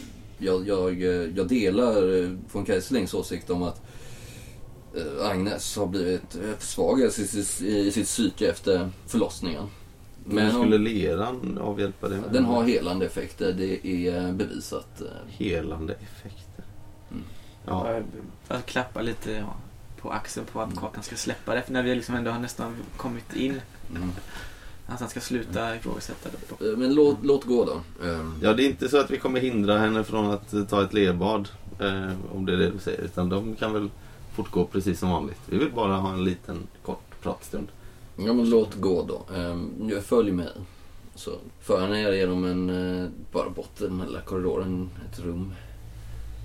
[0.42, 3.82] Jag, jag, eh, jag delar eh, von Kaiserlings åsikt om att
[5.22, 9.66] Agnes har blivit försvagad i sitt, i sitt psyke efter förlossningen.
[10.24, 12.22] Men Men skulle leran avhjälpa det?
[12.32, 15.02] Den har helande effekter, det är bevisat.
[15.28, 16.64] helande effekter.
[17.10, 17.22] Mm.
[17.66, 18.00] Ja.
[18.48, 19.54] Jag, klappar lite ja,
[20.00, 21.62] på axeln på att han ska släppa det.
[21.62, 23.60] För när vi liksom ändå har nästan kommit in.
[23.96, 24.10] Mm.
[24.90, 26.70] Att han ska sluta ifrågasätta det.
[26.70, 28.06] Eh, Men låt, låt gå då.
[28.08, 30.84] Ehm, ja, det är inte så att vi kommer hindra henne från att eh, ta
[30.84, 31.48] ett lerbad.
[31.80, 33.00] Eh, om det är det du säger.
[33.00, 33.90] Utan de kan väl
[34.34, 35.40] fortgå precis som vanligt.
[35.46, 37.68] Vi vill bara ha en liten kort pratstund.
[38.16, 39.34] Ja men låt gå då.
[39.36, 40.50] Ehm, Jag följer med.
[41.14, 41.30] Så
[41.60, 45.52] för han er genom en, bara bort den här lilla korridoren, ett rum.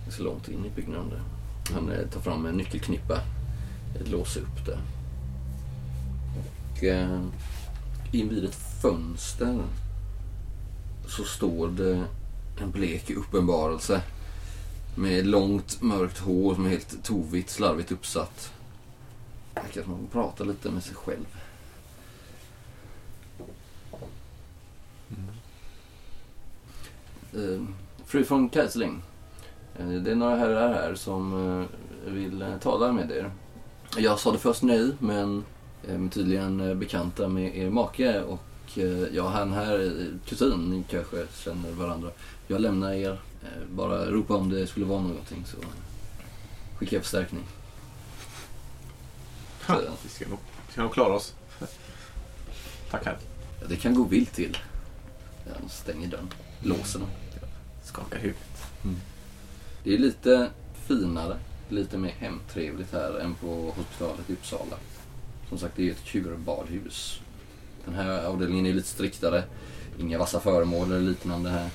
[0.04, 1.22] Ganska långt in i byggnaden där.
[1.74, 3.20] Han tar fram en nyckelknippa,
[4.12, 4.78] låser upp det.
[6.78, 7.20] Och eh,
[8.11, 9.64] invid ett fönster
[11.07, 12.03] så står det
[12.61, 14.02] en blek uppenbarelse.
[14.95, 18.53] Med långt mörkt hår som är helt tovigt, slarvigt uppsatt.
[19.56, 21.26] Verkar som att man pratar lite med sig själv.
[27.34, 27.61] Eh,
[28.06, 29.02] fru von Kaiserling.
[29.80, 33.32] Eh, det är några herrar här som eh, vill tala med er.
[33.98, 35.44] Jag sa det först nej, men
[36.12, 41.28] tydligen eh, bekanta med er make och eh, ja, han här, eh, kusin, ni kanske
[41.34, 42.10] känner varandra.
[42.48, 43.20] Jag lämnar er.
[43.44, 45.57] Eh, bara ropa om det skulle vara någonting så
[46.78, 47.44] skickar jag förstärkning.
[49.68, 50.40] Ha, vi ska nog,
[50.72, 51.34] ska nog klara oss.
[52.91, 53.18] Tack herr.
[53.62, 54.57] Ja, det kan gå vilt till.
[55.60, 57.10] Han stänger dörren, låser den.
[57.84, 58.66] Skakar huvudet.
[59.84, 60.49] Det är lite
[60.88, 61.38] finare,
[61.70, 64.76] lite mer hemtrevligt här än på hospitalet i Uppsala.
[65.50, 67.22] Som sagt, det är ju ett kurbadhus.
[67.86, 69.44] Den här avdelningen är lite striktare.
[70.00, 71.70] Inga vassa föremål eller liknande här.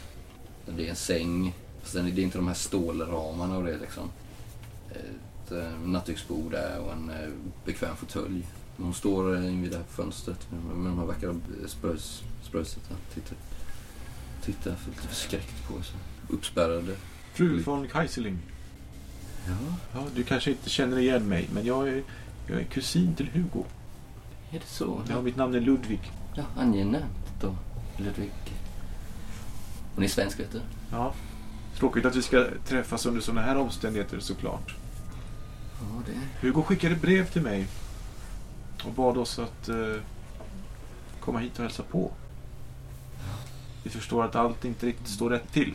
[0.77, 1.55] Det är en säng.
[1.83, 4.11] Fast det är inte de här stålramarna och det liksom.
[4.91, 7.29] Ett eh, nattduksbord där och en eh,
[7.65, 8.47] bekväm fåtölj.
[8.77, 11.35] Hon står eh, invid det här fönstret med, med de här vackra
[11.67, 12.83] sprös, spröset.
[13.15, 13.37] Tittar,
[14.45, 15.93] tittar lite förskräckt på oss.
[16.29, 16.97] Uppspärrade.
[17.35, 18.39] Fru von Kaiserling.
[19.47, 22.03] Ja, Ja, du kanske inte känner igen mig, men jag är,
[22.51, 23.65] jag är kusin till Hugo.
[24.51, 25.03] är det så?
[25.09, 26.13] Ja, mitt namn är Ludvig.
[26.35, 27.57] Ja, angenämt då,
[27.97, 28.33] Ludvig.
[29.95, 30.61] Hon är svensk, vet du.
[30.91, 31.15] Ja.
[31.79, 34.75] Tråkigt att vi ska träffas under sådana här omständigheter såklart.
[35.81, 36.47] Ja, det...
[36.47, 37.67] Hugo skickade brev till mig
[38.85, 39.97] och bad oss att eh,
[41.21, 42.11] komma hit och hälsa på.
[43.83, 45.75] Vi förstår att allt inte riktigt står rätt till.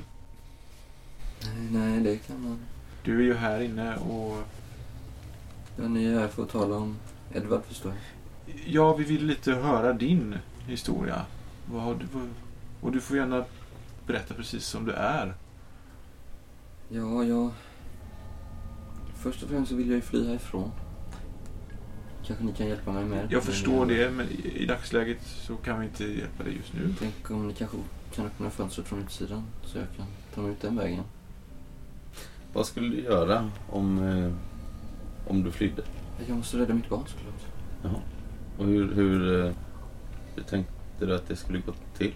[1.42, 2.60] Nej, nej, det kan man...
[3.04, 4.38] Du är ju här inne och
[5.78, 6.96] Ja, ni är här för att tala om
[7.34, 8.56] Edvard, förstår jag.
[8.66, 10.36] ja, vi vill lite höra din
[10.68, 11.26] historia.
[11.72, 12.30] Vad har du, vad,
[12.82, 13.46] och du får gärna
[14.08, 15.36] berätta precis som du är.
[16.90, 17.52] Ja, jag...
[19.16, 20.72] Först och främst så vill jag ju fly härifrån.
[22.26, 25.56] Kanske ni kan hjälpa mig med Jag Men förstår det, men i, i dagsläget så
[25.56, 26.94] kan vi inte hjälpa dig just nu.
[27.00, 27.78] Tänk om ni kanske
[28.16, 31.04] kan öppna fönstret från utsidan så jag kan ta mig ut den vägen.
[32.54, 34.32] Vad skulle du göra om, eh,
[35.28, 35.84] om du flydde?
[36.28, 37.46] Jag måste rädda mitt barn såklart.
[37.84, 38.02] Jaha.
[38.58, 39.54] Och hur, hur, eh,
[40.36, 42.14] hur tänkte du att det skulle gå till?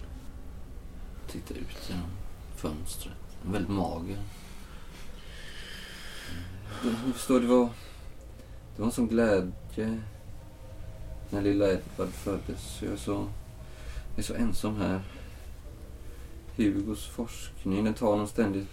[1.28, 2.10] Titta ut genom
[2.56, 3.14] fönstret.
[3.42, 4.18] Väldigt mager.
[6.82, 7.68] Du, du förstår, det var...
[8.76, 10.00] Det var en sån glädje
[11.30, 12.82] när lilla Edvard föddes.
[12.82, 13.28] Jag är så,
[14.10, 15.00] jag är så ensam här.
[16.56, 18.68] Hugos forskning, den tar honom ständigt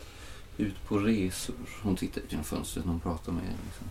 [0.58, 1.56] ut på resor.
[1.84, 3.56] Hon tittar ut genom fönstret när hon pratar med er.
[3.66, 3.88] Liksom.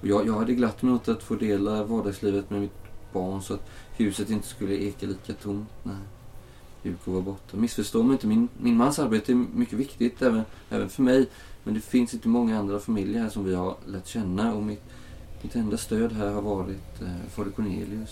[0.00, 2.80] Och jag, jag hade glatt mig åt att få dela vardagslivet med mitt
[3.12, 5.98] barn så att huset inte skulle eka lika tomt när
[6.82, 7.56] Hugo var borta.
[7.56, 11.28] Missförstå mig inte, min, min mans arbete är mycket viktigt även, även för mig.
[11.64, 14.82] Men det finns inte många andra familjer här som vi har lärt känna och mitt,
[15.42, 18.10] mitt enda stöd här har varit eh, fader Cornelius.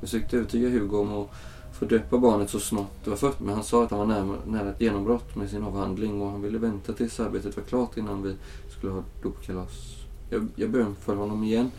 [0.00, 1.30] Jag försökte övertyga Hugo om att
[1.72, 4.36] få döpa barnet så snart det var fött men han sa att han var nära,
[4.46, 8.22] nära ett genombrott med sin avhandling och han ville vänta tills arbetet var klart innan
[8.22, 8.36] vi
[8.78, 10.03] skulle ha dopkalas.
[10.34, 11.70] Jag, jag bönföll honom igen.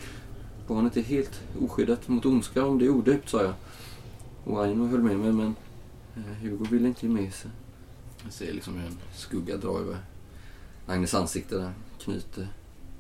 [0.68, 3.54] Barnet är helt oskyddat mot ondska om det är odöpt, sa jag.
[4.44, 5.56] Och Aino höll med mig men
[6.16, 7.52] eh, Hugo ville inte ge med sig.
[8.24, 9.98] Jag ser liksom hur en skugga drar över
[10.86, 11.74] Agnes ansikte där.
[12.00, 12.48] Knyter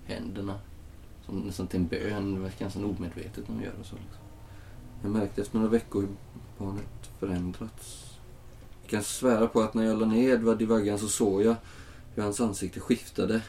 [0.05, 0.59] händerna.
[1.25, 2.33] Som nästan till en bön.
[2.33, 3.95] Det verkar nästan omedvetet när hon gör det så.
[3.95, 4.23] Liksom.
[5.01, 6.09] Jag märkte efter några veckor hur
[6.57, 8.17] barnet förändrats.
[8.81, 11.55] Jag kan svära på att när jag la ner Edvard i vaggan så såg jag
[12.15, 13.41] hur hans ansikte skiftade.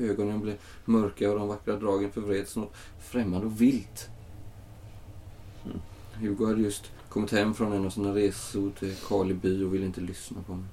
[0.00, 4.08] Ögonen blev mörka och de vackra dragen förvreds något främmande och vilt.
[6.14, 10.00] Hugo hade just kommit hem från en av sina resor till Karleby och ville inte
[10.00, 10.66] lyssna på mig.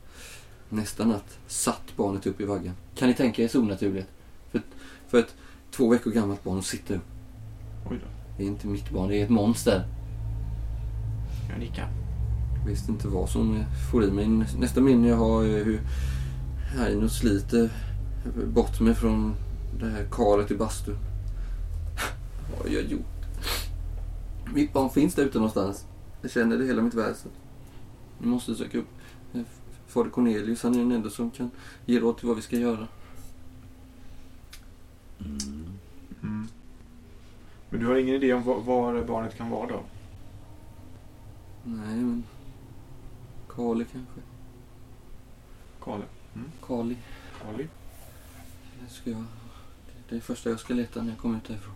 [0.69, 2.73] Nästa natt satt barnet upp i vaggan.
[2.95, 4.09] Kan ni tänka er så onaturligt?
[4.51, 4.61] För,
[5.07, 5.35] för ett
[5.71, 7.01] två veckor gammalt barn att sitta upp.
[7.89, 8.07] Oj då.
[8.37, 9.87] Det är inte mitt barn, det är ett monster.
[11.49, 11.89] Jag nickar.
[12.59, 14.27] Jag visste inte vad som får i mig.
[14.59, 15.81] Nästa minne jag har är hur
[16.79, 17.69] Aino sliter
[18.53, 19.35] bort mig från
[19.79, 20.97] det här karet i bastun.
[22.51, 23.05] Vad har jag gjort?
[24.53, 25.85] Mitt barn finns där ute någonstans.
[26.21, 27.31] Jag känner det hela mitt väsen.
[28.17, 28.87] Vi måste söka upp
[29.33, 29.41] eh,
[29.87, 30.63] fader Cornelius.
[30.63, 31.51] Han är den enda som kan
[31.85, 32.87] ge råd till vad vi ska göra.
[35.19, 36.47] Mm.
[37.69, 39.81] Men du har ingen idé om var, var barnet kan vara då?
[41.63, 42.23] Nej, men...
[43.55, 44.21] Kali kanske.
[45.83, 46.03] Kalle?
[46.67, 46.97] Kali.
[47.49, 47.67] Ali?
[48.87, 49.23] Det ska jag...
[50.09, 51.73] Det är det första jag ska leta när jag kommer ut därifrån.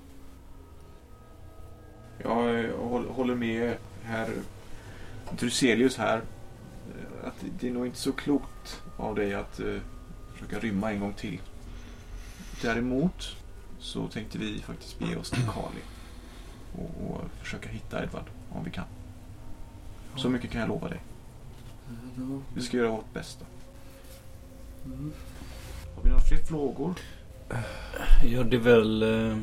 [2.18, 4.30] Jag håll- håller med herr
[5.40, 6.22] Druselius här.
[7.24, 9.78] Att det är nog inte så klokt av dig att eh,
[10.34, 11.42] försöka rymma en gång till.
[12.62, 13.36] Däremot
[13.80, 15.82] så tänkte vi faktiskt bege oss till Kali.
[16.78, 18.86] Och, och försöka hitta Edvard om vi kan.
[20.18, 21.02] Så mycket kan jag lova dig.
[22.56, 23.46] Vi ska göra vårt bästa.
[24.86, 25.12] mm.
[26.32, 26.94] Fler frågor?
[28.24, 29.38] Ja, det är väl eh,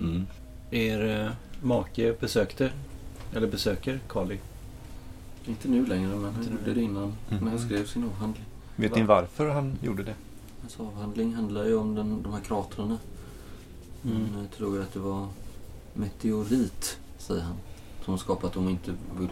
[0.00, 0.26] Mm.
[0.70, 1.30] er eh,
[1.62, 2.72] make besökte,
[3.34, 4.38] eller besöker Kali.
[5.46, 7.14] Inte nu längre, men han gjorde det innan.
[7.30, 7.44] Mm.
[7.44, 8.44] När han skrev sin avhandling.
[8.76, 10.14] Vet ni varför han gjorde det?
[10.60, 12.98] Hans avhandling handlar ju om den, de här kratrarna.
[14.04, 14.22] Mm.
[14.32, 15.28] Men jag tror att det var
[15.94, 17.56] meteorit, säger han.
[18.04, 19.28] Som har skapat dem, inte, vul,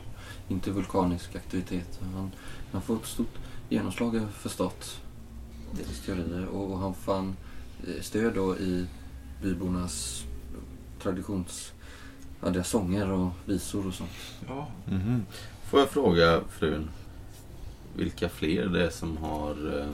[0.48, 2.00] inte vulkanisk aktivitet.
[2.14, 2.30] Han
[2.72, 3.38] har fått stort
[3.68, 5.00] genomslag, jag förstått.
[5.72, 6.46] Deras teorier.
[6.46, 7.36] Och, han fann
[7.86, 8.86] eh, stöd då i
[9.42, 10.24] bybornas
[11.02, 11.72] traditions...
[12.42, 14.10] Ja, deras sånger och visor och sånt.
[14.48, 14.68] Ja.
[14.86, 15.26] Mhm.
[15.64, 16.90] Får jag fråga frun?
[17.96, 19.90] vilka fler det är som har eh,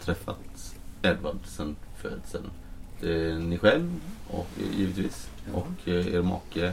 [0.00, 2.50] träffat Edward sedan födseln.
[3.02, 5.58] Är ni själv, och, givetvis, Ja.
[5.58, 6.72] och eh, er make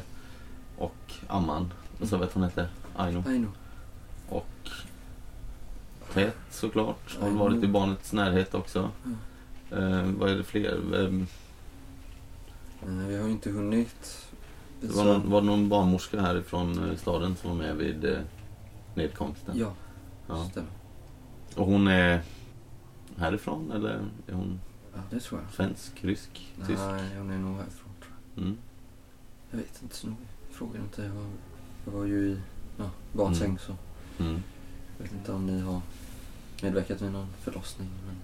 [0.78, 1.74] och Amman.
[2.00, 2.68] Vad sa vi att hon hette?
[2.96, 3.24] Aino.
[3.28, 3.48] Aino.
[4.30, 4.70] Och
[6.14, 7.18] Tät såklart.
[7.20, 7.40] Har Aino.
[7.40, 8.92] varit i barnets närhet också.
[9.72, 11.04] Eh, vad är det fler?
[11.04, 11.26] Eh,
[13.08, 14.28] Vi har inte hunnit.
[14.82, 18.18] det var, någon, var det någon barnmorska härifrån eh, staden som var med vid eh,
[18.96, 19.58] nedkomsten?
[19.58, 19.74] Ja,
[20.28, 20.46] Ja.
[20.52, 20.70] stämmer.
[21.56, 22.22] Och hon är
[23.18, 23.90] härifrån eller
[24.28, 24.60] är hon
[24.96, 25.54] Ja, det tror jag.
[25.54, 26.30] svensk, rysk,
[26.68, 26.80] tysk?
[26.80, 28.44] Nej, hon är nog härifrån tror jag.
[28.44, 28.58] Mm.
[29.52, 30.18] Jag vet inte så noga.
[30.52, 31.04] Frågar inte.
[31.04, 31.28] Jag var,
[31.86, 32.38] jag var ju i
[32.78, 33.58] ja, barnsäng Mm.
[33.60, 33.76] så
[34.24, 34.44] Mm.
[34.98, 35.82] jag vet inte om ni har
[36.64, 37.90] medverkat vid någon förlossning.
[38.06, 38.16] Men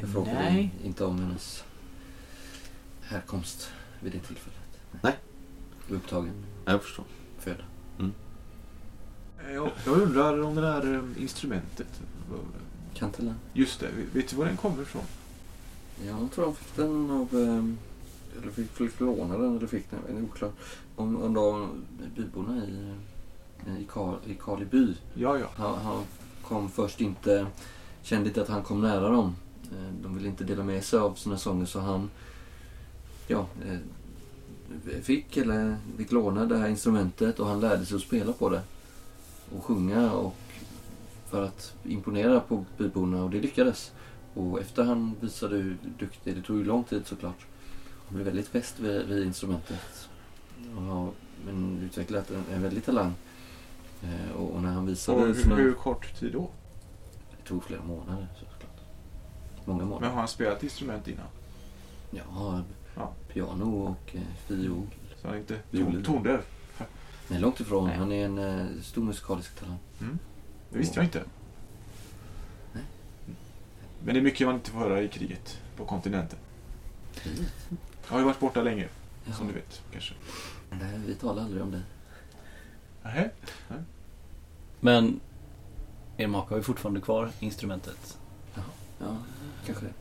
[0.00, 0.74] jag frågade nej.
[0.84, 1.64] inte om hennes
[3.02, 3.70] härkomst
[4.00, 4.78] vid det tillfället.
[5.02, 5.16] Nej.
[5.88, 7.04] Jag upptagen Jag förstår.
[7.38, 7.64] föda.
[9.52, 12.00] Jag, jag undrar om det där eh, instrumentet.
[12.94, 13.34] Kantelen.
[13.52, 15.02] Just det, vet du var den kommer ifrån?
[16.06, 17.28] Jag tror de fick den av...
[17.34, 17.78] ehm,
[18.42, 20.54] Eller fick, fick låna den eller fick den, det är oklart.
[20.96, 21.68] Om, om de
[22.16, 22.94] byborna i,
[23.80, 24.94] i, Kar, i Karleby.
[25.14, 25.46] Ja, ja.
[25.56, 26.04] Han, han
[26.48, 27.46] kom först inte...
[28.02, 29.36] Kände inte att han kom nära dem.
[29.62, 32.10] Eh, de ville inte dela med sig av sina sånger så han...
[33.26, 33.78] Ja, eh,
[35.02, 38.62] fick eller fick låna det här instrumentet och han lärde sig att spela på det.
[39.56, 40.34] Och sjunga och
[41.30, 43.92] för att imponera på byborna och det lyckades.
[44.34, 47.46] Och efter han visade hur duktig, det tog ju lång tid såklart.
[48.06, 50.08] Han blev väldigt fäst vid, vid instrumentet.
[50.76, 51.10] Och har
[51.82, 53.12] utvecklat en, en väldig talang.
[54.06, 55.54] Eh, och, och när han visade Och hur, sina...
[55.54, 56.50] hur kort tid då?
[57.36, 58.80] Det tog flera månader såklart.
[59.64, 60.08] Många Men månader.
[60.12, 61.26] har han spelat instrument innan?
[62.10, 62.62] Ja,
[62.96, 63.12] Ja.
[63.32, 64.86] piano och eh, fiol.
[65.22, 66.40] Så han är inte ton, tondöv?
[67.28, 67.86] Nej, långt ifrån.
[67.88, 67.96] Nej.
[67.98, 69.78] Han är en eh, stor musikalisk talang.
[70.70, 71.24] Det visste jag inte.
[72.72, 72.84] Nej.
[74.04, 76.38] Men det är mycket man inte får höra i kriget på kontinenten.
[78.06, 78.88] Jag har ju varit borta länge,
[79.24, 80.14] Ja, som du vet kanske.
[80.70, 81.82] nej, vi talar aldrig om det.
[83.02, 83.30] Nähä?
[84.80, 85.20] Men
[86.16, 88.18] er maka har ju fortfarande kvar instrumentet.
[88.98, 89.16] Ja,
[89.66, 89.92] kanske det.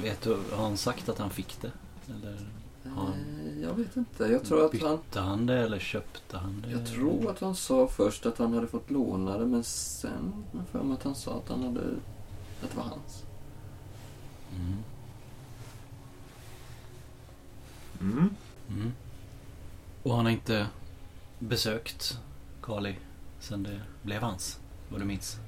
[0.00, 1.72] Vet du, har han sagt att han fick det?
[2.10, 2.38] Eller
[2.86, 2.90] Ja.
[2.90, 4.24] Eh, Jag vet inte.
[4.24, 4.96] Jag tror att han...
[4.96, 6.70] bytte han det eller köpte han det?
[6.70, 10.60] Jag tror att han sa först att han hade fått låna det men sen har
[10.60, 11.80] jag för mig att han sa att han hade...
[12.62, 13.24] Att det var hans.
[14.56, 14.76] Mm.
[18.00, 18.30] Mm.
[18.68, 18.92] Mm.
[20.02, 20.66] Och han har inte
[21.38, 22.18] besökt
[22.62, 22.96] Kali
[23.44, 24.58] sen det blev hans?
[24.88, 25.38] Vad du minns?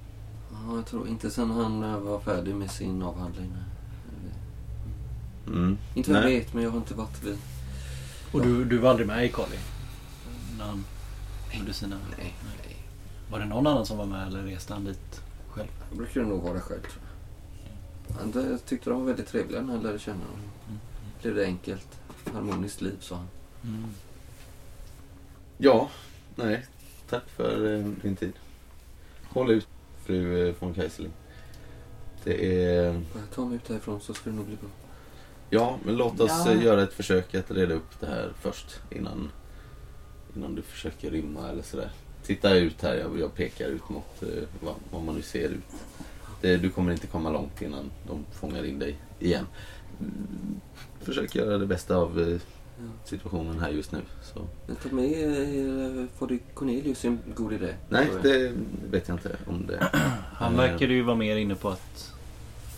[0.52, 3.52] Ja, jag tror inte sen han eh, var färdig med sin avhandling.
[5.46, 5.78] Mm.
[5.94, 6.38] Inte vad jag Nej.
[6.38, 7.38] vet, men jag har inte varit vid...
[8.32, 9.56] Och du, du var aldrig med i Kali?
[10.58, 10.84] När han
[11.52, 11.96] gjorde sina...
[12.18, 12.76] Nej, nej.
[13.30, 15.68] Var det någon annan som var med eller reste han dit själv?
[15.88, 17.02] Jag brukar nog vara själv tror
[18.08, 18.16] jag.
[18.20, 20.40] Han det- tyckte de var väldigt trevliga när jag lärde känna dem.
[20.68, 20.78] Mm.
[21.22, 22.00] Blev det enkelt,
[22.32, 23.26] harmoniskt liv sa han.
[23.64, 23.84] Mm.
[25.58, 25.90] Ja,
[26.34, 26.66] nej.
[27.08, 28.32] Tack för eh, din tid.
[29.28, 29.68] Håll ut,
[30.04, 31.12] fru eh, von Kaiserling.
[32.24, 33.02] Det är...
[33.34, 34.68] Ta mig ut härifrån så ska det nog bli bra.
[35.50, 36.52] Ja, men låt oss Ja.
[36.52, 39.30] eh, göra ett försök att reda upp det här först innan,
[40.36, 41.90] innan du försöker rymma eller sådär.
[42.22, 44.28] Titta ut här, jag, jag pekar ut mot eh,
[44.60, 45.64] vad, vad man nu ser ut.
[46.40, 49.46] Det, du kommer inte komma långt innan de fångar in dig igen.
[50.00, 50.60] Mm,
[51.00, 52.40] Försök göra det bästa av eh.
[53.04, 54.00] Situationen här just nu.
[54.22, 54.46] Så.
[54.66, 57.74] Men ta med er Foddy Cornelius är en god idé.
[57.88, 58.52] Nej, det
[58.90, 59.88] vet jag inte om det
[60.32, 60.58] Han Eh.
[60.58, 62.12] verkade ju vara mer inne på att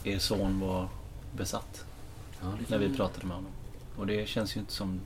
[0.04, 0.88] er son var
[1.36, 1.84] besatt.
[2.40, 3.52] Ja, det När vi pratade med honom.
[3.96, 5.00] Och det känns ju inte som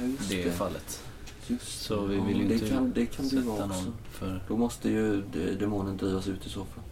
[0.00, 0.50] Ja, det det.
[0.50, 1.02] fallet.
[1.46, 3.66] Just Så vi vill ju Ja, inte kan, det kan sätta också.
[3.66, 4.40] någon för...
[4.48, 6.84] Då måste ju de- demonen drivas ut i så fall.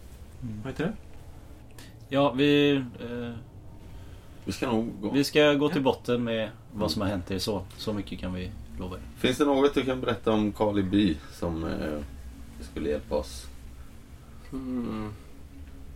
[0.63, 0.93] Vad heter det?
[2.09, 3.31] Ja, vi, eh,
[4.45, 5.09] Vi ska nog gå.
[5.11, 7.63] vi ska gå till botten med vad som har hänt er så.
[7.77, 9.01] Så mycket kan vi lova er.
[9.17, 11.99] Finns det något du kan berätta om Kali by som eh,
[12.71, 13.47] skulle hjälpa oss?
[14.51, 15.13] Mm.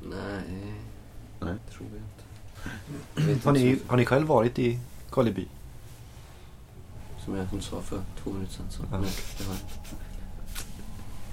[0.03, 0.73] Nej,
[1.39, 1.55] Nej.
[1.71, 2.23] tror jag inte.
[3.15, 4.79] Jag Har inte ni, har ni själv varit i
[5.09, 5.47] Karleby?
[7.25, 8.65] Som jag hon sa för två minuter sedan.
[8.69, 8.83] Så.
[8.91, 8.99] Ja.
[8.99, 9.43] Nej, det.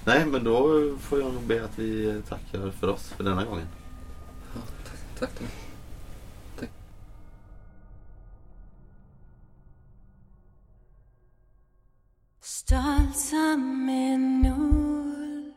[0.05, 3.67] Nej, men då får jag nog be att vi tackar för oss för denna gången.
[4.55, 5.39] Ja, tack, tack.
[5.39, 5.64] tack.
[13.55, 15.53] Stolt en ulv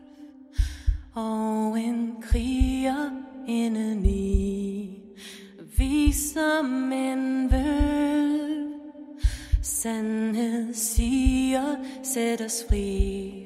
[1.15, 3.11] og en kriger
[3.47, 5.03] indeni.
[5.79, 8.73] Vi som en vølv,
[12.45, 13.38] os fri.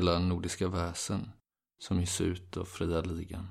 [0.00, 1.32] Hela Nordiska väsen
[1.78, 3.46] som ges ut av Fria Ligan.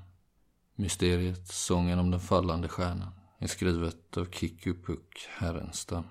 [0.74, 6.04] Mysteriet Sången om den fallande stjärnan är skrivet av Kikki Puck Härenstam.